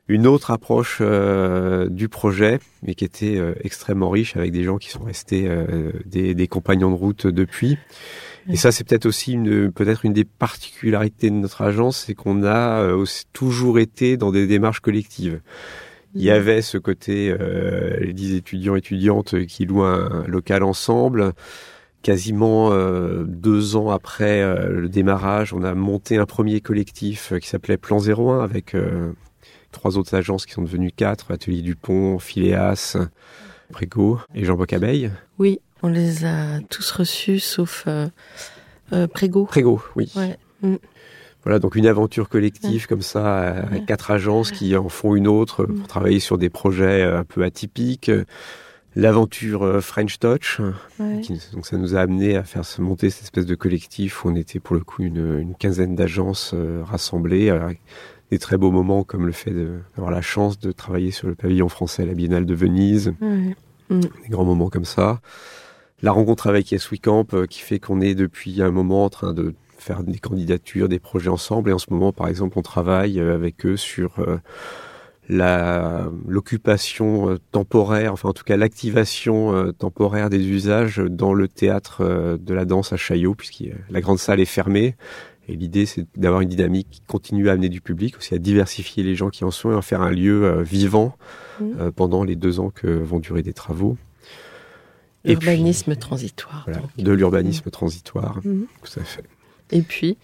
une 0.09 0.27
autre 0.27 0.51
approche 0.51 0.99
euh, 1.01 1.88
du 1.88 2.09
projet, 2.09 2.59
mais 2.83 2.94
qui 2.94 3.05
était 3.05 3.37
euh, 3.37 3.55
extrêmement 3.62 4.11
riche 4.11 4.37
avec 4.37 4.53
des 4.53 4.64
gens 4.64 4.79
qui 4.79 4.88
sont 4.88 5.05
restés 5.05 5.47
euh, 5.47 5.92
des, 6.07 6.35
des 6.35 6.49
compagnons 6.49 6.90
de 6.90 6.97
route 6.97 7.27
depuis. 7.27 7.79
Et 8.51 8.57
ça, 8.57 8.73
c'est 8.73 8.85
peut-être 8.85 9.07
aussi 9.07 9.33
une, 9.33 9.71
peut-être 9.71 10.07
une 10.07 10.14
des 10.14 10.25
particularités 10.25 11.29
de 11.29 11.35
notre 11.35 11.61
agence, 11.61 12.05
c'est 12.07 12.14
qu'on 12.14 12.42
a 12.44 12.81
euh, 12.81 12.97
aussi 12.97 13.25
toujours 13.35 13.79
été 13.79 14.16
dans 14.16 14.33
des 14.33 14.47
démarches 14.47 14.81
collectives. 14.81 15.40
Il 16.14 16.23
y 16.23 16.31
avait 16.31 16.62
ce 16.62 16.79
côté, 16.79 17.31
euh, 17.31 17.99
les 18.01 18.14
dix 18.14 18.35
étudiants 18.35 18.77
étudiantes 18.77 19.44
qui 19.44 19.66
louent 19.66 19.83
un 19.83 20.25
local 20.27 20.62
ensemble. 20.62 21.33
Quasiment 22.01 22.73
euh, 22.73 23.25
deux 23.25 23.77
ans 23.77 23.90
après 23.90 24.42
le 24.68 24.88
démarrage, 24.88 25.53
on 25.53 25.62
a 25.62 25.75
monté 25.75 26.16
un 26.16 26.25
premier 26.25 26.61
collectif 26.62 27.35
qui 27.38 27.49
s'appelait 27.49 27.77
Plan 27.77 27.99
01 27.99 28.40
avec 28.40 28.75
euh, 28.75 29.12
trois 29.72 29.96
autres 29.98 30.14
agences 30.14 30.46
qui 30.46 30.52
sont 30.52 30.62
devenues 30.62 30.92
quatre, 30.92 31.31
Atelier 31.33 31.62
Dupont, 31.62 32.18
Phileas, 32.18 32.96
Prégo 33.72 34.18
et 34.35 34.44
Jean 34.44 34.57
Bocabeille. 34.57 35.11
Oui, 35.38 35.61
on 35.83 35.88
les 35.88 36.24
a 36.24 36.61
tous 36.70 36.90
reçus 36.90 37.38
sauf 37.40 37.85
euh, 37.87 38.09
euh, 38.92 39.07
Prégo. 39.07 39.44
Prégo, 39.44 39.83
oui. 39.96 40.11
Ouais. 40.16 40.38
Voilà, 41.44 41.61
donc 41.61 41.76
une 41.76 41.87
aventure 41.87 42.28
collective 42.28 42.87
comme 42.88 43.02
ça, 43.02 43.40
euh, 43.42 43.62
quatre 43.87 44.11
agences 44.11 44.50
qui 44.50 44.76
en 44.76 44.88
font 44.88 45.14
une 45.14 45.28
autre 45.28 45.64
Mm. 45.66 45.74
pour 45.78 45.87
travailler 45.87 46.18
sur 46.20 46.37
des 46.38 46.50
projets 46.50 47.02
euh, 47.02 47.20
un 47.20 47.24
peu 47.24 47.44
atypiques. 47.44 48.11
L'aventure 48.96 49.62
euh, 49.62 49.81
French 49.81 50.18
Touch, 50.18 50.61
qui- 51.22 51.40
donc 51.52 51.66
ça 51.66 51.76
nous 51.76 51.94
a 51.94 52.00
amené 52.00 52.37
à 52.37 52.42
faire 52.42 52.64
se 52.64 52.81
monter 52.83 53.11
cette 53.11 53.24
espèce 53.24 53.46
de 53.46 53.54
collectif 53.54 54.24
où 54.24 54.31
on 54.31 54.35
était 54.35 54.59
pour 54.59 54.74
le 54.74 54.83
coup 54.83 55.02
une, 55.02 55.38
une 55.38 55.54
quinzaine 55.54 55.94
d'agences 55.94 56.54
rassemblées, 56.85 57.56
des 58.31 58.38
très 58.38 58.56
beaux 58.56 58.70
moments 58.70 59.04
comme 59.04 59.26
le 59.26 59.33
fait 59.33 59.52
d'avoir 59.96 60.10
la 60.10 60.20
chance 60.20 60.58
de 60.58 60.72
travailler 60.72 61.10
sur 61.10 61.29
le 61.29 61.35
pavillon 61.35 61.68
français 61.68 62.02
à 62.02 62.06
la 62.06 62.14
Biennale 62.14 62.46
de 62.46 62.54
Venise, 62.54 63.14
Ouais. 63.20 63.56
des 63.90 64.29
grands 64.29 64.44
moments 64.44 64.68
comme 64.68 64.85
ça. 64.85 65.20
La 66.02 66.12
rencontre 66.12 66.46
avec 66.46 66.70
Yes 66.70 66.90
We 66.90 67.00
Camp 67.00 67.35
euh, 67.35 67.46
qui 67.46 67.60
fait 67.60 67.79
qu'on 67.81 68.00
est 68.00 68.14
depuis 68.14 68.62
un 68.62 68.70
moment 68.70 69.04
en 69.04 69.08
train 69.08 69.33
de 69.33 69.54
faire 69.79 70.02
des 70.04 70.18
candidatures, 70.18 70.88
des 70.88 70.98
projets 71.00 71.31
ensemble. 71.31 71.70
Et 71.70 71.72
en 71.72 71.79
ce 71.79 71.87
moment, 71.90 72.12
par 72.12 72.29
exemple, 72.29 72.58
on 72.58 72.62
travaille 72.62 73.18
euh, 73.18 73.35
avec 73.35 73.64
eux 73.66 73.76
sur 73.76 74.14
euh, 74.20 74.38
l'occupation 76.26 77.38
temporaire, 77.52 78.12
enfin 78.12 78.29
en 78.31 78.33
tout 78.33 78.44
cas 78.44 78.56
l'activation 78.56 79.72
temporaire 79.79 80.31
des 80.31 80.46
usages 80.48 80.98
dans 80.98 81.35
le 81.35 81.48
théâtre 81.48 82.38
de 82.40 82.54
la 82.54 82.64
danse 82.64 82.92
à 82.92 82.96
Chaillot, 82.96 83.35
puisque 83.35 83.64
la 83.90 84.00
grande 84.00 84.18
salle 84.18 84.40
est 84.40 84.46
fermée. 84.46 84.96
Et 85.49 85.57
l'idée, 85.57 85.87
c'est 85.87 86.07
d'avoir 86.17 86.42
une 86.42 86.49
dynamique 86.49 86.88
qui 86.90 87.01
continue 87.07 87.49
à 87.49 87.53
amener 87.53 87.69
du 87.69 87.81
public, 87.81 88.17
aussi 88.19 88.35
à 88.35 88.38
diversifier 88.38 89.03
les 89.03 89.15
gens 89.15 89.31
qui 89.31 89.44
en 89.44 89.51
sont 89.51 89.73
et 89.73 89.75
en 89.75 89.83
faire 89.83 90.03
un 90.03 90.11
lieu 90.11 90.61
vivant 90.63 91.17
mmh. 91.61 91.90
pendant 91.96 92.23
les 92.23 92.37
deux 92.37 92.61
ans 92.61 92.71
que 92.71 92.87
vont 92.87 93.19
durer 93.19 93.42
des 93.42 93.55
travaux. 93.55 93.96
Urbanisme 95.25 95.96
transitoire. 95.96 96.65
Voilà, 96.67 96.83
de 96.99 97.13
l'urbanisme 97.13 97.71
transitoire, 97.71 98.40
mmh. 98.44 98.65
tout 98.83 99.01
à 99.01 99.05
fait. 99.05 99.25
Et 99.71 99.83
puis 99.83 100.19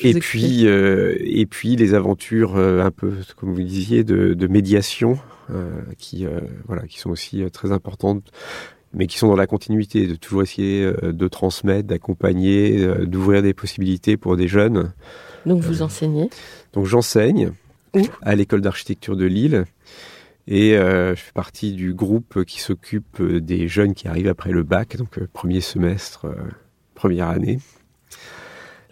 et 0.00 0.14
puis, 0.14 0.66
euh, 0.66 1.16
et 1.20 1.46
puis 1.46 1.76
les 1.76 1.94
aventures 1.94 2.56
euh, 2.56 2.84
un 2.84 2.90
peu, 2.90 3.12
comme 3.36 3.54
vous 3.54 3.62
disiez, 3.62 4.02
de, 4.02 4.34
de 4.34 4.46
médiation, 4.46 5.18
euh, 5.50 5.82
qui, 5.98 6.26
euh, 6.26 6.40
voilà, 6.66 6.86
qui 6.86 6.98
sont 6.98 7.10
aussi 7.10 7.42
euh, 7.42 7.48
très 7.48 7.70
importantes, 7.70 8.30
mais 8.94 9.06
qui 9.06 9.18
sont 9.18 9.28
dans 9.28 9.36
la 9.36 9.46
continuité, 9.46 10.06
de 10.06 10.14
toujours 10.14 10.42
essayer 10.42 10.90
de 11.02 11.28
transmettre, 11.28 11.88
d'accompagner, 11.88 12.86
d'ouvrir 13.06 13.42
des 13.42 13.54
possibilités 13.54 14.16
pour 14.16 14.36
des 14.36 14.48
jeunes. 14.48 14.92
Donc 15.46 15.60
vous 15.60 15.82
enseignez 15.82 16.30
Donc 16.72 16.86
j'enseigne 16.86 17.52
à 18.22 18.34
l'école 18.34 18.60
d'architecture 18.60 19.16
de 19.16 19.24
Lille. 19.24 19.64
Et 20.46 20.72
je 20.76 21.14
fais 21.16 21.32
partie 21.32 21.72
du 21.72 21.94
groupe 21.94 22.44
qui 22.44 22.60
s'occupe 22.60 23.22
des 23.22 23.68
jeunes 23.68 23.94
qui 23.94 24.08
arrivent 24.08 24.28
après 24.28 24.50
le 24.50 24.62
bac, 24.62 24.96
donc 24.96 25.18
premier 25.32 25.60
semestre, 25.60 26.26
première 26.94 27.28
année. 27.28 27.58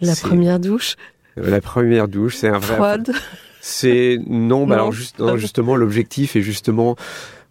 La 0.01 0.15
première 0.15 0.59
douche 0.59 0.95
La 1.35 1.61
première 1.61 2.07
douche, 2.07 2.35
c'est 2.35 2.49
un 2.49 2.59
vrai. 2.59 2.75
Froide 2.75 3.11
C'est 3.65 4.19
non, 4.27 4.67
bah 4.67 4.75
alors 4.75 4.91
juste, 4.91 5.23
justement 5.37 5.77
l'objectif 5.77 6.35
est 6.35 6.41
justement 6.41 6.97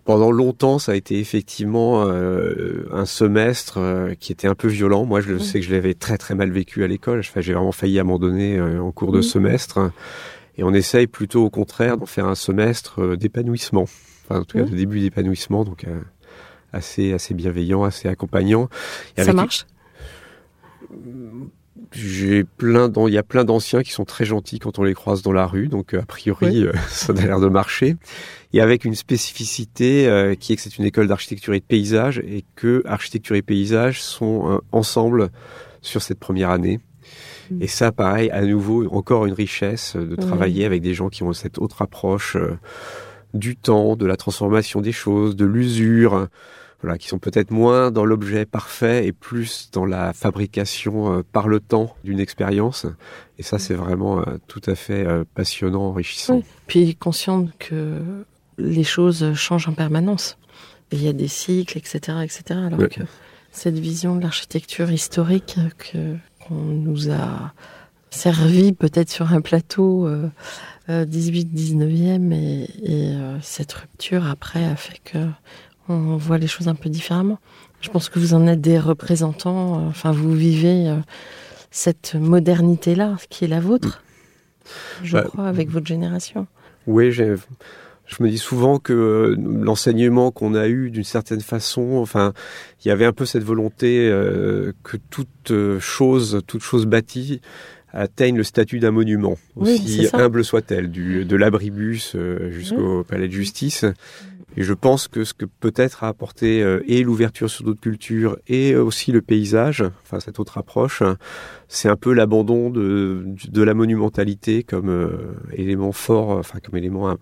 pendant 0.05 0.31
longtemps, 0.31 0.79
ça 0.79 0.93
a 0.93 0.95
été 0.95 1.19
effectivement 1.19 2.05
euh, 2.07 2.89
un 2.93 3.07
semestre 3.07 3.79
euh, 3.79 4.15
qui 4.15 4.33
était 4.33 4.49
un 4.49 4.55
peu 4.55 4.69
violent. 4.69 5.05
Moi, 5.05 5.21
je 5.21 5.39
sais 5.39 5.61
que 5.61 5.67
je 5.67 5.73
l'avais 5.73 5.95
très 5.95 6.19
très 6.19 6.35
mal 6.35 6.51
vécu 6.51 6.83
à 6.83 6.87
l'école. 6.89 7.23
J'ai 7.23 7.53
vraiment 7.53 7.73
failli 7.73 7.99
abandonner 7.99 8.59
euh, 8.59 8.81
en 8.81 8.91
cours 8.91 9.13
de 9.13 9.23
semestre. 9.23 9.93
Et 10.59 10.65
on 10.65 10.75
essaye 10.75 11.07
plutôt 11.07 11.45
au 11.45 11.51
contraire 11.51 11.97
d'en 11.97 12.07
faire 12.07 12.27
un 12.27 12.35
semestre 12.35 13.17
d'épanouissement. 13.17 13.85
Enfin, 14.25 14.41
en 14.41 14.45
tout 14.45 14.59
cas, 14.59 14.65
de 14.65 14.77
début 14.77 15.01
d'épanouissement, 15.01 15.65
donc 15.65 15.87
assez 16.73 17.13
assez 17.13 17.33
bienveillant, 17.33 17.85
assez 17.85 18.09
accompagnant. 18.09 18.69
ça 19.17 19.33
marche? 19.33 19.67
J'ai 21.93 22.45
plein 22.45 22.91
il 23.07 23.13
y 23.13 23.19
a 23.19 23.23
plein 23.23 23.45
d'anciens 23.45 23.83
qui 23.83 23.93
sont 23.93 24.05
très 24.05 24.25
gentils 24.25 24.59
quand 24.59 24.79
on 24.79 24.83
les 24.83 24.95
croise 24.95 25.23
dans 25.23 25.33
la 25.33 25.47
rue, 25.47 25.69
donc 25.69 25.95
a 25.95 26.03
priori 26.03 26.65
euh, 26.65 26.73
ça 26.89 27.13
a 27.13 27.21
l'air 27.21 27.41
de 27.41 27.49
marcher. 27.49 27.97
Et 28.53 28.61
avec 28.61 28.85
une 28.85 28.95
spécificité 28.95 30.07
euh, 30.07 30.35
qui 30.35 30.53
est 30.53 30.57
que 30.57 30.63
c'est 30.63 30.79
une 30.79 30.85
école 30.85 31.07
d'architecture 31.07 31.55
et 31.55 31.61
de 31.61 31.65
paysage 31.65 32.19
et 32.19 32.45
que 32.57 32.83
architecture 32.87 33.37
et 33.37 33.43
paysage 33.43 34.03
sont 34.03 34.51
euh, 34.51 34.59
ensemble 34.73 35.31
sur 35.81 36.03
cette 36.03 36.19
première 36.19 36.51
année. 36.51 36.81
Mm. 37.51 37.63
Et 37.63 37.67
ça, 37.67 37.93
pareil, 37.93 38.31
à 38.31 38.43
nouveau, 38.43 38.87
encore 38.93 39.27
une 39.27 39.35
richesse 39.35 39.97
de 39.97 40.17
travailler 40.17 40.65
avec 40.65 40.83
des 40.83 40.95
gens 40.95 41.09
qui 41.09 41.23
ont 41.23 41.33
cette 41.33 41.59
autre 41.59 41.83
approche 41.83 42.37
du 43.35 43.57
temps, 43.57 43.97
de 43.97 44.07
la 44.07 44.17
transformation 44.17 44.81
des 44.81 44.93
choses, 44.93 45.37
de 45.37 45.47
l'usure 45.47 46.29
voilà, 46.83 46.99
qui 46.99 47.07
sont 47.07 47.19
peut-être 47.19 47.53
moins 47.53 47.91
dans 47.93 48.05
l'objet 48.05 48.45
parfait 48.45 49.07
et 49.07 49.13
plus 49.13 49.71
dans 49.73 49.85
la 49.85 50.13
fabrication 50.13 51.19
euh, 51.19 51.23
par 51.23 51.47
le 51.47 51.61
temps 51.61 51.95
d'une 52.03 52.19
expérience. 52.19 52.87
Et 53.39 53.45
ça, 53.45 53.59
c'est 53.59 53.75
vraiment 53.75 54.19
euh, 54.19 54.39
tout 54.49 54.61
à 54.67 54.75
fait 54.75 55.07
euh, 55.07 55.25
passionnant, 55.35 55.83
enrichissant. 55.83 56.37
Oui. 56.37 56.45
Puis 56.67 56.97
conscient 56.97 57.47
que 57.61 58.01
les 58.59 58.85
choses 58.85 59.33
changent 59.35 59.69
en 59.69 59.75
permanence. 59.75 60.37
il 60.91 61.03
y 61.03 61.09
a 61.09 61.13
des 61.13 61.29
cycles, 61.29 61.79
etc., 61.79 62.19
etc. 62.23 62.61
Alors 62.67 62.89
que 62.89 63.03
cette 63.53 63.79
vision 63.79 64.17
de 64.17 64.23
l'architecture 64.23 64.91
historique 64.91 65.59
que 65.79 66.17
qu'on 66.41 66.55
nous 66.55 67.11
a 67.11 67.53
servi 68.11 68.73
peut-être 68.73 69.11
sur 69.11 69.33
un 69.33 69.41
plateau 69.41 70.09
18-19e 70.89 72.33
et, 72.33 72.69
et 72.83 73.17
cette 73.41 73.73
rupture 73.73 74.27
après 74.27 74.65
a 74.65 74.77
fait 74.77 74.99
que 75.05 75.19
on 75.89 76.17
voit 76.17 76.39
les 76.39 76.47
choses 76.47 76.69
un 76.69 76.75
peu 76.75 76.89
différemment. 76.89 77.39
Je 77.83 77.91
pense 77.91 78.09
que 78.09 78.19
vous 78.19 78.33
en 78.35 78.47
êtes 78.47 78.61
des 78.61 78.79
représentants, 78.79 79.81
euh, 79.81 79.89
enfin 79.89 80.13
vous 80.13 80.33
vivez 80.33 80.89
euh, 80.89 80.97
cette 81.71 82.15
modernité-là 82.15 83.17
qui 83.29 83.45
est 83.45 83.49
la 83.49 83.61
vôtre, 83.61 84.05
je 85.03 85.15
bah, 85.15 85.25
crois, 85.25 85.47
avec 85.47 85.69
votre 85.69 85.87
génération. 85.87 86.47
Oui, 86.87 87.11
je 87.11 87.37
me 88.21 88.29
dis 88.29 88.39
souvent 88.39 88.79
que 88.79 88.93
euh, 88.93 89.37
l'enseignement 89.37 90.31
qu'on 90.31 90.55
a 90.55 90.69
eu 90.69 90.91
d'une 90.91 91.05
certaine 91.05 91.41
façon, 91.41 91.95
enfin, 91.97 92.33
il 92.85 92.89
y 92.89 92.91
avait 92.93 93.05
un 93.05 93.13
peu 93.13 93.27
cette 93.27 93.45
volonté 93.45 94.09
que 94.85 94.97
toute 95.11 95.79
chose, 95.81 96.41
toute 96.47 96.63
chose 96.63 96.87
bâtie 96.87 97.41
atteigne 97.95 98.37
le 98.37 98.45
statut 98.45 98.79
d'un 98.79 98.91
monument, 98.91 99.37
aussi 99.57 100.09
humble 100.15 100.45
soit-elle, 100.45 100.91
de 100.91 101.37
l'abribus 101.37 102.17
jusqu'au 102.51 103.05
palais 103.05 103.29
de 103.29 103.33
justice. 103.33 103.85
Et 104.57 104.63
je 104.63 104.75
pense 104.75 105.09
que 105.09 105.25
ce 105.25 105.33
que 105.33 105.47
peut-être 105.47 106.05
a 106.05 106.09
apporté 106.09 106.63
euh, 106.63 106.83
et 106.87 107.03
l'ouverture 107.03 107.49
sur 107.49 107.65
d'autres 107.65 107.81
cultures 107.81 108.37
et 108.49 108.77
aussi 108.77 109.13
le 109.13 109.23
paysage, 109.23 109.83
enfin 110.03 110.21
cette 110.21 110.39
autre 110.39 110.59
approche, 110.59 111.03
c'est 111.69 111.89
un 111.89 111.97
peu 111.97 112.13
l'abandon 112.13 112.69
de, 112.69 113.25
de 113.49 113.63
la 113.63 113.75
monumentalité 113.75 114.63
comme 114.63 114.91
euh, 114.91 115.35
élément 115.53 115.93
fort, 115.93 116.31
enfin 116.31 116.59
comme 116.61 116.77
élément 116.77 117.11
euh, 117.11 117.15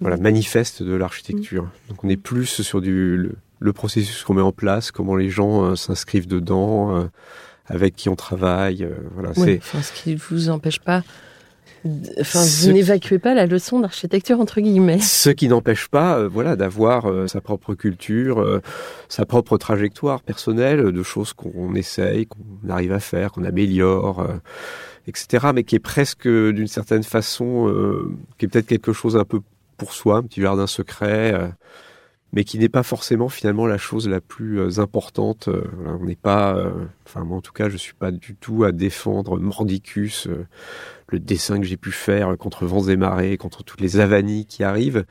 voilà, 0.00 0.16
manifeste 0.16 0.82
de 0.82 0.94
l'architecture. 0.94 1.68
Donc 1.88 2.02
on 2.02 2.08
est 2.08 2.16
plus 2.16 2.62
sur 2.62 2.80
du, 2.80 3.30
le, 3.58 3.72
processus 3.72 4.24
qu'on 4.24 4.34
met 4.34 4.42
en 4.42 4.52
place, 4.52 4.90
comment 4.90 5.16
les 5.16 5.28
gens 5.28 5.76
s'inscrivent 5.76 6.26
dedans, 6.26 7.08
avec 7.66 7.94
qui 7.94 8.08
on 8.08 8.16
travaille. 8.16 8.86
voilà, 9.14 9.32
c'est. 9.34 9.58
Enfin, 9.58 9.80
ce 9.80 9.92
qui 9.92 10.12
ne 10.12 10.18
vous 10.18 10.50
empêche 10.50 10.80
pas 10.80 11.02
Enfin, 12.18 12.42
vous 12.42 12.72
n'évacuez 12.72 13.18
pas 13.18 13.34
la 13.34 13.46
leçon 13.46 13.80
d'architecture 13.80 14.40
entre 14.40 14.60
guillemets. 14.60 15.00
Ce 15.00 15.28
qui 15.28 15.48
n'empêche 15.48 15.88
pas, 15.88 16.18
euh, 16.18 16.28
voilà, 16.28 16.56
d'avoir 16.56 17.10
euh, 17.10 17.26
sa 17.26 17.42
propre 17.42 17.74
culture, 17.74 18.40
euh, 18.40 18.60
sa 19.08 19.26
propre 19.26 19.58
trajectoire 19.58 20.22
personnelle, 20.22 20.92
de 20.92 21.02
choses 21.02 21.34
qu'on 21.34 21.74
essaye, 21.74 22.26
qu'on 22.26 22.70
arrive 22.70 22.92
à 22.92 23.00
faire, 23.00 23.32
qu'on 23.32 23.44
améliore, 23.44 24.26
etc. 25.06 25.48
Mais 25.54 25.64
qui 25.64 25.76
est 25.76 25.80
presque, 25.80 26.26
d'une 26.26 26.66
certaine 26.66 27.02
façon, 27.02 27.72
qui 28.38 28.46
est 28.46 28.48
peut-être 28.48 28.66
quelque 28.66 28.92
chose 28.92 29.16
un 29.16 29.24
peu 29.24 29.40
pour 29.76 29.92
soi, 29.92 30.16
un 30.16 30.22
petit 30.22 30.40
jardin 30.40 30.66
secret 30.66 31.52
mais 32.34 32.42
qui 32.42 32.58
n'est 32.58 32.68
pas 32.68 32.82
forcément 32.82 33.28
finalement 33.28 33.64
la 33.64 33.78
chose 33.78 34.08
la 34.08 34.20
plus 34.20 34.58
euh, 34.58 34.80
importante. 34.80 35.46
Euh, 35.46 35.62
on 35.86 36.04
n'est 36.04 36.16
pas, 36.16 36.56
euh, 36.56 36.72
enfin 37.06 37.22
moi 37.22 37.38
en 37.38 37.40
tout 37.40 37.52
cas, 37.52 37.68
je 37.68 37.76
suis 37.76 37.94
pas 37.94 38.10
du 38.10 38.34
tout 38.34 38.64
à 38.64 38.72
défendre 38.72 39.38
mordicus, 39.38 40.28
le 41.08 41.18
dessin 41.20 41.60
que 41.60 41.64
j'ai 41.64 41.76
pu 41.76 41.92
faire 41.92 42.36
contre 42.36 42.66
vents 42.66 42.88
et 42.88 42.96
marées, 42.96 43.36
contre 43.36 43.62
toutes 43.62 43.80
les 43.80 44.00
avanies 44.00 44.46
qui 44.46 44.64
arrivent. 44.64 45.04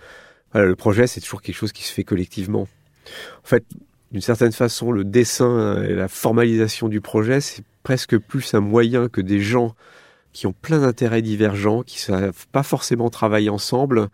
Le 0.54 0.76
projet, 0.76 1.08
c'est 1.08 1.22
toujours 1.22 1.42
quelque 1.42 1.56
chose 1.56 1.72
qui 1.72 1.84
se 1.84 1.94
fait 1.94 2.04
collectivement. 2.04 2.68
En 3.44 3.48
fait, 3.48 3.64
d'une 4.12 4.22
certaine 4.22 4.52
façon, 4.52 4.92
le 4.92 5.04
dessin 5.04 5.82
et 5.82 5.94
la 5.94 6.08
formalisation 6.08 6.90
du 6.90 7.02
projet, 7.02 7.42
c'est 7.42 7.64
presque 7.82 8.18
plus 8.18 8.54
un 8.54 8.60
moyen 8.60 9.08
que 9.08 9.22
des 9.22 9.40
gens 9.40 9.76
qui 10.32 10.46
ont 10.46 10.54
plein 10.54 10.80
d'intérêts 10.80 11.22
divergents, 11.22 11.84
qui 11.84 12.00
savent 12.00 12.46
pas 12.52 12.64
forcément 12.64 13.10
travailler 13.10 13.50
ensemble, 13.50 14.10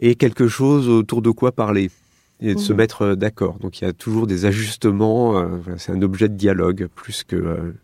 et 0.00 0.14
quelque 0.14 0.48
chose 0.48 0.88
autour 0.88 1.22
de 1.22 1.30
quoi 1.30 1.52
parler 1.52 1.90
et 2.40 2.54
de 2.54 2.60
se 2.60 2.72
mhm. 2.72 2.78
mettre 2.78 3.02
euh, 3.02 3.16
d'accord. 3.16 3.58
Donc 3.58 3.80
il 3.80 3.84
y 3.84 3.88
a 3.88 3.92
toujours 3.92 4.26
des 4.26 4.44
ajustements. 4.44 5.38
Euh, 5.38 5.58
c'est 5.76 5.92
un 5.92 6.02
objet 6.02 6.28
de 6.28 6.34
dialogue 6.34 6.88
plus 6.94 7.24
que 7.24 7.36
euh, 7.36 7.74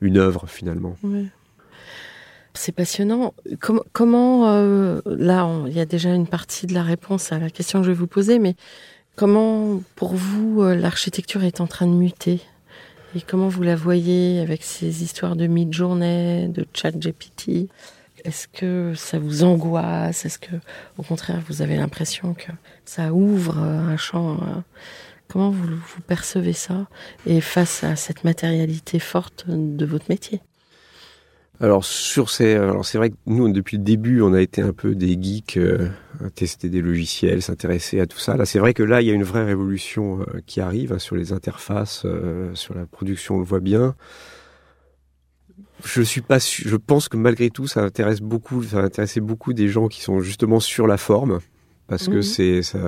une 0.00 0.18
œuvre 0.18 0.46
finalement. 0.46 0.96
C'est 2.54 2.72
passionnant. 2.72 3.32
comment 3.92 4.44
là, 5.06 5.50
il 5.66 5.72
y 5.72 5.80
a 5.80 5.86
déjà 5.86 6.14
une 6.14 6.26
partie 6.26 6.66
de 6.66 6.74
la 6.74 6.82
réponse 6.82 7.32
à 7.32 7.38
la 7.38 7.48
question 7.48 7.80
que 7.80 7.86
je 7.86 7.92
vais 7.92 7.96
vous 7.96 8.06
poser, 8.06 8.38
mais 8.38 8.56
comment 9.16 9.80
pour 9.96 10.14
vous 10.14 10.62
l'architecture 10.62 11.44
est 11.44 11.62
en 11.62 11.66
train 11.66 11.86
de 11.86 11.94
muter? 11.94 12.42
Et 13.14 13.22
comment 13.22 13.48
vous 13.48 13.62
la 13.62 13.74
voyez 13.74 14.40
avec 14.40 14.62
ces 14.64 15.02
histoires 15.02 15.34
de 15.34 15.46
mid-journée, 15.46 16.48
de 16.48 16.66
chat 16.74 16.90
GPT 16.90 17.70
est-ce 18.24 18.48
que 18.48 18.94
ça 18.94 19.18
vous 19.18 19.44
angoisse? 19.44 20.24
Est-ce 20.24 20.38
que, 20.38 20.54
au 20.98 21.02
contraire, 21.02 21.40
vous 21.48 21.62
avez 21.62 21.76
l'impression 21.76 22.34
que 22.34 22.52
ça 22.84 23.12
ouvre 23.12 23.58
un 23.58 23.96
champ 23.96 24.34
euh, 24.34 24.60
Comment 25.28 25.50
vous, 25.50 25.76
percevez 26.06 26.52
ça? 26.52 26.86
Et 27.26 27.40
face 27.40 27.84
à 27.84 27.96
cette 27.96 28.22
matérialité 28.22 28.98
forte 28.98 29.46
de 29.48 29.86
votre 29.86 30.06
métier? 30.08 30.40
Alors 31.60 31.84
sur 31.84 32.28
ces, 32.28 32.54
alors 32.54 32.84
c'est 32.84 32.98
vrai 32.98 33.10
que 33.10 33.16
nous 33.26 33.50
depuis 33.52 33.76
le 33.76 33.84
début 33.84 34.20
on 34.20 34.34
a 34.34 34.40
été 34.40 34.62
un 34.62 34.72
peu 34.72 34.96
des 34.96 35.16
geeks 35.20 35.58
euh, 35.58 35.88
à 36.24 36.28
tester 36.28 36.68
des 36.68 36.80
logiciels, 36.80 37.40
s'intéresser 37.40 38.00
à 38.00 38.06
tout 38.06 38.18
ça. 38.18 38.36
Là 38.36 38.46
c'est 38.46 38.58
vrai 38.58 38.74
que 38.74 38.82
là 38.82 39.00
il 39.00 39.06
y 39.06 39.10
a 39.10 39.14
une 39.14 39.22
vraie 39.22 39.44
révolution 39.44 40.22
euh, 40.22 40.40
qui 40.44 40.60
arrive 40.60 40.92
hein, 40.92 40.98
sur 40.98 41.14
les 41.14 41.32
interfaces, 41.32 42.04
sur 42.54 42.74
la 42.74 42.84
production 42.86 43.36
on 43.36 43.38
le 43.38 43.44
voit 43.44 43.60
bien 43.60 43.94
je 45.84 46.02
suis 46.02 46.20
pas 46.20 46.38
je 46.38 46.76
pense 46.76 47.08
que 47.08 47.16
malgré 47.16 47.50
tout 47.50 47.66
ça 47.66 47.82
intéresse 47.82 48.20
beaucoup 48.20 48.62
ça 48.62 48.78
va 48.78 48.84
intéresser 48.84 49.20
beaucoup 49.20 49.52
des 49.52 49.68
gens 49.68 49.88
qui 49.88 50.00
sont 50.02 50.20
justement 50.20 50.60
sur 50.60 50.86
la 50.86 50.96
forme 50.96 51.40
parce 51.88 52.08
que 52.08 52.16
Mhm. 52.16 52.22
c'est 52.22 52.62
ça, 52.62 52.78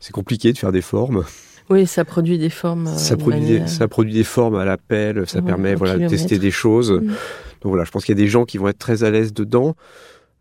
c'est 0.00 0.12
compliqué 0.12 0.52
de 0.52 0.58
faire 0.58 0.72
des 0.72 0.82
formes. 0.82 1.24
Oui, 1.70 1.86
ça 1.86 2.04
produit 2.04 2.36
des 2.38 2.50
formes. 2.50 2.88
euh, 2.88 2.96
ça 2.96 3.16
de 3.16 3.20
produit 3.22 3.46
des, 3.46 3.66
ça 3.66 3.88
produit 3.88 4.12
des 4.12 4.22
formes 4.24 4.54
à 4.56 4.64
l'appel, 4.66 5.26
ça 5.26 5.38
Ouais, 5.38 5.44
permet 5.46 5.74
voilà 5.74 5.96
de 5.98 6.06
tester 6.08 6.38
des 6.38 6.50
choses. 6.50 6.92
Mhm. 6.92 7.06
Donc 7.08 7.70
voilà, 7.72 7.84
je 7.84 7.90
pense 7.90 8.04
qu'il 8.04 8.14
y 8.14 8.20
a 8.20 8.22
des 8.22 8.28
gens 8.28 8.44
qui 8.44 8.58
vont 8.58 8.68
être 8.68 8.78
très 8.78 9.02
à 9.02 9.10
l'aise 9.10 9.32
dedans. 9.32 9.74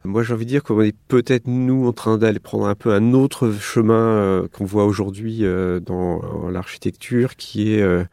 Moi, 0.06 0.22
j'ai 0.22 0.34
envie 0.34 0.44
de 0.44 0.50
dire 0.50 0.64
qu'on 0.64 0.82
est 0.82 0.94
peut-être 1.08 1.48
nous 1.48 1.88
en 1.88 1.94
train 1.94 2.18
d'aller 2.18 2.40
prendre 2.40 2.66
un 2.68 2.76
peu 2.76 2.92
un 2.92 3.14
autre 3.14 3.54
chemin 3.58 3.96
euh, 3.96 4.48
qu'on 4.52 4.66
voit 4.66 4.84
aujourd'hui 4.84 5.46
euh, 5.46 5.80
dans, 5.80 6.20
dans 6.20 6.50
l'architecture, 6.50 7.38
qui 7.38 7.74
est 7.76 7.82
euh, 7.82 8.04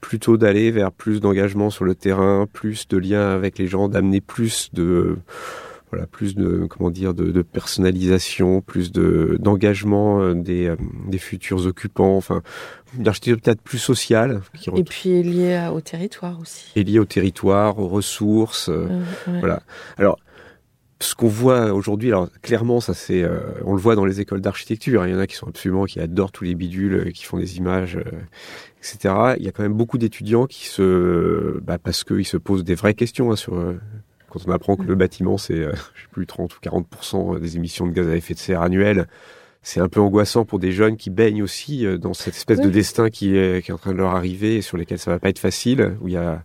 plutôt 0.00 0.36
d'aller 0.36 0.70
vers 0.70 0.92
plus 0.92 1.20
d'engagement 1.20 1.70
sur 1.70 1.84
le 1.84 1.94
terrain, 1.94 2.46
plus 2.52 2.88
de 2.88 2.96
liens 2.96 3.30
avec 3.30 3.58
les 3.58 3.66
gens, 3.66 3.88
d'amener 3.88 4.20
plus 4.20 4.70
de 4.72 5.16
voilà, 5.90 6.06
plus 6.06 6.36
de 6.36 6.66
comment 6.70 6.88
dire 6.90 7.14
de, 7.14 7.32
de 7.32 7.42
personnalisation, 7.42 8.60
plus 8.60 8.92
de 8.92 9.36
d'engagement 9.40 10.20
euh, 10.20 10.34
des, 10.34 10.68
euh, 10.68 10.76
des 11.08 11.18
futurs 11.18 11.66
occupants. 11.66 12.16
Enfin, 12.16 12.42
une 12.96 13.08
architecture 13.08 13.40
peut-être 13.42 13.60
plus 13.62 13.78
sociale, 13.78 14.40
qui 14.56 14.70
Et 14.76 14.84
puis 14.84 15.22
lié 15.22 15.54
à- 15.56 15.72
au 15.72 15.80
territoire 15.80 16.38
aussi. 16.40 16.70
est 16.76 16.84
liée 16.84 17.00
au 17.00 17.04
territoire, 17.06 17.78
aux 17.80 17.88
ressources. 17.88 18.68
euh, 18.68 18.86
ouais. 19.26 19.40
voilà. 19.40 19.62
Alors, 19.98 20.18
ce 21.00 21.14
qu'on 21.14 21.28
voit 21.28 21.72
aujourd'hui, 21.72 22.08
alors 22.08 22.28
clairement, 22.42 22.80
ça 22.80 22.94
c'est, 22.94 23.22
euh, 23.24 23.40
on 23.64 23.74
le 23.74 23.80
voit 23.80 23.96
dans 23.96 24.04
les 24.04 24.20
écoles 24.20 24.42
d'architecture. 24.42 25.02
hein. 25.02 25.08
Il 25.08 25.12
y 25.12 25.16
en 25.16 25.18
a 25.18 25.26
qui 25.26 25.34
sont 25.34 25.48
absolument, 25.48 25.86
qui 25.86 25.98
adorent 25.98 26.30
tous 26.30 26.44
les 26.44 26.54
bidules, 26.54 27.12
qui 27.12 27.24
font 27.24 27.38
des 27.38 27.56
images, 27.56 27.96
euh, 27.96 28.02
etc. 28.80 29.14
Il 29.38 29.44
y 29.44 29.48
a 29.48 29.52
quand 29.52 29.62
même 29.62 29.74
beaucoup 29.74 29.98
d'étudiants 29.98 30.46
qui 30.46 30.66
se, 30.66 31.60
bah, 31.60 31.78
parce 31.78 32.04
qu'ils 32.04 32.26
se 32.26 32.36
posent 32.36 32.64
des 32.64 32.74
vraies 32.74 32.94
questions 32.94 33.30
hein, 33.30 33.36
sur. 33.36 33.54
euh, 33.54 33.78
quand 34.30 34.40
on 34.46 34.52
apprend 34.52 34.76
que 34.76 34.84
le 34.84 34.94
bâtiment 34.94 35.38
c'est, 35.38 35.58
euh, 35.58 35.72
je 35.94 36.02
sais 36.02 36.08
plus, 36.12 36.26
30 36.26 36.54
ou 36.54 36.58
40% 36.62 37.40
des 37.40 37.56
émissions 37.56 37.86
de 37.86 37.92
gaz 37.92 38.08
à 38.08 38.16
effet 38.16 38.34
de 38.34 38.38
serre 38.38 38.62
annuelles, 38.62 39.06
c'est 39.62 39.80
un 39.80 39.88
peu 39.88 40.00
angoissant 40.00 40.44
pour 40.44 40.58
des 40.58 40.72
jeunes 40.72 40.96
qui 40.96 41.10
baignent 41.10 41.42
aussi 41.42 41.84
euh, 41.84 41.98
dans 41.98 42.14
cette 42.14 42.34
espèce 42.34 42.60
de 42.60 42.70
destin 42.70 43.10
qui 43.10 43.36
est, 43.36 43.62
qui 43.62 43.70
est 43.70 43.74
en 43.74 43.78
train 43.78 43.92
de 43.92 43.98
leur 43.98 44.14
arriver 44.14 44.56
et 44.56 44.62
sur 44.62 44.76
lesquels 44.76 44.98
ça 44.98 45.10
va 45.10 45.18
pas 45.18 45.28
être 45.28 45.38
facile, 45.38 45.96
où 46.00 46.08
il 46.08 46.14
y 46.14 46.16
a, 46.16 46.42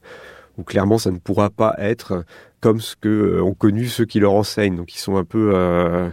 où 0.57 0.63
clairement 0.63 0.97
ça 0.97 1.11
ne 1.11 1.17
pourra 1.17 1.49
pas 1.49 1.75
être 1.77 2.25
comme 2.59 2.81
ce 2.81 2.95
que 2.95 3.09
euh, 3.09 3.43
ont 3.43 3.53
connu 3.53 3.85
ceux 3.85 4.05
qui 4.05 4.19
leur 4.19 4.33
enseignent. 4.33 4.75
Donc 4.75 4.93
ils 4.95 4.99
sont 4.99 5.15
un 5.17 5.23
peu 5.23 5.51
euh, 5.53 6.09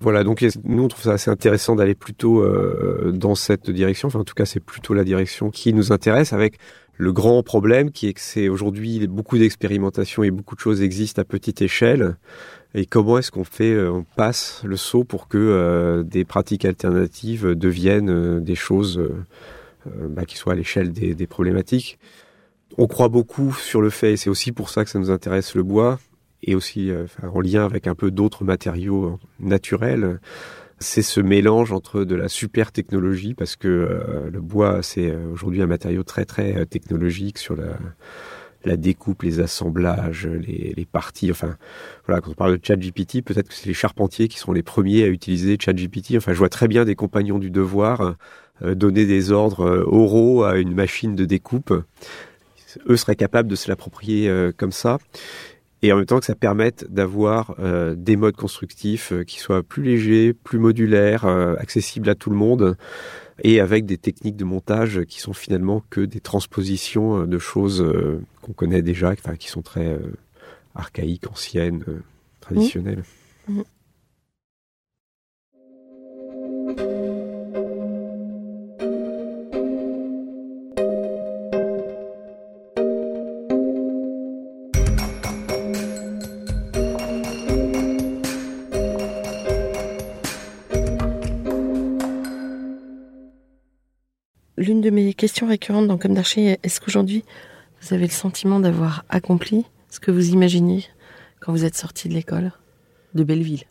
voilà. 0.00 0.24
Donc 0.24 0.44
nous 0.64 0.82
on 0.82 0.88
trouve 0.88 1.04
ça 1.04 1.12
assez 1.12 1.30
intéressant 1.30 1.76
d'aller 1.76 1.94
plutôt 1.94 2.40
euh, 2.40 3.12
dans 3.14 3.34
cette 3.34 3.70
direction. 3.70 4.08
Enfin 4.08 4.20
en 4.20 4.24
tout 4.24 4.34
cas 4.34 4.46
c'est 4.46 4.60
plutôt 4.60 4.94
la 4.94 5.04
direction 5.04 5.50
qui 5.50 5.72
nous 5.74 5.92
intéresse 5.92 6.32
avec 6.32 6.58
le 6.96 7.12
grand 7.12 7.42
problème 7.42 7.90
qui 7.90 8.08
est 8.08 8.14
que 8.14 8.20
c'est 8.20 8.48
aujourd'hui 8.48 9.06
beaucoup 9.06 9.38
d'expérimentation 9.38 10.22
et 10.22 10.30
beaucoup 10.30 10.54
de 10.54 10.60
choses 10.60 10.82
existent 10.82 11.20
à 11.20 11.24
petite 11.24 11.62
échelle. 11.62 12.16
Et 12.74 12.86
comment 12.86 13.18
est-ce 13.18 13.30
qu'on 13.30 13.44
fait, 13.44 13.72
euh, 13.72 13.90
on 13.90 14.04
passe 14.04 14.62
le 14.64 14.76
saut 14.76 15.04
pour 15.04 15.28
que 15.28 15.38
euh, 15.38 16.02
des 16.02 16.24
pratiques 16.24 16.64
alternatives 16.64 17.54
deviennent 17.54 18.40
des 18.40 18.54
choses 18.54 19.02
bah, 19.86 20.24
qui 20.24 20.36
soient 20.36 20.52
à 20.52 20.56
l'échelle 20.56 20.92
des, 20.92 21.14
des 21.14 21.26
problématiques? 21.26 21.98
On 22.78 22.86
croit 22.86 23.08
beaucoup 23.08 23.52
sur 23.52 23.82
le 23.82 23.90
fait, 23.90 24.12
et 24.12 24.16
c'est 24.16 24.30
aussi 24.30 24.52
pour 24.52 24.70
ça 24.70 24.84
que 24.84 24.90
ça 24.90 25.00
nous 25.00 25.10
intéresse 25.10 25.56
le 25.56 25.64
bois, 25.64 25.98
et 26.42 26.54
aussi 26.54 26.90
euh, 26.90 27.06
en 27.22 27.40
lien 27.40 27.64
avec 27.64 27.86
un 27.86 27.94
peu 27.94 28.10
d'autres 28.10 28.44
matériaux 28.44 29.18
naturels, 29.38 30.18
c'est 30.80 31.02
ce 31.02 31.20
mélange 31.20 31.72
entre 31.72 32.04
de 32.04 32.14
la 32.14 32.28
super 32.28 32.72
technologie, 32.72 33.34
parce 33.34 33.54
que 33.54 33.68
euh, 33.68 34.30
le 34.30 34.40
bois, 34.40 34.82
c'est 34.82 35.10
euh, 35.10 35.30
aujourd'hui 35.30 35.60
un 35.60 35.66
matériau 35.66 36.02
très 36.02 36.24
très 36.24 36.56
euh, 36.56 36.64
technologique 36.64 37.36
sur 37.36 37.54
la, 37.54 37.76
la 38.64 38.78
découpe, 38.78 39.22
les 39.22 39.40
assemblages, 39.40 40.26
les, 40.26 40.72
les 40.74 40.86
parties. 40.86 41.30
Enfin, 41.30 41.56
voilà, 42.06 42.22
quand 42.22 42.30
on 42.30 42.34
parle 42.34 42.58
de 42.58 42.64
ChatGPT, 42.64 43.22
peut-être 43.22 43.48
que 43.48 43.54
c'est 43.54 43.66
les 43.66 43.74
charpentiers 43.74 44.28
qui 44.28 44.38
seront 44.38 44.52
les 44.52 44.62
premiers 44.62 45.04
à 45.04 45.08
utiliser 45.08 45.58
ChatGPT. 45.60 46.16
Enfin, 46.16 46.32
je 46.32 46.38
vois 46.38 46.48
très 46.48 46.66
bien 46.66 46.86
des 46.86 46.96
compagnons 46.96 47.38
du 47.38 47.50
devoir 47.50 48.16
donner 48.62 49.06
des 49.06 49.32
ordres 49.32 49.86
oraux 49.86 50.44
à 50.44 50.58
une 50.58 50.74
machine 50.74 51.16
de 51.16 51.24
découpe 51.24 51.72
eux 52.88 52.96
seraient 52.96 53.16
capables 53.16 53.48
de 53.48 53.56
se 53.56 53.70
l'approprier 53.70 54.30
comme 54.58 54.70
ça. 54.70 54.98
Et 55.82 55.92
en 55.92 55.96
même 55.96 56.06
temps 56.06 56.18
que 56.20 56.26
ça 56.26 56.34
permette 56.34 56.92
d'avoir 56.92 57.54
euh, 57.58 57.94
des 57.94 58.16
modes 58.16 58.36
constructifs 58.36 59.12
euh, 59.12 59.24
qui 59.24 59.38
soient 59.38 59.62
plus 59.62 59.82
légers, 59.82 60.34
plus 60.34 60.58
modulaires, 60.58 61.24
euh, 61.24 61.54
accessibles 61.58 62.10
à 62.10 62.14
tout 62.14 62.28
le 62.28 62.36
monde, 62.36 62.76
et 63.42 63.60
avec 63.60 63.86
des 63.86 63.96
techniques 63.96 64.36
de 64.36 64.44
montage 64.44 65.04
qui 65.04 65.20
sont 65.20 65.32
finalement 65.32 65.82
que 65.88 66.02
des 66.02 66.20
transpositions 66.20 67.26
de 67.26 67.38
choses 67.38 67.82
qu'on 68.42 68.52
connaît 68.52 68.82
déjà, 68.82 69.16
qui 69.16 69.48
sont 69.48 69.62
très 69.62 69.98
archaïques, 70.74 71.30
anciennes, 71.30 71.84
euh, 71.88 72.02
traditionnelles. 72.40 73.04
De 73.48 73.64
mes 95.20 95.28
questions 95.28 95.46
récurrentes 95.48 95.86
dans 95.86 95.98
Comme 95.98 96.14
d'Archi, 96.14 96.40
est 96.46 96.58
est-ce 96.62 96.80
qu'aujourd'hui, 96.80 97.24
vous 97.82 97.92
avez 97.94 98.04
le 98.06 98.10
sentiment 98.10 98.58
d'avoir 98.58 99.04
accompli 99.10 99.66
ce 99.90 100.00
que 100.00 100.10
vous 100.10 100.30
imaginiez 100.30 100.86
quand 101.40 101.52
vous 101.52 101.66
êtes 101.66 101.74
sorti 101.76 102.08
de 102.08 102.14
l'école 102.14 102.52
de 103.12 103.22
Belleville? 103.22 103.64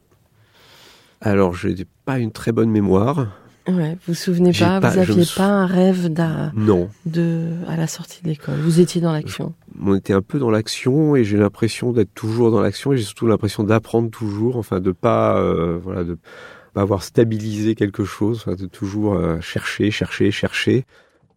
Alors, 1.21 1.55
je 1.55 1.69
n'ai 1.69 1.87
pas 2.05 2.19
une 2.19 2.31
très 2.31 2.51
bonne 2.51 2.69
mémoire. 2.69 3.29
Ouais, 3.67 3.93
vous 3.93 3.97
vous 4.09 4.13
souvenez 4.13 4.51
pas, 4.53 4.79
pas- 4.79 4.89
vous 4.89 4.93
je 5.01 5.07
me 5.07 5.11
aviez 5.13 5.23
sou- 5.23 5.37
pas 5.39 5.47
un 5.47 5.65
rêve 5.65 6.13
Non. 6.55 6.87
de, 7.07 7.55
à 7.67 7.75
la 7.77 7.87
sortie 7.87 8.21
de 8.21 8.27
l'école. 8.29 8.59
Vous 8.59 8.79
étiez 8.79 9.01
dans 9.01 9.11
l'action. 9.11 9.55
on 9.83 9.95
était 9.95 10.13
un 10.13 10.21
peu 10.21 10.37
dans 10.37 10.51
l'action 10.51 11.15
et 11.15 11.23
j'ai 11.23 11.37
l'impression 11.37 11.91
d'être 11.93 12.13
toujours 12.13 12.51
dans 12.51 12.61
l'action 12.61 12.93
et 12.93 12.97
j'ai 12.97 13.05
surtout 13.05 13.25
l'impression 13.25 13.63
d'apprendre 13.63 14.11
toujours, 14.11 14.55
enfin 14.57 14.79
de 14.79 14.91
pas, 14.91 15.39
euh, 15.39 15.79
voilà, 15.81 16.03
de 16.03 16.15
pas 16.75 16.81
avoir 16.81 17.01
stabilisé 17.01 17.73
quelque 17.73 18.03
chose, 18.05 18.37
enfin, 18.45 18.53
de 18.55 18.67
toujours 18.67 19.15
euh, 19.15 19.41
chercher, 19.41 19.89
chercher, 19.89 20.29
chercher, 20.29 20.85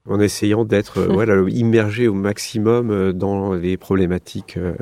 en 0.09 0.21
essayant 0.21 0.65
d'être 0.65 0.99
euh, 0.99 1.07
voilà, 1.13 1.35
immergé 1.49 2.09
au 2.09 2.15
maximum 2.15 2.91
euh, 2.91 3.13
dans 3.13 3.53
les 3.55 3.77
problématiques 3.77 4.57
euh, 4.57 4.75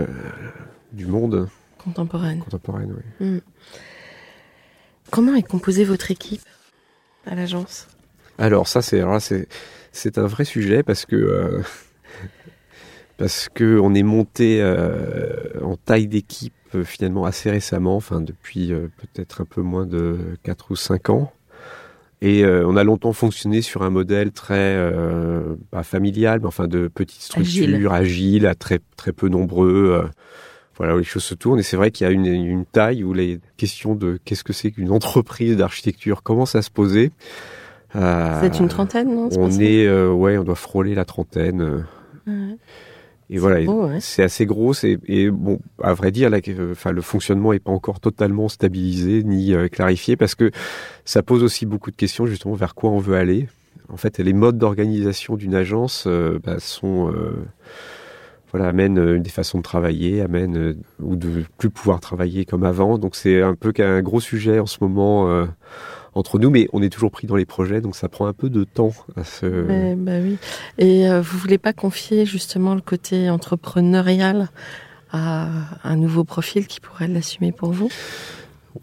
du 0.93 1.07
monde 1.07 1.49
Contemporaine. 1.79 2.41
contemporain. 2.41 2.87
oui. 3.21 3.41
Comment 5.11 5.35
est 5.35 5.43
composée 5.43 5.85
votre 5.85 6.11
équipe 6.11 6.43
à 7.27 7.35
l'agence? 7.35 7.89
Alors 8.39 8.69
ça 8.69 8.81
c'est 8.81 9.01
alors 9.01 9.15
là, 9.15 9.21
c'est 9.21 9.49
c'est 9.93 10.19
un 10.19 10.27
vrai 10.27 10.45
sujet 10.45 10.83
parce 10.83 11.05
que 11.05 11.17
euh, 11.17 11.63
parce 13.17 13.49
que 13.49 13.79
on 13.81 13.95
est 13.95 14.03
monté 14.03 14.63
euh, 14.63 15.61
en 15.63 15.77
taille 15.77 16.07
d'équipe 16.07 16.55
euh, 16.75 16.85
finalement 16.85 17.25
assez 17.25 17.51
récemment, 17.51 17.97
enfin 17.97 18.21
depuis 18.21 18.69
peut-être 18.69 19.41
un 19.41 19.45
peu 19.45 19.63
moins 19.63 19.85
de 19.87 20.39
4 20.45 20.71
ou 20.71 20.77
5 20.77 21.11
ans. 21.11 21.33
Et 22.23 22.45
euh, 22.45 22.65
on 22.67 22.77
a 22.77 22.85
longtemps 22.85 23.13
fonctionné 23.15 23.63
sur 23.63 23.83
un 23.83 23.91
modèle 23.91 24.31
très 24.33 24.55
euh, 24.77 25.55
pas 25.71 25.83
familial, 25.83 26.41
mais 26.41 26.47
enfin 26.47 26.69
de 26.69 26.87
petites 26.89 27.23
structures, 27.23 27.93
agiles, 27.93 28.47
à 28.47 28.55
très 28.55 28.81
très 28.97 29.13
peu 29.13 29.29
nombreux. 29.29 30.01
euh, 30.05 30.09
voilà 30.77 30.95
où 30.95 30.99
les 30.99 31.05
choses 31.05 31.25
se 31.25 31.35
tournent. 31.35 31.59
Et 31.59 31.63
c'est 31.63 31.77
vrai 31.77 31.91
qu'il 31.91 32.07
y 32.07 32.09
a 32.09 32.13
une, 32.13 32.25
une 32.27 32.65
taille 32.65 33.05
où 33.05 33.13
les 33.13 33.39
questions 33.59 33.95
de 33.95 34.19
qu'est-ce 34.25 34.45
que 34.45 34.53
c'est 34.55 34.71
qu'une 34.71 34.91
entreprise 34.91 35.57
d'architecture 35.57 36.23
commencent 36.23 36.55
à 36.55 36.63
se 36.63 36.71
poser. 36.71 37.13
Euh, 37.97 38.37
Vous 38.41 38.47
êtes 38.47 38.61
une 38.61 38.69
trentaine, 38.69 39.15
non? 39.15 39.29
On 39.37 39.51
est, 39.61 39.87
euh, 39.87 40.11
ouais, 40.11 40.39
on 40.39 40.45
doit 40.45 40.55
frôler 40.55 40.95
la 40.95 41.05
trentaine. 41.05 41.61
euh, 41.61 41.81
Ouais. 42.27 42.57
Et 43.33 43.39
voilà, 43.39 43.61
ouais. 43.61 44.01
c'est 44.01 44.25
assez 44.25 44.45
gros. 44.45 44.73
Et 44.85 45.31
bon, 45.31 45.61
à 45.81 45.95
vrai 45.95 46.11
dire, 46.11 46.31
là, 46.31 46.39
enfin, 46.73 46.91
le 46.91 47.01
fonctionnement 47.01 47.53
est 47.53 47.61
pas 47.61 47.71
encore 47.71 48.01
totalement 48.01 48.49
stabilisé 48.49 49.23
ni 49.23 49.55
euh, 49.55 49.69
clarifié 49.69 50.17
parce 50.17 50.35
que 50.35 50.51
ça 51.05 51.23
pose 51.23 51.45
aussi 51.45 51.65
beaucoup 51.65 51.93
de 51.93 51.97
questions 51.97 52.27
justement 52.27 52.55
vers 52.55 52.75
quoi 52.75 52.91
on 52.91 52.99
veut 52.99 53.15
aller. 53.15 53.47
En 53.89 53.97
fait, 53.97 54.19
les 54.19 54.33
modes 54.33 54.59
d'organisation 54.59 55.37
d'une 55.37 55.55
agence 55.55 56.05
euh, 56.09 56.41
bah, 56.43 56.57
sont 56.59 57.13
euh, 57.13 57.37
voilà, 58.51 58.67
amènent 58.67 59.23
des 59.23 59.31
façons 59.31 59.59
de 59.59 59.63
travailler, 59.63 60.23
amènent 60.23 60.75
ou 61.01 61.15
de 61.15 61.45
plus 61.57 61.71
pouvoir 61.71 62.01
travailler 62.01 62.45
comme 62.45 62.65
avant. 62.65 62.99
Donc 62.99 63.15
c'est 63.15 63.43
un 63.43 63.55
peu 63.55 63.71
qu'un 63.71 64.03
gros 64.03 64.21
sujet 64.21 64.59
en 64.59 64.67
ce 64.67 64.79
moment 64.81 65.47
entre 66.15 66.39
nous, 66.39 66.51
mais 66.51 66.69
on 66.73 66.83
est 66.83 66.91
toujours 66.91 67.11
pris 67.11 67.27
dans 67.27 67.37
les 67.37 67.45
projets, 67.47 67.81
donc 67.81 67.95
ça 67.95 68.09
prend 68.09 68.27
un 68.27 68.33
peu 68.33 68.51
de 68.51 68.65
temps 68.65 68.93
à 69.17 69.25
se. 69.25 69.95
Bah 69.95 70.13
oui. 70.23 70.39
Et 70.79 71.09
euh, 71.09 71.21
vous 71.21 71.39
voulez 71.39 71.59
pas 71.59 71.73
confier 71.73 72.27
justement 72.27 72.75
le 72.75 72.81
côté 72.81 73.31
entrepreneurial 73.31 74.51
à 75.13 75.49
un 75.85 75.97
nouveau 75.97 76.25
profil 76.25 76.67
qui 76.67 76.81
pourrait 76.81 77.09
l'assumer 77.09 77.53
pour 77.53 77.73
vous? 77.73 77.91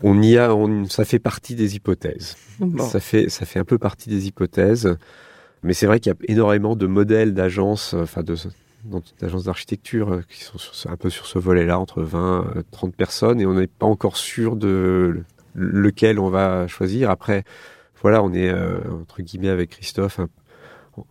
On 0.03 0.21
y 0.21 0.37
a, 0.37 0.53
on, 0.53 0.85
ça 0.85 1.05
fait 1.05 1.19
partie 1.19 1.55
des 1.55 1.75
hypothèses. 1.75 2.35
Bon. 2.59 2.83
Ça 2.83 2.99
fait, 2.99 3.29
ça 3.29 3.45
fait 3.45 3.59
un 3.59 3.65
peu 3.65 3.77
partie 3.77 4.09
des 4.09 4.27
hypothèses. 4.27 4.97
Mais 5.63 5.73
c'est 5.73 5.87
vrai 5.87 5.99
qu'il 5.99 6.11
y 6.11 6.15
a 6.15 6.31
énormément 6.31 6.75
de 6.75 6.85
modèles 6.87 7.33
d'agences, 7.33 7.93
euh, 7.93 8.03
enfin 8.03 8.23
de, 8.23 8.35
d'agences 9.19 9.45
d'architecture 9.45 10.13
euh, 10.13 10.21
qui 10.29 10.43
sont 10.43 10.57
sur 10.57 10.91
un 10.91 10.97
peu 10.97 11.09
sur 11.09 11.25
ce 11.25 11.39
volet-là, 11.39 11.79
entre 11.79 12.01
20 12.03 12.53
et 12.57 12.63
30 12.71 12.95
personnes, 12.95 13.41
et 13.41 13.45
on 13.45 13.53
n'est 13.53 13.67
pas 13.67 13.85
encore 13.85 14.17
sûr 14.17 14.55
de 14.55 15.23
lequel 15.57 16.19
on 16.19 16.29
va 16.29 16.67
choisir. 16.67 17.09
Après, 17.09 17.43
voilà, 18.01 18.23
on 18.23 18.31
est 18.33 18.53
entre 18.53 19.21
guillemets 19.21 19.49
avec 19.49 19.71
Christophe 19.71 20.21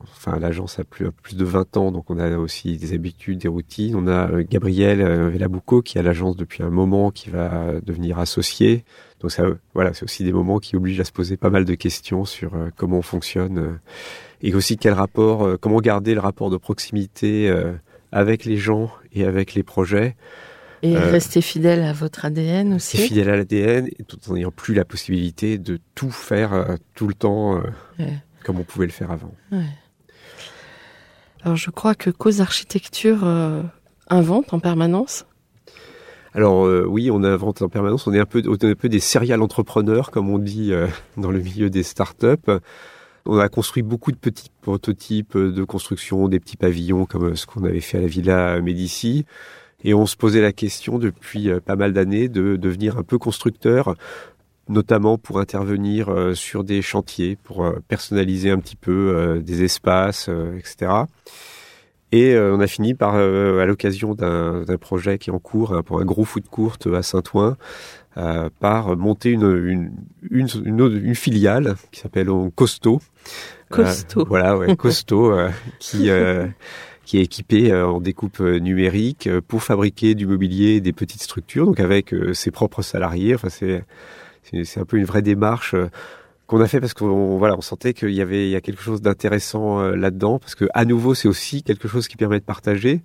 enfin 0.03 0.39
l'agence 0.39 0.79
a 0.79 0.85
plus, 0.85 1.11
plus 1.11 1.37
de 1.37 1.45
20 1.45 1.77
ans, 1.77 1.93
donc 1.93 2.11
on 2.11 2.19
a 2.19 2.37
aussi 2.37 2.77
des 2.77 2.95
habitudes, 2.95 3.39
des 3.39 3.49
routines. 3.49 3.95
On 3.97 4.07
a 4.07 4.31
euh, 4.31 4.45
Gabriel 4.49 5.01
euh, 5.01 5.29
Vellabouco 5.29 5.83
qui 5.83 5.99
a 5.99 6.03
l'agence 6.03 6.37
depuis 6.37 6.63
un 6.63 6.71
moment, 6.71 7.11
qui 7.11 7.31
va 7.31 7.81
devenir 7.83 8.19
associé. 8.19 8.85
Donc 9.21 9.31
ça, 9.31 9.45
voilà, 9.75 9.95
c'est 9.95 10.05
aussi 10.05 10.25
des 10.25 10.33
moments 10.33 10.59
qui 10.59 10.77
obligent 10.77 11.01
à 11.01 11.05
se 11.05 11.13
poser 11.13 11.37
pas 11.37 11.51
mal 11.51 11.65
de 11.65 11.75
questions 11.75 12.25
sur 12.25 12.55
euh, 12.55 12.71
comment 12.77 12.99
on 12.99 13.03
fonctionne 13.03 13.79
et 14.43 14.55
aussi 14.55 14.77
quel 14.77 14.93
rapport, 14.93 15.59
comment 15.61 15.81
garder 15.81 16.15
le 16.15 16.21
rapport 16.21 16.51
de 16.51 16.59
proximité 16.59 17.51
avec 18.13 18.45
les 18.45 18.59
gens 18.59 18.91
et 19.15 19.25
avec 19.25 19.55
les 19.55 19.63
projets. 19.63 20.15
Et 20.87 20.99
rester 20.99 21.41
fidèle 21.41 21.83
à 21.83 21.93
votre 21.93 22.25
ADN 22.25 22.75
aussi. 22.75 22.97
Fidèle 22.97 23.31
à 23.31 23.37
l'ADN, 23.37 23.89
tout 24.07 24.19
en 24.29 24.35
n'ayant 24.35 24.51
plus 24.51 24.75
la 24.75 24.85
possibilité 24.85 25.59
de 25.59 25.79
tout 25.95 26.11
faire 26.11 26.77
tout 26.95 27.09
le 27.09 27.15
temps 27.15 27.63
comme 28.47 28.61
on 28.61 28.65
pouvait 28.65 28.87
le 28.87 28.93
faire 28.93 29.11
avant. 29.11 29.35
Alors 31.43 31.57
je 31.57 31.71
crois 31.71 31.97
que 31.97 32.11
Cause 32.11 32.41
Architecture 32.41 33.25
euh, 33.25 33.63
invente 34.09 34.55
en 34.55 34.61
permanence. 34.61 35.27
Alors 36.33 36.65
euh, 36.65 36.85
oui, 36.89 37.11
on 37.11 37.25
invente 37.25 37.63
en 37.63 37.69
permanence. 37.69 38.07
On 38.07 38.13
est 38.13 38.21
un 38.21 38.25
peu, 38.25 38.43
un 38.47 38.75
peu 38.75 38.89
des 38.89 39.01
serial 39.01 39.43
entrepreneurs, 39.43 40.13
comme 40.13 40.31
on 40.31 40.39
dit 40.39 40.73
euh, 40.73 40.87
dans 41.17 41.33
le 41.33 41.41
milieu 41.41 41.71
des 41.71 41.83
startups. 41.83 42.51
On 43.25 43.39
a 43.39 43.49
construit 43.49 43.83
beaucoup 43.83 44.13
de 44.13 44.17
petits 44.17 44.51
prototypes 44.61 45.37
de 45.37 45.65
construction, 45.65 46.29
des 46.29 46.39
petits 46.39 46.57
pavillons 46.57 47.05
comme 47.05 47.35
ce 47.35 47.47
qu'on 47.47 47.65
avait 47.65 47.81
fait 47.81 47.99
à 47.99 48.01
la 48.03 48.07
Villa 48.07 48.61
Médici. 48.61 49.27
Et 49.85 49.95
on 49.95 50.07
se 50.07 50.17
posait 50.17 50.41
la 50.41 50.53
question 50.53 50.99
depuis 50.99 51.51
pas 51.65 51.77
mal 51.77 51.93
d'années 51.93 52.29
de 52.29 52.57
devenir 52.57 52.99
un 52.99 53.03
peu 53.03 53.19
constructeur 53.19 53.95
notamment 54.69 55.19
pour 55.19 55.39
intervenir 55.39 56.09
euh, 56.09 56.35
sur 56.35 56.65
des 56.65 56.83
chantiers, 56.83 57.37
pour 57.37 57.65
euh, 57.65 57.79
personnaliser 57.89 58.51
un 58.51 58.59
petit 58.59 58.77
peu 58.77 59.15
euh, 59.15 59.41
des 59.41 59.63
espaces, 59.63 60.29
etc. 60.57 60.93
Et 62.13 62.39
on 62.39 62.61
a 62.61 62.67
fini 62.69 62.95
par, 62.95 63.17
à 63.17 63.67
l'occasion 63.67 64.15
d'un 64.15 64.65
projet 64.81 65.19
qui 65.19 65.29
est 65.29 65.33
en 65.33 65.41
cours, 65.41 65.83
pour 65.85 66.01
un 66.01 66.05
gros 66.05 66.25
foot 66.25 66.45
courte 66.49 66.87
à 66.87 67.03
Saint-Ouen, 67.03 67.57
par 68.61 68.97
monter 68.97 69.33
une, 69.33 69.91
une, 70.31 70.49
une, 70.65 71.15
filiale 71.17 71.75
qui 71.91 72.01
s'appelle 72.01 72.29
Costo. 72.55 73.01
Costo. 73.71 74.25
voilà, 74.25 74.57
ouais, 74.57 74.77
Costo, 74.77 75.37
qui 75.81 76.09
qui 77.07 77.19
est 77.19 77.23
équipé 77.23 77.75
en 77.75 78.01
découpe 78.01 78.41
numérique 78.41 79.31
pour 79.49 79.63
fabriquer 79.63 80.15
du 80.15 80.27
mobilier 80.27 80.83
des 80.83 80.93
petites 80.93 81.23
structures, 81.23 81.65
donc 81.65 81.81
avec 81.81 82.15
ses 82.35 82.51
propres 82.51 82.83
salariés. 82.83 83.35
Enfin, 83.35 83.49
c'est 83.49 83.85
c'est 84.65 84.81
un 84.81 84.85
peu 84.85 84.97
une 84.99 85.05
vraie 85.05 85.23
démarche 85.23 85.75
euh, 85.75 85.89
qu'on 86.47 86.61
a 86.61 86.69
fait 86.69 86.81
parce 86.81 86.95
qu'on 86.95 87.39
voilà, 87.39 87.57
on 87.57 87.61
sentait 87.61 87.93
qu'il 87.93 88.13
y 88.13 88.21
avait 88.21 88.47
il 88.47 88.51
y 88.51 88.57
a 88.57 88.61
quelque 88.61 88.81
chose 88.81 89.03
d'intéressant 89.03 89.81
euh, 89.81 89.97
là-dedans 89.97 90.39
parce 90.39 90.55
que 90.55 90.67
à 90.75 90.85
nouveau 90.85 91.15
c'est 91.15 91.27
aussi 91.27 91.65
quelque 91.65 91.89
chose 91.89 92.07
qui 92.07 92.17
permet 92.17 92.39
de 92.39 92.45
partager. 92.45 93.03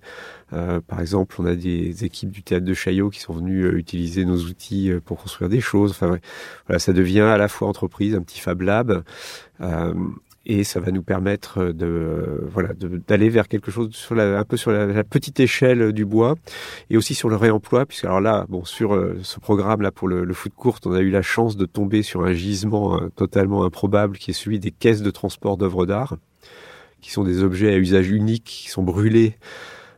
Euh, 0.52 0.80
par 0.80 1.00
exemple, 1.00 1.34
on 1.38 1.46
a 1.46 1.54
des 1.54 2.04
équipes 2.04 2.30
du 2.30 2.42
théâtre 2.42 2.66
de 2.66 2.74
Chaillot 2.74 3.10
qui 3.10 3.20
sont 3.20 3.32
venues 3.32 3.66
utiliser 3.76 4.24
nos 4.24 4.36
outils 4.36 4.92
pour 5.04 5.20
construire 5.20 5.48
des 5.48 5.60
choses. 5.60 5.92
Enfin, 5.92 6.18
voilà, 6.66 6.78
ça 6.78 6.92
devient 6.92 7.20
à 7.20 7.38
la 7.38 7.48
fois 7.48 7.68
entreprise, 7.68 8.14
un 8.14 8.22
petit 8.22 8.38
Fab 8.38 8.60
Lab 8.60 9.02
et 10.44 10.64
ça 10.64 10.80
va 10.80 10.90
nous 10.90 11.02
permettre 11.02 11.66
de 11.66 12.44
voilà 12.50 12.70
d'aller 13.06 13.28
vers 13.28 13.46
quelque 13.46 13.70
chose 13.70 13.90
sur 13.92 14.14
la, 14.14 14.38
un 14.38 14.44
peu 14.44 14.56
sur 14.56 14.72
la, 14.72 15.04
petite 15.04 15.38
échelle 15.40 15.92
du 15.92 16.04
bois 16.04 16.34
et 16.90 16.96
aussi 16.96 17.14
sur 17.14 17.28
le 17.28 17.36
réemploi 17.36 17.86
puisque 17.86 18.04
alors 18.04 18.20
là 18.20 18.46
bon 18.48 18.64
sur 18.64 18.94
euh, 18.94 19.18
ce 19.22 19.38
programme 19.38 19.82
là 19.82 19.92
pour 19.92 20.08
le, 20.08 20.24
le 20.24 20.34
foot 20.34 20.52
court 20.54 20.78
on 20.84 20.92
a 20.92 21.00
eu 21.00 21.10
la 21.10 21.22
chance 21.22 21.56
de 21.56 21.64
tomber 21.64 22.02
sur 22.02 22.24
un 22.24 22.32
gisement 22.32 23.00
euh, 23.00 23.08
totalement 23.14 23.64
improbable 23.64 24.18
qui 24.18 24.32
est 24.32 24.34
celui 24.34 24.58
des 24.58 24.72
caisses 24.72 25.02
de 25.02 25.10
transport 25.10 25.56
d'œuvres 25.56 25.86
d'art 25.86 26.16
qui 27.00 27.12
sont 27.12 27.24
des 27.24 27.42
objets 27.42 27.72
à 27.72 27.76
usage 27.76 28.10
unique 28.10 28.44
qui 28.44 28.70
sont 28.70 28.82
brûlés 28.82 29.36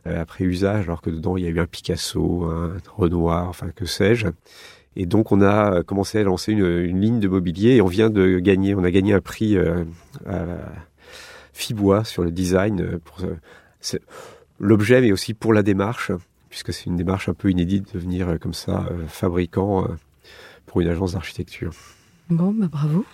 euh, 0.05 0.21
après 0.21 0.43
usage 0.43 0.85
alors 0.85 1.01
que 1.01 1.09
dedans 1.09 1.37
il 1.37 1.43
y 1.43 1.47
a 1.47 1.49
eu 1.49 1.59
un 1.59 1.65
Picasso 1.65 2.43
un 2.43 2.77
Renoir 2.95 3.49
enfin 3.49 3.69
que 3.75 3.85
sais-je 3.85 4.27
et 4.95 5.05
donc 5.05 5.31
on 5.31 5.41
a 5.41 5.83
commencé 5.83 6.19
à 6.19 6.23
lancer 6.23 6.53
une, 6.53 6.65
une, 6.65 7.01
ligne 7.01 7.19
de 7.19 7.27
mobilier 7.27 7.75
et 7.75 7.81
on 7.81 7.87
vient 7.87 8.09
de 8.09 8.39
gagner, 8.39 8.75
on 8.75 8.83
a 8.83 8.91
gagné 8.91 9.13
un 9.13 9.21
prix 9.21 9.57
euh, 9.57 9.83
à 10.25 10.45
Fibois 11.53 12.05
sur 12.05 12.23
le 12.23 12.31
design 12.31 12.81
euh, 12.81 12.99
pour 13.03 13.19
euh, 13.21 13.99
l'objet, 14.59 15.01
mais 15.01 15.11
aussi 15.11 15.33
pour 15.33 15.53
la 15.53 15.63
démarche, 15.63 16.11
puisque 16.49 16.71
c'est 16.71 16.85
une 16.85 16.95
démarche 16.95 17.27
un 17.27 17.33
peu 17.33 17.51
inédite 17.51 17.93
de 17.93 17.99
venir 17.99 18.39
comme 18.39 18.53
ça 18.53 18.87
fabricant 19.07 19.85
pour 20.65 20.79
une 20.81 20.87
agence 20.87 21.13
d'architecture. 21.13 21.73
Bon, 22.29 22.51
bah 22.51 22.67
bravo. 22.71 23.05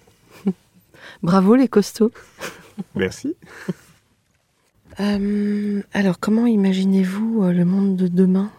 bravo 1.24 1.56
les 1.56 1.68
costauds. 1.68 2.12
Merci. 2.96 3.36
alors, 4.98 6.20
comment 6.20 6.46
imaginez-vous 6.46 7.44
le 7.44 7.66
monde 7.66 7.96
de 7.96 8.08
demain? 8.08 8.52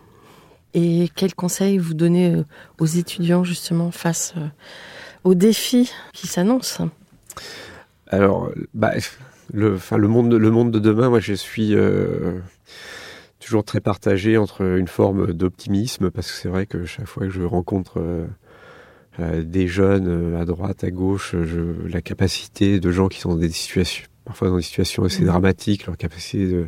Et 0.74 1.10
quels 1.14 1.34
conseils 1.34 1.78
vous 1.78 1.94
donnez 1.94 2.34
euh, 2.34 2.44
aux 2.78 2.86
étudiants 2.86 3.44
justement 3.44 3.90
face 3.90 4.34
euh, 4.36 4.46
aux 5.24 5.34
défis 5.34 5.92
qui 6.12 6.26
s'annoncent? 6.26 6.88
Alors, 8.08 8.50
bah, 8.74 8.92
le, 9.52 9.74
enfin, 9.74 9.96
le 9.96 10.08
monde, 10.08 10.32
le 10.32 10.50
monde 10.50 10.70
de 10.70 10.78
demain, 10.78 11.08
moi, 11.08 11.20
je 11.20 11.34
suis 11.34 11.74
euh, 11.74 12.40
toujours 13.40 13.64
très 13.64 13.80
partagé 13.80 14.36
entre 14.36 14.62
une 14.62 14.88
forme 14.88 15.32
d'optimisme 15.32 16.10
parce 16.10 16.30
que 16.30 16.36
c'est 16.36 16.48
vrai 16.48 16.66
que 16.66 16.84
chaque 16.84 17.06
fois 17.06 17.26
que 17.26 17.32
je 17.32 17.42
rencontre 17.42 18.26
des 19.18 19.68
jeunes 19.68 20.36
à 20.36 20.44
droite, 20.46 20.84
à 20.84 20.90
gauche, 20.90 21.34
je, 21.42 21.86
la 21.86 22.00
capacité 22.00 22.80
de 22.80 22.90
gens 22.90 23.08
qui 23.08 23.20
sont 23.20 23.30
dans 23.30 23.36
des 23.36 23.50
situations, 23.50 24.06
parfois 24.24 24.48
dans 24.48 24.56
des 24.56 24.62
situations 24.62 25.04
assez 25.04 25.22
mmh. 25.22 25.26
dramatiques, 25.26 25.86
leur 25.86 25.96
capacité 25.96 26.46
de 26.46 26.66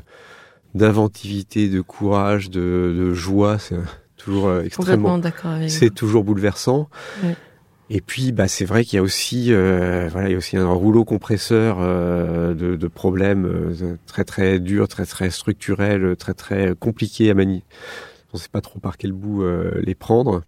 d'inventivité, 0.75 1.69
de 1.69 1.81
courage, 1.81 2.51
de, 2.51 2.95
de 2.97 3.15
joie. 3.15 3.59
C'est 3.59 3.77
toujours 4.17 4.49
euh, 4.49 4.63
extrêmement. 4.63 5.21
C'est 5.69 5.95
toujours 5.95 6.25
bouleversant. 6.25 6.89
Et 7.91 8.01
puis, 8.01 8.33
bah, 8.33 8.49
c'est 8.49 8.65
vrai 8.65 8.85
qu'il 8.85 8.97
y 8.97 9.01
a 9.01 9.03
aussi, 9.03 9.53
euh, 9.53 10.09
voilà, 10.11 10.29
il 10.29 10.33
y 10.33 10.35
a 10.35 10.39
aussi 10.39 10.57
un 10.57 10.73
rouleau 10.73 11.05
compresseur 11.05 11.77
euh, 11.81 12.55
de, 12.55 12.77
de, 12.77 12.89
problèmes 12.89 13.45
euh, 13.45 13.97
très 14.07 14.25
très 14.25 14.59
durs, 14.59 14.89
très 14.89 15.05
très 15.05 15.29
structurels, 15.29 16.17
très 16.17 16.33
très 16.33 16.75
compliqués 16.75 17.31
à 17.31 17.35
manier. 17.35 17.63
On 18.33 18.39
ne 18.39 18.43
sait 18.43 18.49
pas 18.49 18.63
trop 18.63 18.81
par 18.81 18.97
quel 18.97 19.13
bout 19.13 19.43
euh, 19.43 19.81
les 19.85 19.95
prendre. 19.95 20.43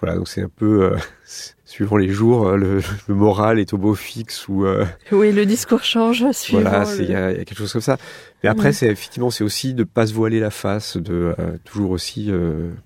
Voilà, 0.00 0.16
donc 0.16 0.28
c'est 0.28 0.42
un 0.42 0.50
peu 0.54 0.84
euh, 0.84 0.96
suivant 1.70 1.96
les 1.96 2.08
jours, 2.08 2.48
euh, 2.48 2.56
le, 2.56 2.80
le, 3.08 3.14
moral 3.14 3.60
est 3.60 3.72
au 3.72 3.78
beau 3.78 3.94
fixe 3.94 4.48
ou. 4.48 4.66
Euh, 4.66 4.84
oui, 5.12 5.30
le 5.30 5.46
discours 5.46 5.84
change 5.84 6.28
suivant. 6.32 6.62
Voilà, 6.62 6.84
il 6.98 7.08
y, 7.08 7.14
a, 7.14 7.30
y, 7.30 7.40
a 7.40 7.44
quelque 7.44 7.58
chose 7.58 7.72
comme 7.72 7.80
ça. 7.80 7.96
Mais 8.42 8.48
après, 8.48 8.72
c'est 8.72 8.88
effectivement, 8.88 9.30
c'est 9.30 9.44
aussi 9.44 9.72
de 9.72 9.84
pas 9.84 10.06
se 10.06 10.14
voiler 10.14 10.40
la 10.40 10.50
face, 10.50 10.96
de 10.96 11.34
toujours 11.64 11.90
aussi 11.90 12.32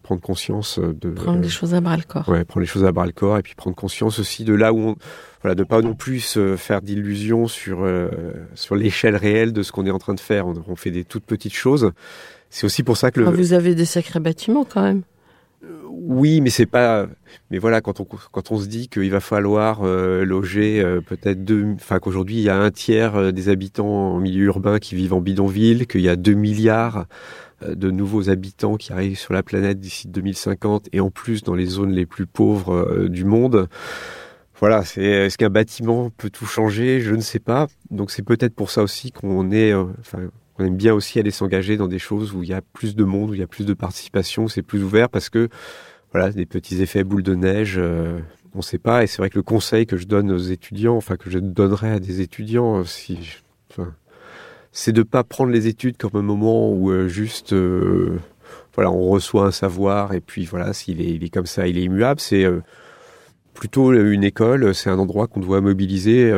prendre 0.03 0.21
conscience 0.21 0.81
de. 0.81 1.11
Prendre 1.11 1.41
les 1.41 1.49
choses 1.49 1.75
à 1.75 1.81
bras 1.81 1.97
le 1.97 2.03
corps. 2.03 2.29
Ouais, 2.29 2.45
prendre 2.45 2.61
les 2.61 2.67
choses 2.67 2.85
à 2.85 2.93
bras 2.93 3.07
le 3.07 3.13
corps 3.13 3.39
et 3.39 3.43
puis 3.43 3.55
prendre 3.55 3.77
conscience 3.77 4.19
aussi 4.19 4.45
de 4.45 4.53
là 4.53 4.73
où 4.73 4.81
on, 4.81 4.97
voilà, 5.43 5.55
de 5.55 5.63
pas 5.63 5.81
non 5.81 5.95
plus 5.95 6.21
se 6.21 6.57
faire 6.57 6.83
d'illusions 6.83 7.47
sur 7.47 7.87
sur 8.55 8.75
l'échelle 8.75 9.17
réelle 9.17 9.53
de 9.53 9.63
ce 9.63 9.71
qu'on 9.71 9.87
est 9.87 9.93
en 9.93 9.99
train 9.99 10.15
de 10.15 10.21
faire. 10.21 10.49
On, 10.49 10.55
on 10.67 10.75
fait 10.75 10.91
des 10.91 11.05
toutes 11.05 11.25
petites 11.25 11.55
choses. 11.55 11.93
C'est 12.51 12.67
aussi 12.67 12.83
pour 12.83 12.97
ça 12.97 13.13
que 13.13 13.21
le. 13.21 13.31
Vous 13.31 13.53
avez 13.53 13.77
des 13.77 13.85
sacrés 13.85 14.21
bâtiments 14.21 14.65
quand 14.65 14.83
même 14.83 15.03
oui, 15.97 16.41
mais 16.41 16.51
c'est 16.51 16.67
pas. 16.67 17.07
Mais 17.51 17.59
voilà, 17.59 17.81
quand 17.81 18.01
on 18.01 18.05
quand 18.05 18.51
on 18.51 18.59
se 18.59 18.67
dit 18.67 18.89
qu'il 18.89 19.11
va 19.11 19.21
falloir 19.21 19.81
euh, 19.83 20.25
loger 20.25 20.81
euh, 20.83 21.01
peut-être 21.01 21.45
deux, 21.45 21.75
enfin 21.75 21.99
qu'aujourd'hui 21.99 22.37
il 22.37 22.43
y 22.43 22.49
a 22.49 22.57
un 22.57 22.71
tiers 22.71 23.17
euh, 23.17 23.33
des 23.33 23.49
habitants 23.49 24.15
en 24.15 24.21
milieu 24.21 24.47
urbain 24.47 24.79
qui 24.79 24.95
vivent 24.95 25.15
en 25.15 25.21
bidonville, 25.21 25.87
qu'il 25.87 26.03
y 26.03 26.09
a 26.09 26.17
deux 26.17 26.35
milliards 26.35 27.07
de 27.67 27.91
nouveaux 27.91 28.29
habitants 28.29 28.77
qui 28.77 28.93
arrivent 28.93 29.19
sur 29.19 29.33
la 29.33 29.43
planète 29.43 29.81
d'ici 29.81 30.09
2050 30.09 30.89
et 30.93 31.01
en 31.01 31.11
plus 31.11 31.43
dans 31.43 31.55
les 31.55 31.67
zones 31.67 31.93
les 31.93 32.05
plus 32.05 32.27
pauvres 32.27 33.07
du 33.09 33.25
monde. 33.25 33.69
Voilà, 34.61 34.85
c'est 34.85 35.03
est-ce 35.03 35.39
qu'un 35.39 35.51
bâtiment 35.51 36.11
peut 36.11 36.31
tout 36.31 36.47
changer? 36.47 37.01
Je 37.01 37.15
ne 37.15 37.21
sais 37.21 37.39
pas. 37.39 37.69
Donc 37.91 38.11
c'est 38.11 38.23
peut-être 38.23 38.55
pour 38.55 38.71
ça 38.71 38.83
aussi 38.83 39.13
qu'on 39.13 39.51
est, 39.51 39.73
on 40.59 40.65
aime 40.65 40.77
bien 40.77 40.95
aussi 40.95 41.19
aller 41.19 41.31
s'engager 41.31 41.77
dans 41.77 41.89
des 41.89 41.99
choses 41.99 42.33
où 42.33 42.43
il 42.43 42.49
y 42.49 42.53
a 42.53 42.63
plus 42.63 42.95
de 42.95 43.05
monde, 43.05 43.31
où 43.31 43.35
il 43.35 43.41
y 43.41 43.43
a 43.43 43.47
plus 43.47 43.67
de 43.67 43.75
participation, 43.75 44.49
c'est 44.49 44.63
plus 44.63 44.83
ouvert 44.83 45.09
parce 45.09 45.29
que 45.29 45.49
voilà, 46.13 46.31
des 46.31 46.47
petits 46.47 46.81
effets 46.81 47.03
boule 47.03 47.25
de 47.25 47.35
neige, 47.35 47.75
euh, 47.77 48.21
on 48.55 48.59
ne 48.59 48.63
sait 48.63 48.79
pas. 48.79 49.03
Et 49.03 49.09
c'est 49.09 49.19
vrai 49.19 49.31
que 49.31 49.37
le 49.37 49.43
conseil 49.43 49.85
que 49.85 49.97
je 49.97 50.07
donne 50.07 50.31
aux 50.31 50.39
étudiants, 50.39 50.97
enfin 50.97 51.17
que 51.17 51.29
je 51.29 51.41
donnerais 51.41 51.91
à 51.91 51.99
des 51.99 52.21
étudiants, 52.21 52.85
euh, 52.85 53.85
c'est 54.71 54.93
de 54.93 55.03
pas 55.03 55.25
prendre 55.25 55.51
les 55.51 55.67
études 55.67 55.97
comme 55.97 56.15
un 56.15 56.23
moment 56.23 56.71
où 56.71 56.93
euh, 56.93 57.09
juste, 57.09 57.53
voilà, 58.75 58.93
on 58.93 59.09
reçoit 59.09 59.47
un 59.47 59.51
savoir 59.51 60.15
et 60.15 60.21
puis 60.21 60.45
voilà, 60.45 60.73
s'il 60.73 61.01
est, 61.01 61.17
est 61.17 61.31
comme 61.31 61.47
ça, 61.47 61.67
il 61.67 61.79
est 61.79 61.83
immuable. 61.83 62.21
C'est 62.21 62.47
plutôt 63.55 63.93
une 63.93 64.25
école, 64.25 64.75
c'est 64.75 64.91
un 64.91 64.99
endroit 64.99 65.27
qu'on 65.27 65.41
doit 65.41 65.61
mobiliser 65.61 66.33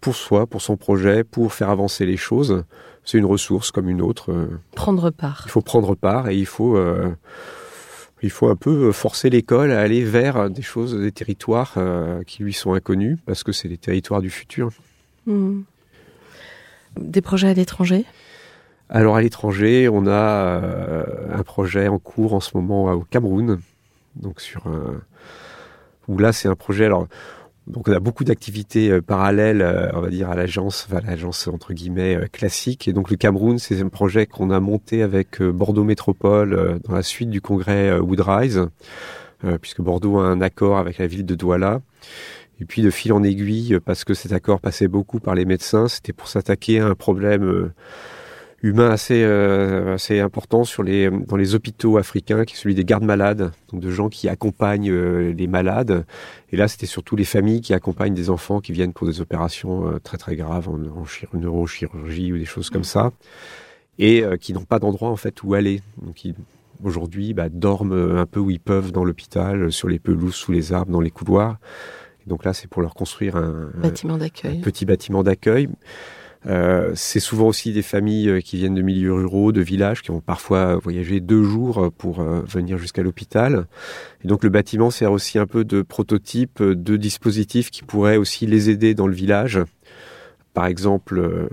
pour 0.00 0.14
soi, 0.14 0.46
pour 0.46 0.62
son 0.62 0.76
projet, 0.76 1.24
pour 1.24 1.52
faire 1.52 1.70
avancer 1.70 2.06
les 2.06 2.16
choses 2.16 2.64
c'est 3.02 3.18
une 3.18 3.24
ressource 3.24 3.70
comme 3.70 3.88
une 3.88 4.02
autre. 4.02 4.30
Prendre 4.76 5.10
part. 5.10 5.42
Il 5.46 5.50
faut 5.50 5.62
prendre 5.62 5.94
part 5.94 6.28
et 6.28 6.36
il 6.36 6.46
faut 6.46 6.78
Il 8.22 8.30
faut 8.30 8.48
un 8.48 8.56
peu 8.56 8.92
forcer 8.92 9.30
l'école 9.30 9.72
à 9.72 9.80
aller 9.80 10.04
vers 10.04 10.50
des 10.50 10.62
choses, 10.62 10.94
des 10.94 11.12
territoires 11.12 11.74
qui 12.26 12.42
lui 12.42 12.52
sont 12.52 12.74
inconnus, 12.74 13.18
parce 13.24 13.42
que 13.42 13.52
c'est 13.52 13.68
les 13.68 13.78
territoires 13.78 14.20
du 14.20 14.30
futur. 14.30 14.70
Hmm. 15.26 15.62
Des 16.98 17.22
projets 17.22 17.48
à 17.48 17.54
l'étranger? 17.54 18.04
Alors 18.90 19.16
à 19.16 19.22
l'étranger, 19.22 19.88
on 19.88 20.06
a 20.06 21.04
un 21.32 21.42
projet 21.42 21.88
en 21.88 21.98
cours 21.98 22.34
en 22.34 22.40
ce 22.40 22.50
moment 22.54 22.92
au 22.92 23.04
Cameroun, 23.08 23.60
donc 24.16 24.40
sur 24.40 24.66
un, 24.66 25.00
où 26.10 26.18
là 26.18 26.32
c'est 26.32 26.48
un 26.48 26.56
projet. 26.56 26.84
Alors 26.84 27.06
donc 27.66 27.88
on 27.88 27.92
a 27.92 28.00
beaucoup 28.00 28.24
d'activités 28.24 28.90
euh, 28.90 29.00
parallèles, 29.00 29.62
euh, 29.62 29.90
on 29.94 30.00
va 30.00 30.08
dire 30.08 30.28
à 30.28 30.34
l'agence, 30.34 30.86
enfin, 30.88 31.00
l'agence 31.06 31.46
entre 31.46 31.72
guillemets 31.72 32.16
euh, 32.16 32.26
classique. 32.26 32.88
Et 32.88 32.92
donc 32.92 33.10
le 33.10 33.16
Cameroun, 33.16 33.58
c'est 33.58 33.80
un 33.80 33.88
projet 33.88 34.26
qu'on 34.26 34.50
a 34.50 34.60
monté 34.60 35.02
avec 35.02 35.40
Bordeaux 35.40 35.84
Métropole 35.84 36.80
dans 36.84 36.94
la 36.94 37.02
suite 37.02 37.30
du 37.30 37.40
congrès 37.40 37.98
Woodrise, 37.98 38.66
puisque 39.60 39.80
Bordeaux 39.80 40.18
a 40.18 40.24
un 40.24 40.40
accord 40.40 40.78
avec 40.78 40.98
la 40.98 41.06
ville 41.06 41.24
de 41.24 41.34
Douala. 41.34 41.80
Et 42.60 42.66
puis 42.66 42.82
de 42.82 42.90
fil 42.90 43.12
en 43.14 43.22
aiguille, 43.22 43.78
parce 43.82 44.04
que 44.04 44.12
cet 44.12 44.32
accord 44.32 44.60
passait 44.60 44.88
beaucoup 44.88 45.18
par 45.18 45.34
les 45.34 45.46
médecins, 45.46 45.88
c'était 45.88 46.12
pour 46.12 46.28
s'attaquer 46.28 46.80
à 46.80 46.86
un 46.88 46.94
problème 46.94 47.72
humain 48.62 48.90
assez 48.90 49.22
euh, 49.22 49.94
assez 49.94 50.20
important 50.20 50.64
sur 50.64 50.82
les 50.82 51.10
dans 51.10 51.36
les 51.36 51.54
hôpitaux 51.54 51.96
africains, 51.96 52.44
qui 52.44 52.54
est 52.54 52.58
celui 52.58 52.74
des 52.74 52.84
gardes 52.84 53.04
malades, 53.04 53.52
donc 53.72 53.80
de 53.80 53.90
gens 53.90 54.08
qui 54.08 54.28
accompagnent 54.28 54.90
euh, 54.90 55.32
les 55.32 55.46
malades. 55.46 56.04
Et 56.52 56.56
là, 56.56 56.68
c'était 56.68 56.86
surtout 56.86 57.16
les 57.16 57.24
familles 57.24 57.60
qui 57.60 57.74
accompagnent 57.74 58.14
des 58.14 58.30
enfants 58.30 58.60
qui 58.60 58.72
viennent 58.72 58.92
pour 58.92 59.06
des 59.06 59.20
opérations 59.20 59.88
euh, 59.88 59.98
très 59.98 60.18
très 60.18 60.36
graves 60.36 60.68
en, 60.68 60.74
en 60.74 61.38
neurochirurgie 61.38 62.32
ou 62.32 62.38
des 62.38 62.44
choses 62.44 62.70
comme 62.70 62.84
ça, 62.84 63.12
et 63.98 64.24
qui 64.40 64.52
n'ont 64.52 64.64
pas 64.64 64.78
d'endroit 64.78 65.10
en 65.10 65.16
fait 65.16 65.42
où 65.42 65.54
aller. 65.54 65.80
Donc 66.02 66.24
ils, 66.24 66.34
aujourd'hui 66.82 67.34
bah, 67.34 67.48
dorment 67.48 68.16
un 68.16 68.26
peu 68.26 68.40
où 68.40 68.50
ils 68.50 68.60
peuvent 68.60 68.92
dans 68.92 69.04
l'hôpital, 69.04 69.72
sur 69.72 69.88
les 69.88 69.98
pelouses, 69.98 70.34
sous 70.34 70.52
les 70.52 70.72
arbres, 70.72 70.92
dans 70.92 71.00
les 71.00 71.10
couloirs. 71.10 71.58
Et 72.26 72.28
donc 72.28 72.44
là, 72.44 72.52
c'est 72.52 72.68
pour 72.68 72.82
leur 72.82 72.94
construire 72.94 73.36
un, 73.36 73.70
bâtiment 73.76 74.18
d'accueil. 74.18 74.58
un 74.58 74.60
petit 74.60 74.84
bâtiment 74.84 75.22
d'accueil. 75.22 75.68
Euh, 76.46 76.92
c'est 76.94 77.20
souvent 77.20 77.48
aussi 77.48 77.72
des 77.72 77.82
familles 77.82 78.30
euh, 78.30 78.40
qui 78.40 78.56
viennent 78.56 78.74
de 78.74 78.82
milieux 78.82 79.12
ruraux, 79.12 79.52
de 79.52 79.60
villages, 79.60 80.00
qui 80.00 80.10
ont 80.10 80.20
parfois 80.20 80.76
voyagé 80.76 81.20
deux 81.20 81.42
jours 81.42 81.92
pour 81.98 82.20
euh, 82.20 82.40
venir 82.42 82.78
jusqu'à 82.78 83.02
l'hôpital. 83.02 83.66
Et 84.24 84.28
donc 84.28 84.42
le 84.42 84.50
bâtiment 84.50 84.90
sert 84.90 85.12
aussi 85.12 85.38
un 85.38 85.46
peu 85.46 85.64
de 85.64 85.82
prototype 85.82 86.62
de 86.62 86.96
dispositifs 86.96 87.70
qui 87.70 87.82
pourraient 87.82 88.16
aussi 88.16 88.46
les 88.46 88.70
aider 88.70 88.94
dans 88.94 89.06
le 89.06 89.14
village. 89.14 89.60
Par 90.54 90.66
exemple, 90.66 91.48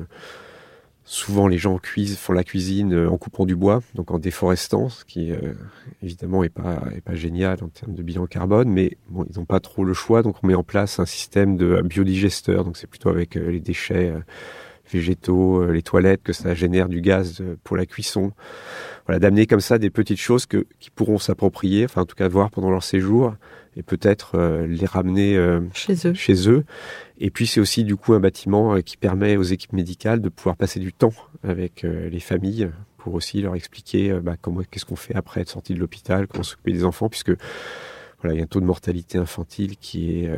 souvent 1.04 1.48
les 1.48 1.58
gens 1.60 1.78
cuisent, 1.78 2.18
font 2.18 2.34
la 2.34 2.44
cuisine 2.44 2.96
en 3.08 3.18
coupant 3.18 3.46
du 3.46 3.56
bois, 3.56 3.84
donc 3.94 4.10
en 4.10 4.18
déforestant, 4.18 4.90
ce 4.90 5.06
qui 5.06 5.32
évidemment 6.02 6.44
est 6.44 6.50
pas 6.50 6.82
est 6.96 7.02
pas 7.02 7.14
génial 7.14 7.64
en 7.64 7.68
termes 7.68 7.94
de 7.94 8.02
bilan 8.02 8.26
carbone, 8.26 8.70
mais 8.70 8.98
ils 9.12 9.38
n'ont 9.38 9.46
pas 9.46 9.60
trop 9.60 9.84
le 9.84 9.94
choix, 9.94 10.24
donc 10.24 10.38
on 10.42 10.48
met 10.48 10.56
en 10.56 10.64
place 10.64 11.00
un 11.00 11.06
système 11.06 11.58
de 11.58 11.80
biodigesteur, 11.84 12.66
donc 12.66 12.76
c'est 12.76 12.88
plutôt 12.88 13.10
avec 13.10 13.36
les 13.36 13.60
déchets 13.60 14.16
végétaux, 14.92 15.62
euh, 15.62 15.72
les 15.72 15.82
toilettes, 15.82 16.24
que 16.24 16.34
ça 16.34 16.54
génère 16.54 16.90
du 16.90 17.02
gaz 17.02 17.42
euh, 17.42 17.56
pour 17.64 17.78
la 17.78 17.86
cuisson. 17.86 18.32
Voilà, 19.06 19.20
d'amener 19.20 19.46
comme 19.46 19.60
ça 19.60 19.78
des 19.78 19.90
petites 19.90 20.20
choses 20.20 20.46
que, 20.46 20.66
qui 20.80 20.90
pourront 20.90 21.18
s'approprier, 21.18 21.86
enfin 21.86 22.02
en 22.02 22.06
tout 22.06 22.16
cas 22.16 22.28
voir 22.28 22.50
pendant 22.50 22.70
leur 22.70 22.84
séjour, 22.84 23.34
et 23.76 23.84
peut-être 23.84 24.36
euh, 24.36 24.68
les 24.68 24.86
ramener 24.86 25.38
chez 25.74 26.08
eux. 26.08 26.14
Chez 26.14 26.50
eux. 26.50 26.66
Et 27.20 27.30
puis 27.30 27.48
c'est 27.48 27.60
aussi 27.60 27.84
du 27.84 27.96
coup 27.96 28.14
un 28.14 28.20
bâtiment 28.20 28.80
qui 28.82 28.98
permet 28.98 29.38
aux 29.38 29.44
équipes 29.44 29.74
médicales 29.74 30.22
de 30.22 30.30
pouvoir 30.30 30.56
passer 30.56 30.80
du 30.80 30.94
temps 30.94 31.14
avec 31.44 31.84
les 31.84 32.20
familles 32.20 32.70
pour 32.98 33.14
aussi 33.14 33.42
leur 33.42 33.56
expliquer 33.56 34.14
bah, 34.22 34.36
comment 34.40 34.62
qu'est-ce 34.70 34.86
qu'on 34.86 34.96
fait 34.96 35.16
après 35.16 35.42
être 35.42 35.50
sorti 35.50 35.74
de 35.74 35.80
l'hôpital, 35.80 36.28
comment 36.28 36.44
s'occuper 36.44 36.74
des 36.74 36.84
enfants, 36.84 37.10
puisque 37.10 37.32
voilà, 38.22 38.36
il 38.36 38.38
y 38.38 38.42
a 38.42 38.44
un 38.44 38.48
taux 38.48 38.60
de 38.60 38.66
mortalité 38.66 39.18
infantile 39.18 39.78
qui 39.78 40.24
est 40.24 40.32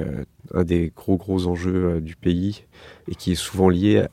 un 0.54 0.64
des 0.64 0.92
gros 0.96 1.18
gros 1.18 1.48
enjeux 1.48 2.00
du 2.02 2.16
pays 2.16 2.66
et 3.08 3.16
qui 3.16 3.32
est 3.32 3.36
souvent 3.36 3.70
lié 3.70 4.06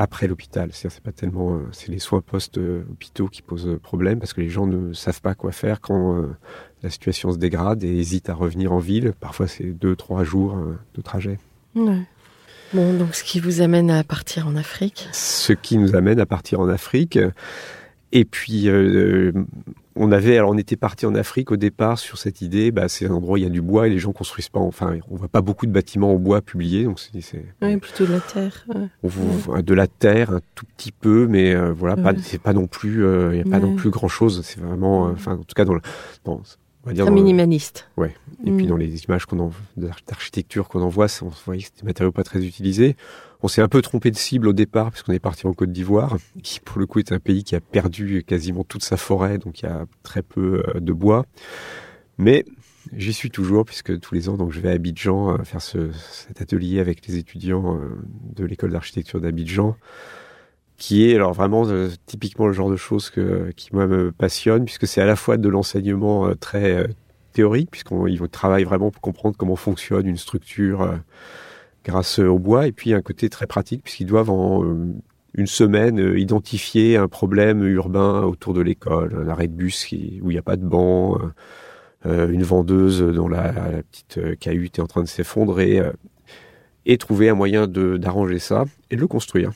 après 0.00 0.26
l'hôpital. 0.26 0.70
C'est 0.72 1.00
pas 1.00 1.12
tellement, 1.12 1.56
euh, 1.56 1.68
c'est 1.72 1.88
les 1.88 1.98
soins 1.98 2.22
post-hôpitaux 2.22 3.28
qui 3.28 3.42
posent 3.42 3.78
problème 3.82 4.18
parce 4.18 4.32
que 4.32 4.40
les 4.40 4.48
gens 4.48 4.66
ne 4.66 4.94
savent 4.94 5.20
pas 5.20 5.34
quoi 5.34 5.52
faire 5.52 5.82
quand 5.82 6.16
euh, 6.16 6.34
la 6.82 6.88
situation 6.88 7.30
se 7.32 7.36
dégrade 7.36 7.84
et 7.84 7.98
hésitent 7.98 8.30
à 8.30 8.34
revenir 8.34 8.72
en 8.72 8.78
ville. 8.78 9.12
Parfois, 9.20 9.46
c'est 9.46 9.64
deux, 9.64 9.94
trois 9.94 10.24
jours 10.24 10.56
euh, 10.56 10.78
de 10.94 11.02
trajet. 11.02 11.38
Ouais. 11.74 12.00
Bon, 12.72 12.94
donc 12.94 13.14
ce 13.14 13.22
qui 13.22 13.40
vous 13.40 13.60
amène 13.60 13.90
à 13.90 14.02
partir 14.02 14.46
en 14.48 14.56
Afrique? 14.56 15.06
Ce 15.12 15.52
qui 15.52 15.76
nous 15.76 15.94
amène 15.94 16.18
à 16.18 16.26
partir 16.26 16.60
en 16.60 16.68
Afrique. 16.68 17.18
Et 18.12 18.24
puis, 18.24 18.68
on 19.96 20.12
avait, 20.12 20.36
alors 20.36 20.50
on 20.50 20.58
était 20.58 20.76
parti 20.76 21.06
en 21.06 21.14
Afrique 21.14 21.50
au 21.50 21.56
départ 21.56 21.98
sur 21.98 22.18
cette 22.18 22.40
idée, 22.40 22.70
bah, 22.70 22.88
c'est 22.88 23.06
un 23.06 23.12
endroit 23.12 23.34
où 23.34 23.36
il 23.38 23.42
y 23.42 23.46
a 23.46 23.50
du 23.50 23.60
bois 23.60 23.86
et 23.86 23.90
les 23.90 23.98
gens 23.98 24.12
construisent 24.12 24.48
pas, 24.48 24.60
enfin, 24.60 24.98
on 25.10 25.16
voit 25.16 25.28
pas 25.28 25.40
beaucoup 25.40 25.66
de 25.66 25.72
bâtiments 25.72 26.12
en 26.12 26.16
bois 26.16 26.40
publiés, 26.40 26.84
donc 26.84 27.00
c'est. 27.00 27.44
Oui, 27.62 27.76
plutôt 27.76 28.06
de 28.06 28.12
la 28.12 28.20
terre. 28.20 28.66
On 29.02 29.08
voit 29.08 29.62
de 29.62 29.74
la 29.74 29.86
terre, 29.86 30.30
un 30.30 30.40
tout 30.54 30.66
petit 30.76 30.92
peu, 30.92 31.26
mais 31.26 31.54
euh, 31.54 31.72
voilà, 31.72 31.96
c'est 32.22 32.40
pas 32.40 32.52
non 32.52 32.66
plus, 32.66 33.04
euh, 33.04 33.34
il 33.34 33.38
y 33.38 33.40
a 33.40 33.50
pas 33.50 33.60
non 33.60 33.74
plus 33.74 33.90
grand 33.90 34.08
chose. 34.08 34.42
C'est 34.44 34.60
vraiment, 34.60 35.04
enfin, 35.04 35.32
en 35.32 35.38
tout 35.38 35.54
cas 35.54 35.64
dans, 35.64 35.74
le, 35.74 35.80
on 36.84 36.88
va 36.88 36.94
dire. 36.94 37.04
Très 37.04 37.14
minimaliste. 37.14 37.88
ouais. 37.96 38.14
Et 38.44 38.50
puis 38.50 38.64
mm. 38.64 38.68
dans 38.68 38.76
les 38.76 39.04
images 39.04 39.26
qu'on 39.26 39.38
en, 39.38 39.50
d'architecture 39.76 40.68
qu'on 40.68 40.82
en 40.82 40.88
voit, 40.88 41.06
on 41.22 41.28
voyait 41.44 41.62
que 41.62 41.68
c'était 41.68 41.82
des 41.82 41.86
matériaux 41.86 42.12
pas 42.12 42.24
très 42.24 42.44
utilisés. 42.44 42.96
On 43.42 43.48
s'est 43.48 43.62
un 43.62 43.68
peu 43.68 43.80
trompé 43.80 44.10
de 44.10 44.16
cible 44.16 44.48
au 44.48 44.52
départ 44.52 44.90
puisqu'on 44.90 45.12
est 45.12 45.18
parti 45.18 45.46
en 45.46 45.52
Côte 45.54 45.72
d'Ivoire, 45.72 46.16
qui 46.42 46.60
pour 46.60 46.78
le 46.78 46.86
coup 46.86 46.98
est 46.98 47.12
un 47.12 47.18
pays 47.18 47.44
qui 47.44 47.54
a 47.54 47.60
perdu 47.60 48.22
quasiment 48.26 48.64
toute 48.64 48.82
sa 48.82 48.96
forêt, 48.96 49.38
donc 49.38 49.60
il 49.60 49.66
y 49.66 49.68
a 49.68 49.86
très 50.02 50.22
peu 50.22 50.62
euh, 50.68 50.80
de 50.80 50.92
bois. 50.92 51.26
Mais 52.18 52.44
j'y 52.94 53.12
suis 53.12 53.30
toujours 53.30 53.64
puisque 53.64 53.98
tous 54.00 54.14
les 54.14 54.28
ans 54.28 54.36
donc 54.36 54.52
je 54.52 54.60
vais 54.60 54.70
à 54.70 54.72
Abidjan 54.72 55.34
euh, 55.34 55.42
faire 55.44 55.62
ce, 55.62 55.90
cet 55.92 56.40
atelier 56.40 56.80
avec 56.80 57.06
les 57.06 57.16
étudiants 57.16 57.76
euh, 57.76 57.88
de 58.34 58.44
l'école 58.44 58.72
d'architecture 58.72 59.20
d'Abidjan 59.20 59.76
qui 60.80 61.08
est 61.08 61.14
alors 61.14 61.32
vraiment 61.32 61.64
typiquement 62.06 62.48
le 62.48 62.52
genre 62.52 62.70
de 62.70 62.76
choses 62.76 63.10
que, 63.10 63.52
qui 63.54 63.68
moi 63.72 63.86
me 63.86 64.10
passionne 64.10 64.64
puisque 64.64 64.88
c'est 64.88 65.00
à 65.00 65.06
la 65.06 65.14
fois 65.14 65.36
de 65.36 65.48
l'enseignement 65.48 66.34
très 66.40 66.88
théorique 67.32 67.70
puisqu'ils 67.70 68.20
travaillent 68.30 68.64
vraiment 68.64 68.90
pour 68.90 69.00
comprendre 69.00 69.36
comment 69.36 69.56
fonctionne 69.56 70.08
une 70.08 70.16
structure 70.16 71.00
grâce 71.84 72.18
au 72.18 72.38
bois, 72.38 72.66
et 72.66 72.72
puis 72.72 72.94
un 72.94 73.02
côté 73.02 73.28
très 73.28 73.46
pratique, 73.46 73.82
puisqu'ils 73.82 74.06
doivent 74.06 74.30
en 74.30 74.64
euh, 74.64 74.94
une 75.34 75.46
semaine 75.46 76.00
euh, 76.00 76.18
identifier 76.18 76.96
un 76.96 77.08
problème 77.08 77.64
urbain 77.64 78.22
autour 78.22 78.54
de 78.54 78.60
l'école, 78.60 79.16
un 79.24 79.28
arrêt 79.28 79.48
de 79.48 79.52
bus 79.52 79.86
où 79.92 80.30
il 80.30 80.34
n'y 80.34 80.38
a 80.38 80.42
pas 80.42 80.56
de 80.56 80.64
banc, 80.64 81.18
euh, 82.06 82.28
une 82.28 82.42
vendeuse 82.42 83.00
dont 83.00 83.28
la, 83.28 83.52
petite 83.90 84.38
cahute 84.38 84.78
est 84.78 84.82
en 84.82 84.86
train 84.86 85.02
de 85.02 85.08
s'effondrer, 85.08 85.80
et 86.86 86.96
trouver 86.96 87.28
un 87.28 87.34
moyen 87.34 87.66
d'arranger 87.66 88.38
ça 88.38 88.64
et 88.90 88.96
de 88.96 89.00
le 89.00 89.06
construire. 89.06 89.52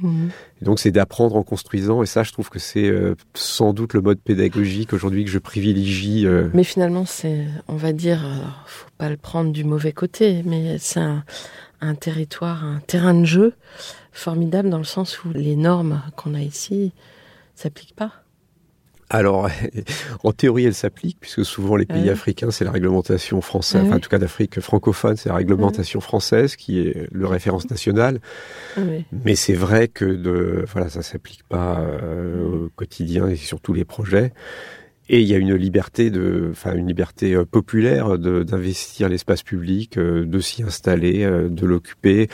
Mmh. 0.00 0.28
donc 0.62 0.80
c'est 0.80 0.90
d'apprendre 0.90 1.36
en 1.36 1.42
construisant 1.42 2.02
et 2.02 2.06
ça 2.06 2.22
je 2.22 2.32
trouve 2.32 2.48
que 2.48 2.58
c'est 2.58 2.90
sans 3.34 3.72
doute 3.72 3.92
le 3.92 4.00
mode 4.00 4.18
pédagogique 4.18 4.92
aujourd'hui 4.92 5.24
que 5.24 5.30
je 5.30 5.38
privilégie. 5.38 6.26
Mais 6.54 6.64
finalement 6.64 7.04
c'est, 7.04 7.46
on 7.68 7.76
va 7.76 7.92
dire, 7.92 8.24
faut 8.66 8.88
pas 8.98 9.10
le 9.10 9.16
prendre 9.16 9.52
du 9.52 9.64
mauvais 9.64 9.92
côté, 9.92 10.42
mais 10.44 10.78
c'est 10.78 11.00
un, 11.00 11.24
un 11.82 11.94
territoire, 11.94 12.64
un 12.64 12.80
terrain 12.86 13.14
de 13.14 13.24
jeu 13.24 13.54
formidable 14.12 14.70
dans 14.70 14.78
le 14.78 14.84
sens 14.84 15.24
où 15.24 15.30
les 15.32 15.56
normes 15.56 16.00
qu'on 16.16 16.34
a 16.34 16.40
ici 16.40 16.92
s'appliquent 17.54 17.96
pas. 17.96 18.21
Alors, 19.12 19.50
en 20.24 20.32
théorie, 20.32 20.64
elles 20.64 20.74
s'appliquent, 20.74 21.18
puisque 21.20 21.44
souvent 21.44 21.76
les 21.76 21.84
pays 21.84 22.08
africains, 22.08 22.50
c'est 22.50 22.64
la 22.64 22.70
réglementation 22.70 23.42
française, 23.42 23.82
enfin, 23.84 23.96
en 23.96 24.00
tout 24.00 24.08
cas 24.08 24.18
d'Afrique 24.18 24.58
francophone, 24.60 25.16
c'est 25.16 25.28
la 25.28 25.34
réglementation 25.34 26.00
française 26.00 26.56
qui 26.56 26.80
est 26.80 27.08
le 27.12 27.26
référence 27.26 27.68
national. 27.68 28.20
Mais 29.12 29.34
c'est 29.34 29.52
vrai 29.52 29.88
que 29.88 30.06
de, 30.06 30.64
voilà, 30.72 30.88
ça 30.88 31.02
s'applique 31.02 31.42
pas 31.46 31.80
euh, 31.80 32.64
au 32.64 32.68
quotidien 32.74 33.28
et 33.28 33.36
sur 33.36 33.60
tous 33.60 33.74
les 33.74 33.84
projets. 33.84 34.32
Et 35.10 35.20
il 35.20 35.28
y 35.28 35.34
a 35.34 35.36
une 35.36 35.54
liberté 35.54 36.08
de, 36.10 36.48
enfin 36.50 36.74
une 36.74 36.86
liberté 36.86 37.34
euh, 37.34 37.44
populaire 37.44 38.18
d'investir 38.18 39.10
l'espace 39.10 39.42
public, 39.42 39.98
euh, 39.98 40.24
de 40.24 40.40
s'y 40.40 40.62
installer, 40.62 41.26
de 41.26 41.66
l'occuper, 41.66 42.28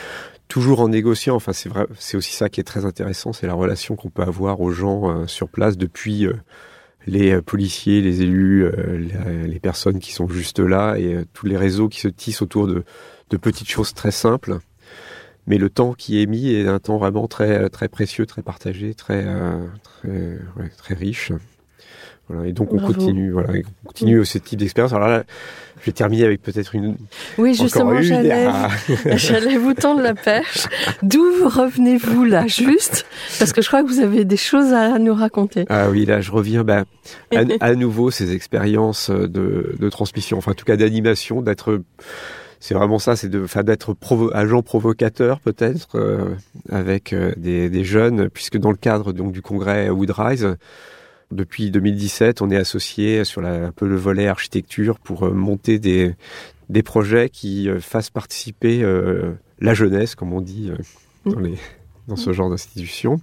toujours 0.47 0.79
en 0.79 0.87
négociant. 0.87 1.35
Enfin, 1.35 1.51
c'est 1.51 1.67
vrai, 1.67 1.87
c'est 1.97 2.15
aussi 2.15 2.33
ça 2.33 2.47
qui 2.47 2.61
est 2.61 2.63
très 2.63 2.85
intéressant, 2.85 3.33
c'est 3.33 3.47
la 3.47 3.53
relation 3.53 3.97
qu'on 3.97 4.09
peut 4.09 4.23
avoir 4.23 4.61
aux 4.61 4.71
gens 4.71 5.27
sur 5.27 5.49
place 5.49 5.77
depuis 5.77 6.25
les 7.09 7.41
policiers, 7.41 8.01
les 8.01 8.21
élus, 8.21 8.65
les, 9.45 9.59
personnes 9.59 9.99
qui 9.99 10.13
sont 10.13 10.27
juste 10.27 10.59
là 10.59 10.95
et 10.97 11.25
tous 11.33 11.45
les 11.45 11.57
réseaux 11.57 11.89
qui 11.89 11.99
se 11.99 12.07
tissent 12.07 12.41
autour 12.41 12.67
de, 12.67 12.83
de 13.29 13.37
petites 13.37 13.69
choses 13.69 13.93
très 13.93 14.11
simples. 14.11 14.59
Mais 15.47 15.57
le 15.57 15.69
temps 15.69 15.93
qui 15.93 16.21
est 16.21 16.25
mis 16.25 16.51
est 16.51 16.67
un 16.67 16.79
temps 16.79 16.97
vraiment 16.97 17.27
très 17.27 17.69
très 17.69 17.87
précieux, 17.87 18.25
très 18.25 18.41
partagé, 18.41 18.93
très 18.93 19.25
très, 19.83 20.39
très 20.77 20.93
riche. 20.93 21.31
Voilà, 22.29 22.47
et 22.47 22.53
donc 22.53 22.71
on 22.73 22.77
Bravo. 22.77 22.93
continue, 22.93 23.31
voilà, 23.31 23.55
et 23.55 23.63
on 23.83 23.87
continue 23.87 24.23
ce 24.23 24.37
type 24.37 24.59
d'expérience. 24.59 24.93
Alors 24.93 25.07
là, 25.07 25.23
je 25.79 25.85
vais 25.85 25.91
terminer 25.91 26.25
avec 26.25 26.41
peut-être 26.41 26.75
une. 26.75 26.95
Oui, 27.37 27.55
justement, 27.55 28.01
j'allais, 28.01 28.45
ah. 28.47 28.69
j'allais 29.15 29.57
vous 29.57 29.73
tendre 29.73 30.01
la 30.01 30.13
perche. 30.13 30.67
D'où 31.01 31.23
revenez-vous 31.45 32.25
là, 32.25 32.45
juste? 32.47 33.05
Parce 33.39 33.53
que 33.53 33.61
je 33.61 33.67
crois 33.67 33.81
que 33.81 33.87
vous 33.87 33.99
avez 33.99 34.25
des 34.25 34.37
choses 34.37 34.73
à 34.73 34.99
nous 34.99 35.13
raconter. 35.13 35.65
Ah 35.69 35.89
oui, 35.89 36.05
là, 36.05 36.21
je 36.21 36.31
reviens 36.31 36.63
bah, 36.63 36.83
à, 37.33 37.39
à 37.61 37.75
nouveau 37.75 38.11
ces 38.11 38.33
expériences 38.33 39.09
de, 39.09 39.75
de 39.79 39.89
transmission, 39.89 40.37
enfin 40.37 40.51
en 40.51 40.55
tout 40.55 40.65
cas 40.65 40.77
d'animation, 40.77 41.41
d'être, 41.41 41.81
c'est 42.59 42.73
vraiment 42.73 42.99
ça, 42.99 43.15
c'est 43.15 43.29
de, 43.29 43.43
enfin 43.43 43.63
d'être 43.63 43.93
provo 43.93 44.31
agent 44.35 44.61
provocateur 44.61 45.39
peut-être 45.39 45.95
euh, 45.95 46.35
avec 46.69 47.13
euh, 47.13 47.33
des, 47.37 47.69
des 47.69 47.83
jeunes, 47.85 48.29
puisque 48.29 48.57
dans 48.57 48.71
le 48.71 48.77
cadre 48.77 49.13
donc 49.13 49.31
du 49.31 49.41
congrès 49.41 49.89
Woodrise, 49.89 50.57
depuis 51.31 51.71
2017, 51.71 52.41
on 52.41 52.49
est 52.49 52.57
associé 52.57 53.23
sur 53.23 53.41
la, 53.41 53.67
un 53.67 53.71
peu 53.71 53.87
le 53.87 53.95
volet 53.95 54.27
architecture 54.27 54.99
pour 54.99 55.23
euh, 55.23 55.31
monter 55.31 55.79
des 55.79 56.15
des 56.69 56.83
projets 56.83 57.29
qui 57.29 57.67
euh, 57.69 57.79
fassent 57.79 58.11
participer 58.11 58.83
euh, 58.83 59.33
la 59.59 59.73
jeunesse, 59.73 60.15
comme 60.15 60.33
on 60.33 60.41
dit 60.41 60.71
euh, 60.71 61.31
dans 61.31 61.39
les 61.39 61.55
dans 62.07 62.15
ce 62.15 62.31
genre 62.31 62.49
d'institution. 62.49 63.19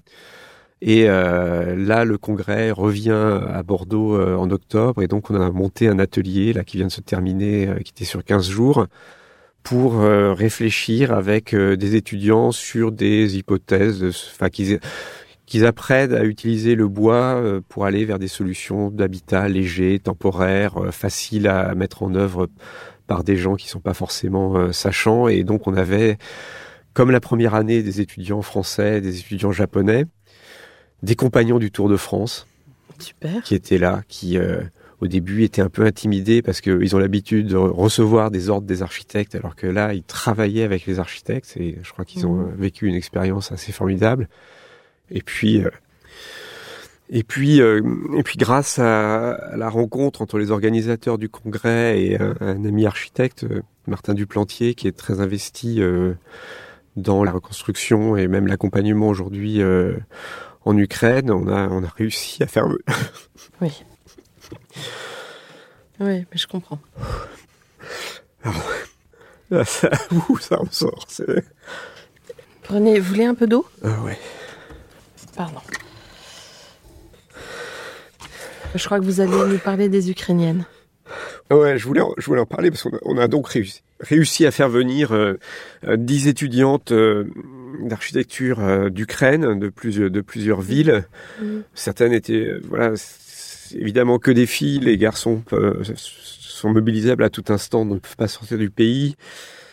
Et 0.83 1.09
euh, 1.09 1.75
là, 1.75 2.05
le 2.05 2.19
congrès 2.19 2.71
revient 2.71 3.41
à 3.49 3.63
Bordeaux 3.63 4.21
en 4.21 4.51
octobre, 4.51 5.03
et 5.03 5.09
donc 5.09 5.31
on 5.31 5.41
a 5.41 5.51
monté 5.51 5.89
un 5.89 5.99
atelier 5.99 6.53
là 6.53 6.63
qui 6.65 6.77
vient 6.77 6.87
de 6.87 6.93
se 6.93 7.01
terminer, 7.01 7.69
qui 7.83 7.93
était 7.93 8.05
sur 8.05 8.23
15 8.23 8.49
jours, 8.49 8.87
pour 9.63 10.03
réfléchir 10.03 11.13
avec 11.13 11.55
des 11.57 11.97
étudiants 11.97 12.53
sur 12.53 12.93
des 12.93 13.39
hypothèses, 13.39 14.05
enfin 14.33 14.51
qu'ils 14.51 14.79
qu'ils 15.47 15.65
apprennent 15.65 16.13
à 16.13 16.25
utiliser 16.25 16.75
le 16.75 16.89
bois 16.89 17.37
euh, 17.37 17.61
pour 17.69 17.85
aller 17.87 18.05
vers 18.05 18.19
des 18.19 18.29
solutions 18.29 18.91
d'habitat 18.91 19.49
léger, 19.49 20.01
temporaire, 20.01 20.77
euh, 20.79 20.91
facile 20.91 21.47
à 21.47 21.75
mettre 21.75 22.03
en 22.03 22.15
œuvre 22.15 22.49
par 23.07 23.23
des 23.23 23.37
gens 23.37 23.55
qui 23.55 23.69
sont 23.69 23.81
pas 23.81 23.95
forcément 23.95 24.57
euh, 24.57 24.73
sachants. 24.73 25.29
Et 25.29 25.45
donc 25.45 25.69
on 25.69 25.75
avait, 25.75 26.19
comme 26.95 27.13
la 27.13 27.21
première 27.21 27.55
année, 27.55 27.83
des 27.83 28.01
étudiants 28.01 28.43
français, 28.43 29.01
des 29.01 29.21
étudiants 29.21 29.53
japonais, 29.53 30.07
des 31.03 31.15
compagnons 31.15 31.61
du 31.61 31.71
Tour 31.71 31.89
de 31.89 31.97
France 31.97 32.49
Super. 32.99 33.43
qui 33.45 33.55
étaient 33.55 33.79
là, 33.79 34.03
qui 34.09 34.39
euh, 34.39 34.63
au 35.01 35.07
début 35.07 35.45
étaient 35.45 35.63
un 35.63 35.69
peu 35.69 35.85
intimidés 35.85 36.43
parce 36.43 36.61
qu'ils 36.61 36.97
ont 36.97 36.99
l'habitude 36.99 37.49
de 37.49 37.57
re- 37.57 37.71
recevoir 37.71 38.33
des 38.33 38.49
ordres 38.49 38.67
des 38.67 38.83
architectes, 38.83 39.35
alors 39.37 39.55
que 39.55 39.67
là, 39.69 39.95
ils 39.95 40.03
travaillaient 40.03 40.65
avec 40.65 40.87
les 40.87 40.99
architectes 40.99 41.55
et 41.57 41.79
je 41.83 41.93
crois 41.93 42.05
qu'ils 42.05 42.27
ont 42.27 42.41
euh, 42.41 42.45
vécu 42.57 42.89
une 42.89 42.95
expérience 42.97 43.53
assez 43.53 43.71
formidable. 43.71 44.29
Et 45.11 45.23
puis, 45.23 45.65
euh, 45.65 45.71
et 47.09 47.23
puis, 47.23 47.61
euh, 47.61 47.81
et 48.17 48.23
puis, 48.23 48.37
grâce 48.37 48.79
à, 48.79 49.57
la 49.57 49.69
rencontre 49.69 50.23
entre 50.23 50.39
les 50.39 50.51
organisateurs 50.51 51.19
du 51.19 51.29
congrès 51.29 52.01
et 52.01 52.21
un, 52.21 52.35
un 52.41 52.65
ami 52.65 52.87
architecte, 52.87 53.45
euh, 53.45 53.63
Martin 53.87 54.15
Duplantier, 54.15 54.75
qui 54.75 54.89
est 54.89 54.97
très 54.97 55.21
investi 55.21 55.81
dans 56.97 57.23
la 57.23 57.31
reconstruction 57.31 58.17
et 58.17 58.27
même 58.27 58.49
l'accompagnement 58.49 59.07
aujourd'hui 59.09 59.63
en 60.65 60.77
Ukraine, 60.77 61.31
on 61.31 61.47
a, 61.47 61.69
on 61.69 61.85
a 61.85 61.89
réussi 61.97 62.43
à 62.43 62.49
faire 62.49 62.67
Oui. 63.61 63.85
Oui, 66.01 66.27
mais 66.31 66.37
je 66.37 66.49
comprends. 66.49 66.81
Là, 69.51 69.65
ça, 69.65 69.89
ouh, 70.29 70.39
ça 70.39 70.61
en 70.61 70.67
sort. 70.73 71.07
Prenez, 72.65 72.99
vous 72.99 73.09
voulez 73.09 73.25
un 73.25 73.37
peu 73.37 73.47
d'eau? 73.47 73.65
Ah 73.85 74.03
ouais. 74.03 74.19
Pardon. 75.37 75.61
Je 78.75 78.85
crois 78.85 78.99
que 78.99 79.05
vous 79.05 79.21
allez 79.21 79.31
nous 79.33 79.59
parler 79.59 79.89
des 79.89 80.11
Ukrainiennes. 80.11 80.65
Ouais, 81.51 81.79
je 81.79 81.85
voulais, 81.87 82.01
en- 82.01 82.13
je 82.19 82.27
voulais 82.27 82.41
en 82.41 82.47
parler 82.47 82.71
parce 82.71 82.83
qu'on 82.83 82.97
a, 82.97 82.99
on 83.05 83.17
a 83.19 83.29
donc 83.29 83.49
réussi, 83.49 83.83
réussi 84.01 84.45
à 84.45 84.51
faire 84.51 84.69
venir 84.69 85.13
euh, 85.13 85.35
euh, 85.87 85.97
dix 85.97 86.27
étudiantes 86.27 86.91
euh, 86.91 87.25
d'architecture 87.81 88.59
euh, 88.61 88.91
d'Ukraine, 88.91 89.59
de 89.59 89.69
plusieurs, 89.69 90.11
de 90.11 90.21
plusieurs 90.21 90.61
villes. 90.61 91.05
Mhm. 91.41 91.63
Certaines 91.75 92.13
étaient, 92.13 92.51
voilà, 92.69 92.95
évidemment 93.75 94.19
que 94.19 94.33
des 94.33 94.47
filles. 94.47 94.81
Les 94.81 94.99
garçons 94.99 95.45
sont 96.41 96.71
mobilisables 96.73 97.23
à 97.23 97.31
tout 97.31 97.45
instant, 97.49 97.85
ne 97.85 97.99
peuvent 97.99 98.17
pas 98.17 98.29
sortir 98.29 98.59
du 98.59 98.71
pays. 98.71 99.15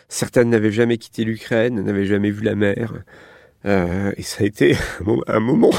Certaines 0.09 0.51
n'avaient 0.51 0.71
jamais 0.71 0.97
quitté 0.99 1.23
l'Ukraine, 1.23 1.81
n'avaient 1.81 2.05
jamais 2.05 2.29
vu 2.29 2.43
la 2.43 2.53
mer. 2.55 2.93
Euh, 3.65 4.11
et 4.17 4.23
ça 4.23 4.43
a 4.43 4.45
été 4.47 4.75
un 5.01 5.03
mo- 5.03 5.23
un 5.27 5.39
moment. 5.39 5.71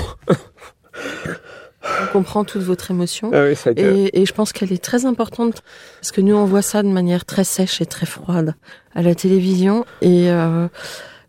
On 2.02 2.06
comprend 2.12 2.44
toute 2.44 2.62
votre 2.62 2.90
émotion. 2.90 3.30
Ah 3.34 3.42
a 3.42 3.50
été- 3.50 4.04
Et, 4.06 4.22
et 4.22 4.26
je 4.26 4.32
pense 4.32 4.52
qu'elle 4.52 4.72
est 4.72 4.82
très 4.82 5.04
importante 5.04 5.62
parce 6.00 6.12
que 6.12 6.20
nous 6.22 6.34
on 6.34 6.46
voit 6.46 6.62
ça 6.62 6.82
de 6.82 6.88
manière 6.88 7.24
très 7.26 7.44
sèche 7.44 7.80
et 7.82 7.86
très 7.86 8.06
froide 8.06 8.54
à 8.94 9.02
la 9.02 9.14
télévision 9.14 9.84
et 10.00 10.30
euh, 10.30 10.68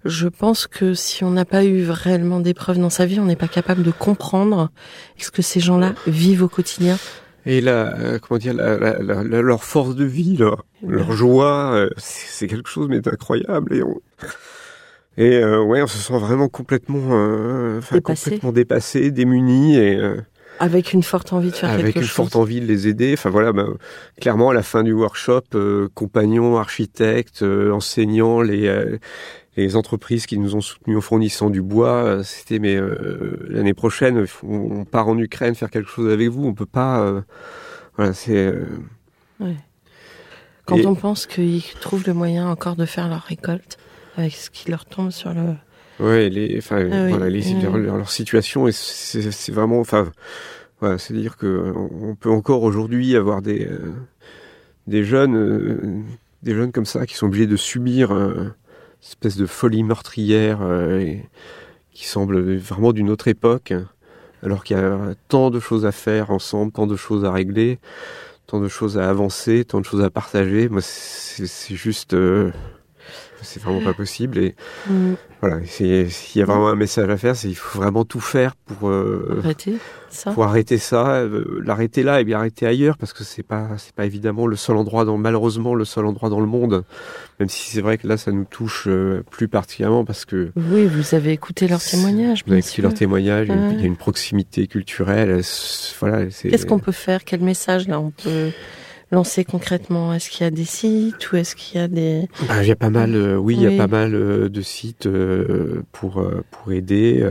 je 0.05 0.27
pense 0.29 0.67
que 0.67 0.93
si 0.93 1.23
on 1.25 1.31
n'a 1.31 1.43
pas 1.45 1.65
eu 1.65 1.89
réellement 1.89 2.39
d'épreuves 2.39 2.77
dans 2.77 2.89
sa 2.91 3.05
vie, 3.05 3.19
on 3.19 3.25
n'est 3.25 3.35
pas 3.35 3.47
capable 3.49 3.83
de 3.83 3.91
comprendre 3.91 4.69
ce 5.17 5.29
que 5.31 5.41
ces 5.41 5.59
gens-là 5.59 5.93
vivent 6.07 6.43
au 6.43 6.47
quotidien. 6.47 6.97
Et 7.47 7.59
là, 7.59 7.93
euh, 7.99 8.17
comment 8.19 8.37
dire, 8.37 8.53
la- 8.53 8.77
la- 8.77 8.99
la- 8.99 9.23
la- 9.23 9.41
leur 9.41 9.63
force 9.63 9.95
de 9.95 10.05
vie, 10.05 10.37
leur, 10.37 10.63
leur 10.87 11.11
joie, 11.11 11.73
euh, 11.75 11.89
c'est 11.97 12.27
c'est 12.29 12.47
quelque 12.47 12.69
chose 12.69 12.87
mais 12.87 13.01
d'incroyable. 13.01 13.73
Et, 13.75 13.83
on... 13.83 13.99
et 15.17 15.37
euh, 15.37 15.61
ouais, 15.63 15.81
on 15.81 15.87
se 15.87 15.97
sent 15.97 16.17
vraiment 16.17 16.49
complètement, 16.49 16.99
euh, 17.11 17.79
Dépassé. 17.91 18.23
complètement 18.31 18.51
dépassé, 18.51 19.11
démuni 19.11 19.77
et 19.77 19.95
euh, 19.95 20.17
Avec 20.59 20.93
une 20.93 21.03
forte 21.03 21.31
envie 21.33 21.51
de 21.51 21.55
faire 21.55 21.69
avec 21.69 21.85
quelque 21.87 21.97
une 21.97 22.01
chose. 22.03 22.15
forte 22.15 22.35
envie 22.35 22.59
de 22.61 22.65
les 22.65 22.87
aider. 22.87 23.13
Enfin 23.13 23.29
voilà, 23.29 23.51
bah, 23.53 23.65
clairement 24.19 24.49
à 24.49 24.53
la 24.53 24.63
fin 24.63 24.83
du 24.83 24.93
workshop, 24.93 25.41
euh, 25.55 25.87
compagnons, 25.93 26.57
architectes, 26.57 27.41
euh, 27.43 27.71
enseignants, 27.71 28.41
les 28.41 28.67
euh, 28.67 28.97
les 29.57 29.77
entreprises 29.77 30.25
qui 30.25 30.37
nous 30.37 30.55
ont 30.57 30.61
soutenus 30.61 30.97
en 30.97 31.01
fournissant 31.01 31.49
du 31.49 31.61
bois, 31.61 32.03
euh, 32.03 32.23
c'était 32.23 32.59
mais 32.59 32.75
euh, 32.75 33.37
l'année 33.47 33.73
prochaine, 33.73 34.25
on 34.43 34.83
part 34.83 35.07
en 35.07 35.17
Ukraine 35.17 35.55
faire 35.55 35.69
quelque 35.69 35.89
chose 35.89 36.11
avec 36.11 36.27
vous. 36.27 36.45
On 36.45 36.53
peut 36.53 36.65
pas. 36.65 36.99
euh, 37.01 37.21
voilà, 37.95 38.11
c'est. 38.11 38.35
euh, 38.35 38.65
Quand 40.65 40.77
Et- 40.77 40.85
on 40.87 40.95
pense 40.95 41.25
qu'ils 41.25 41.63
trouvent 41.79 42.03
le 42.07 42.13
moyen 42.13 42.49
encore 42.49 42.75
de 42.75 42.85
faire 42.85 43.07
leur 43.07 43.21
récolte 43.23 43.77
avec 44.17 44.33
ce 44.33 44.49
qui 44.49 44.69
leur 44.71 44.85
tombe 44.85 45.11
sur 45.11 45.33
le... 45.33 45.55
Ouais, 45.99 46.29
les, 46.29 46.57
enfin, 46.57 46.87
Ah 46.91 47.03
oui, 47.05 47.09
voilà, 47.09 47.29
les, 47.29 47.45
oui. 47.45 47.61
leur, 47.61 47.77
leur- 47.77 47.97
leur 47.97 48.09
situation, 48.09 48.67
et 48.67 48.71
c'est 48.73 49.51
vraiment, 49.51 49.79
enfin, 49.79 50.11
voilà, 50.81 50.97
c'est 50.97 51.13
dire 51.13 51.37
que 51.37 51.71
on 51.75 52.15
peut 52.15 52.29
encore 52.29 52.63
aujourd'hui 52.63 53.15
avoir 53.15 53.41
des 53.41 53.65
euh, 53.65 53.93
des 54.87 55.03
jeunes, 55.05 55.35
euh, 55.37 56.01
des 56.43 56.53
jeunes 56.53 56.71
comme 56.73 56.85
ça 56.85 57.05
qui 57.05 57.15
sont 57.15 57.27
obligés 57.27 57.47
de 57.47 57.55
subir 57.55 58.11
euh, 58.11 58.33
une 58.35 58.53
espèce 59.01 59.37
de 59.37 59.45
folie 59.45 59.83
meurtrière 59.83 60.59
et 60.99 61.23
qui 61.93 62.05
semble 62.05 62.57
vraiment 62.57 62.91
d'une 62.91 63.09
autre 63.09 63.29
époque, 63.29 63.73
alors 64.43 64.65
qu'il 64.65 64.75
y 64.75 64.79
a 64.79 65.15
tant 65.29 65.49
de 65.49 65.61
choses 65.61 65.85
à 65.85 65.93
faire 65.93 66.29
ensemble, 66.29 66.73
tant 66.73 66.87
de 66.87 66.97
choses 66.97 67.23
à 67.23 67.31
régler, 67.31 67.79
tant 68.47 68.59
de 68.59 68.67
choses 68.67 68.97
à 68.97 69.09
avancer, 69.09 69.63
tant 69.63 69.79
de 69.79 69.85
choses 69.85 70.03
à 70.03 70.09
partager. 70.09 70.67
Moi, 70.67 70.81
c'est 70.81 71.75
juste, 71.75 72.13
c'est 73.45 73.61
vraiment 73.63 73.81
pas 73.81 73.93
possible 73.93 74.37
et 74.39 74.55
Mm, 74.89 75.13
voilà, 75.41 75.59
s'il 75.65 76.07
y 76.35 76.41
a 76.41 76.45
vraiment 76.45 76.69
un 76.69 76.75
message 76.75 77.09
à 77.09 77.17
faire, 77.17 77.35
c'est 77.35 77.47
il 77.49 77.55
faut 77.55 77.79
vraiment 77.79 78.03
tout 78.03 78.19
faire 78.19 78.55
pour 78.55 78.89
euh, 78.89 79.39
arrêter 79.43 79.77
ça. 80.09 80.31
pour 80.31 80.43
arrêter 80.43 80.77
ça, 80.77 81.17
euh, 81.17 81.61
l'arrêter 81.63 82.03
là 82.03 82.19
et 82.19 82.23
bien 82.23 82.37
arrêter 82.39 82.65
ailleurs 82.65 82.97
parce 82.97 83.13
que 83.13 83.23
c'est 83.23 83.43
pas 83.43 83.69
c'est 83.77 83.93
pas 83.93 84.05
évidemment 84.05 84.47
le 84.47 84.55
seul 84.55 84.75
endroit 84.75 85.05
dans 85.05 85.17
malheureusement 85.17 85.75
le 85.75 85.85
seul 85.85 86.05
endroit 86.05 86.29
dans 86.29 86.39
le 86.39 86.45
monde. 86.47 86.83
Même 87.39 87.49
si 87.49 87.69
c'est 87.69 87.81
vrai 87.81 87.97
que 87.97 88.07
là 88.07 88.17
ça 88.17 88.31
nous 88.31 88.45
touche 88.45 88.85
euh, 88.87 89.23
plus 89.29 89.47
particulièrement 89.47 90.03
parce 90.05 90.25
que 90.25 90.51
Oui, 90.55 90.85
vous 90.85 91.13
avez 91.15 91.31
écouté 91.31 91.67
leurs 91.67 91.83
témoignages. 91.83 92.43
vous 92.45 92.51
avez 92.53 92.59
écouté 92.59 92.81
leur 92.81 92.91
sûr. 92.91 92.99
témoignage, 92.99 93.47
il 93.49 93.79
y 93.79 93.83
a 93.83 93.85
une- 93.85 93.97
proximité 93.97 94.67
culturelle, 94.67 95.41
voilà. 95.99 96.25
Qu'est-ce 96.27 96.65
qu'on 96.65 96.79
peut 96.79 96.91
faire? 96.91 97.23
Quel 97.23 97.41
message 97.41 97.87
là 97.87 97.99
on 97.99 98.11
peut 98.11 98.49
lancer 99.15 99.43
concrètement? 99.43 100.13
Est-ce 100.13 100.29
qu'il 100.29 100.43
y 100.43 100.47
a 100.47 100.51
des 100.51 100.65
sites 100.65 101.31
ou 101.31 101.35
est-ce 101.37 101.55
qu'il 101.55 101.79
y 101.79 101.83
a 101.83 101.87
des 101.87 102.27
Ah, 102.49 102.63
Il 102.63 102.67
y 102.67 102.71
a 102.71 102.75
pas 102.75 102.89
mal, 102.89 103.15
euh, 103.15 103.35
oui, 103.35 103.55
il 103.55 103.61
y 103.63 103.67
a 103.67 103.77
pas 103.77 103.87
mal 103.87 104.13
euh, 104.13 104.49
de 104.49 104.61
sites 104.61 105.07
euh, 105.07 105.81
pour 105.91 106.23
pour 106.51 106.71
aider. 106.71 107.27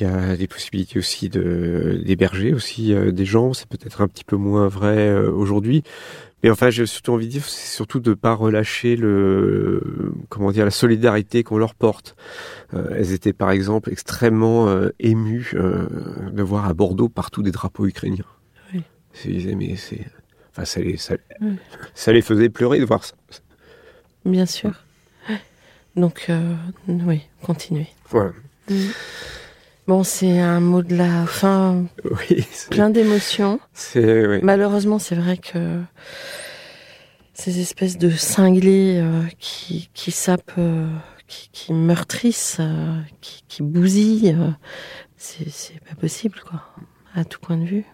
Il 0.00 0.06
y 0.06 0.10
a 0.10 0.36
des 0.36 0.48
possibilités 0.48 0.98
aussi 0.98 1.28
de 1.28 2.02
d'héberger 2.04 2.52
aussi 2.52 2.92
des 2.94 3.24
gens. 3.24 3.52
C'est 3.52 3.68
peut-être 3.68 4.00
un 4.00 4.08
petit 4.08 4.24
peu 4.24 4.36
moins 4.36 4.66
vrai 4.68 5.16
aujourd'hui, 5.16 5.84
mais 6.42 6.50
enfin, 6.50 6.70
j'ai 6.70 6.86
surtout 6.86 7.12
envie 7.12 7.26
de 7.26 7.32
dire, 7.32 7.44
c'est 7.44 7.74
surtout 7.74 7.98
de 7.98 8.14
pas 8.14 8.34
relâcher 8.34 8.94
le 8.94 10.12
comment 10.28 10.52
dire 10.52 10.64
la 10.64 10.70
solidarité 10.70 11.42
qu'on 11.42 11.58
leur 11.58 11.74
porte. 11.74 12.14
Euh, 12.74 12.94
elles 12.96 13.12
étaient 13.12 13.32
par 13.32 13.50
exemple 13.50 13.90
extrêmement 13.90 14.68
euh, 14.68 14.90
émues 15.00 15.52
euh, 15.54 15.88
de 16.30 16.42
voir 16.42 16.66
à 16.66 16.74
Bordeaux 16.74 17.08
partout 17.08 17.42
des 17.42 17.52
drapeaux 17.52 17.86
ukrainiens. 17.86 18.26
Oui. 18.72 18.82
Ils 19.24 19.38
disaient, 19.38 19.54
mais 19.54 19.76
c'est, 19.76 20.06
enfin, 20.56 20.64
ça 20.64 20.80
les 20.80 20.96
ça, 20.96 21.14
Oui. 21.40 21.56
ça 21.94 22.12
les 22.12 22.22
faisait 22.22 22.48
pleurer 22.48 22.78
de 22.80 22.84
voir 22.84 23.04
ça. 23.04 23.14
Bien 24.24 24.46
sûr. 24.46 24.72
Donc, 25.94 26.26
euh, 26.28 26.54
oui, 26.88 27.22
continuez. 27.42 27.86
Voilà. 28.10 28.32
Mm. 28.68 28.74
Bon, 29.86 30.02
c'est 30.02 30.40
un 30.40 30.60
mot 30.60 30.82
de 30.82 30.96
la 30.96 31.26
fin, 31.26 31.84
Oui, 32.04 32.44
plein 32.70 32.90
d'émotions. 32.90 33.60
c'est 33.72 34.26
oui. 34.26 34.38
Malheureusement, 34.42 34.98
c'est 34.98 35.14
vrai 35.14 35.38
que 35.38 35.80
ces 37.34 37.60
espèces 37.60 37.96
de 37.98 38.10
cinglés 38.10 38.98
euh, 39.00 39.22
qui, 39.38 39.88
qui 39.94 40.10
sapent, 40.10 40.42
euh, 40.58 40.88
qui, 41.28 41.48
qui 41.52 41.72
meurtrissent, 41.72 42.56
euh, 42.60 43.00
qui, 43.20 43.44
qui 43.46 43.62
bousillent, 43.62 44.36
c'est 45.16 45.48
c'est 45.48 45.78
pas 45.80 45.94
possible, 45.94 46.40
quoi, 46.48 46.62
à 47.14 47.24
tout 47.24 47.38
point 47.40 47.56
de 47.56 47.64
vue. 47.64 47.84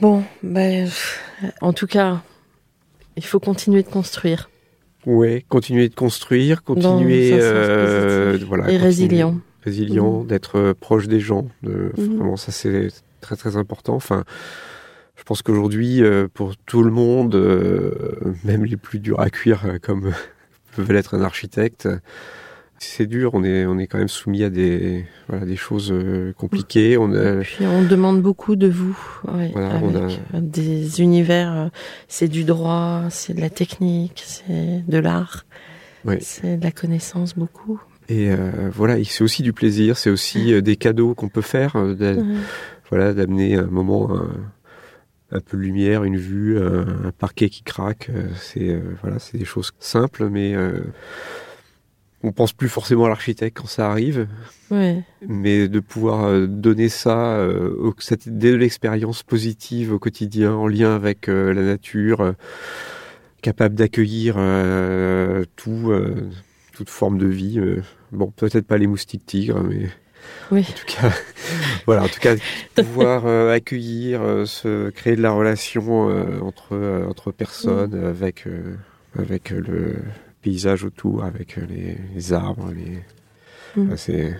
Bon, 0.00 0.22
ben, 0.42 0.88
en 1.60 1.72
tout 1.72 1.86
cas, 1.86 2.22
il 3.16 3.24
faut 3.24 3.40
continuer 3.40 3.82
de 3.82 3.88
construire 3.88 4.50
Ouais, 5.06 5.44
continuer 5.48 5.88
de 5.88 5.94
construire, 5.94 6.64
continuer, 6.64 7.30
euh, 7.32 8.26
positif 8.30 8.48
voilà, 8.48 8.64
et 8.64 8.66
continuer- 8.66 8.84
résilient. 8.84 9.40
résilient, 9.62 10.20
Mhm. 10.22 10.26
d'être 10.26 10.56
euh, 10.58 10.74
proche 10.74 11.06
des 11.06 11.20
gens. 11.20 11.46
De, 11.62 11.92
Mhm. 11.96 12.16
Vraiment, 12.16 12.36
ça 12.36 12.50
c'est 12.52 12.88
très 13.20 13.36
très 13.36 13.56
important. 13.56 13.94
Enfin, 13.94 14.24
je 15.16 15.22
pense 15.22 15.42
qu'aujourd'hui, 15.42 16.02
euh, 16.02 16.26
pour 16.32 16.56
tout 16.56 16.82
le 16.82 16.90
monde, 16.90 17.36
euh, 17.36 17.92
même 18.44 18.64
les 18.64 18.76
plus 18.76 18.98
durs 18.98 19.20
à 19.20 19.30
cuire, 19.30 19.78
comme 19.80 20.12
peuvent 20.76 20.92
l'être 20.92 21.14
un 21.14 21.22
architecte, 21.22 21.88
c'est 22.78 23.06
dur. 23.06 23.30
On 23.34 23.42
est 23.44 23.66
on 23.66 23.78
est 23.78 23.86
quand 23.86 23.98
même 23.98 24.08
soumis 24.08 24.42
à 24.44 24.50
des 24.50 25.04
voilà 25.28 25.44
des 25.46 25.56
choses 25.56 25.90
euh, 25.92 26.32
compliquées. 26.32 26.96
On 26.98 27.12
a 27.12 27.34
Et 27.36 27.40
puis 27.40 27.66
on 27.66 27.82
demande 27.82 28.22
beaucoup 28.22 28.56
de 28.56 28.68
vous, 28.68 28.96
ouais, 29.28 29.50
Voilà, 29.52 29.80
on 29.82 29.94
avec 29.94 30.20
euh, 30.34 30.40
des 30.40 31.00
univers, 31.00 31.52
euh, 31.52 31.68
c'est 32.08 32.28
du 32.28 32.44
droit, 32.44 33.04
c'est 33.10 33.34
de 33.34 33.40
la 33.40 33.50
technique, 33.50 34.22
c'est 34.26 34.84
de 34.86 34.98
l'art, 34.98 35.44
Ouais. 36.04 36.18
c'est 36.20 36.58
de 36.58 36.64
la 36.64 36.70
connaissance 36.70 37.34
beaucoup. 37.36 37.80
et 38.08 38.30
euh, 38.30 38.70
voilà, 38.72 39.02
c'est 39.04 39.24
aussi 39.24 39.42
du 39.42 39.52
plaisir. 39.52 39.96
C'est 39.96 40.10
aussi 40.10 40.62
des 40.62 40.76
cadeaux 40.76 41.14
qu'on 41.14 41.28
peut 41.28 41.40
faire. 41.42 41.74
Ouais. 41.74 42.16
voilà, 42.90 43.12
d'amener 43.14 43.56
un 43.56 43.66
moment, 43.66 44.14
un, 44.16 44.30
un 45.32 45.40
peu 45.40 45.56
de 45.56 45.62
lumière, 45.62 46.04
une 46.04 46.16
vue, 46.16 46.56
un, 46.60 47.06
un 47.08 47.10
parquet 47.18 47.48
qui 47.48 47.62
craque. 47.64 48.10
C'est 48.36 48.68
euh, 48.68 48.80
voilà, 49.02 49.18
c'est 49.18 49.38
des 49.38 49.44
choses 49.44 49.72
simples, 49.80 50.28
mais 50.28 50.54
euh, 50.54 50.78
on 52.26 52.32
pense 52.32 52.52
plus 52.52 52.68
forcément 52.68 53.04
à 53.06 53.08
l'architecte 53.08 53.56
quand 53.56 53.68
ça 53.68 53.90
arrive, 53.90 54.26
Ouais. 54.70 55.02
mais 55.26 55.68
de 55.68 55.78
pouvoir 55.80 56.24
euh, 56.24 56.46
donner 56.46 56.88
ça, 56.88 57.36
euh, 57.36 57.92
cette 57.98 58.28
de 58.38 58.52
l'expérience 58.54 59.22
positive 59.22 59.92
au 59.92 59.98
quotidien, 59.98 60.52
en 60.52 60.66
lien 60.66 60.94
avec 60.94 61.28
euh, 61.28 61.52
la 61.54 61.62
nature, 61.62 62.20
euh, 62.20 62.32
capable 63.42 63.76
d'accueillir 63.76 64.34
tout, 65.56 65.92
toute 66.72 66.88
forme 66.90 67.16
de 67.18 67.26
vie. 67.26 67.60
bon, 68.10 68.32
peut-être 68.34 68.66
pas 68.66 68.76
les 68.78 68.88
moustiques 68.88 69.24
tigres, 69.24 69.62
mais 69.62 69.86
Oui. 70.50 70.66
en 70.68 70.72
tout 70.72 70.86
cas, 71.00 71.12
voilà, 71.86 72.02
en 72.02 72.08
tout 72.08 72.18
cas, 72.18 72.34
pouvoir 72.74 73.24
accueillir, 73.52 74.20
se 74.46 74.90
créer 74.90 75.14
de 75.14 75.22
la 75.22 75.30
relation 75.30 76.08
entre 76.44 77.04
entre 77.08 77.30
personnes, 77.30 77.94
avec 78.04 78.48
euh, 78.48 78.74
avec 79.16 79.52
euh, 79.52 79.60
le 79.60 79.94
paysage 80.46 80.84
autour, 80.84 81.24
avec 81.24 81.58
euh, 81.58 81.66
les, 81.68 81.98
les 82.14 82.32
arbres, 82.32 82.70
les. 82.72 83.02
Mm. 83.74 83.86
Enfin, 83.86 83.96
c'est 83.96 84.36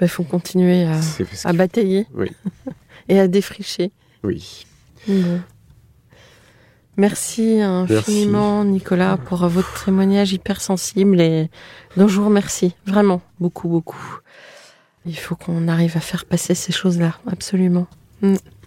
Il 0.00 0.08
faut 0.08 0.22
continuer 0.22 0.84
à, 0.84 1.52
batailler 1.52 2.06
Oui. 2.14 2.30
et 3.08 3.18
à 3.18 3.26
défricher. 3.26 3.90
Oui. 4.22 4.64
Bon. 5.08 5.40
Merci 6.96 7.60
infiniment, 7.60 8.64
Nicolas, 8.64 9.16
pour 9.16 9.46
votre 9.48 9.84
témoignage 9.84 10.32
hyper 10.32 10.60
sensible 10.60 11.20
et 11.20 11.48
dont 11.96 12.08
je 12.08 12.18
vous 12.18 12.26
remercie 12.26 12.74
vraiment 12.86 13.20
beaucoup, 13.40 13.68
beaucoup. 13.68 14.20
Il 15.06 15.16
faut 15.16 15.36
qu'on 15.36 15.68
arrive 15.68 15.96
à 15.96 16.00
faire 16.00 16.26
passer 16.26 16.54
ces 16.54 16.72
choses-là, 16.72 17.18
absolument. 17.26 17.86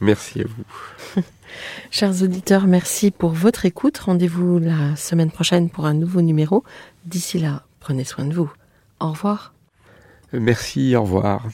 Merci 0.02 0.42
à 0.42 0.46
vous. 0.46 1.22
Chers 1.92 2.24
auditeurs, 2.24 2.68
merci 2.68 3.12
pour 3.12 3.32
votre 3.32 3.66
écoute. 3.66 3.98
Rendez-vous 3.98 4.60
la 4.60 4.96
semaine 4.96 5.32
prochaine 5.32 5.70
pour 5.70 5.86
un 5.86 5.94
nouveau 5.94 6.22
numéro. 6.22 6.64
D'ici 7.06 7.40
là, 7.40 7.64
prenez 7.80 8.04
soin 8.04 8.26
de 8.26 8.34
vous. 8.34 8.52
Au 9.00 9.12
revoir. 9.12 9.54
Merci. 10.34 10.96
Au 10.96 11.04
revoir. 11.04 11.48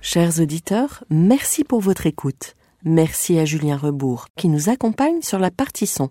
Chers 0.00 0.40
auditeurs, 0.40 1.04
merci 1.08 1.64
pour 1.64 1.80
votre 1.80 2.06
écoute. 2.06 2.54
Merci 2.84 3.38
à 3.38 3.46
Julien 3.46 3.78
Rebourg 3.78 4.26
qui 4.36 4.48
nous 4.48 4.68
accompagne 4.68 5.22
sur 5.22 5.38
la 5.38 5.50
partie 5.50 5.86
son. 5.86 6.10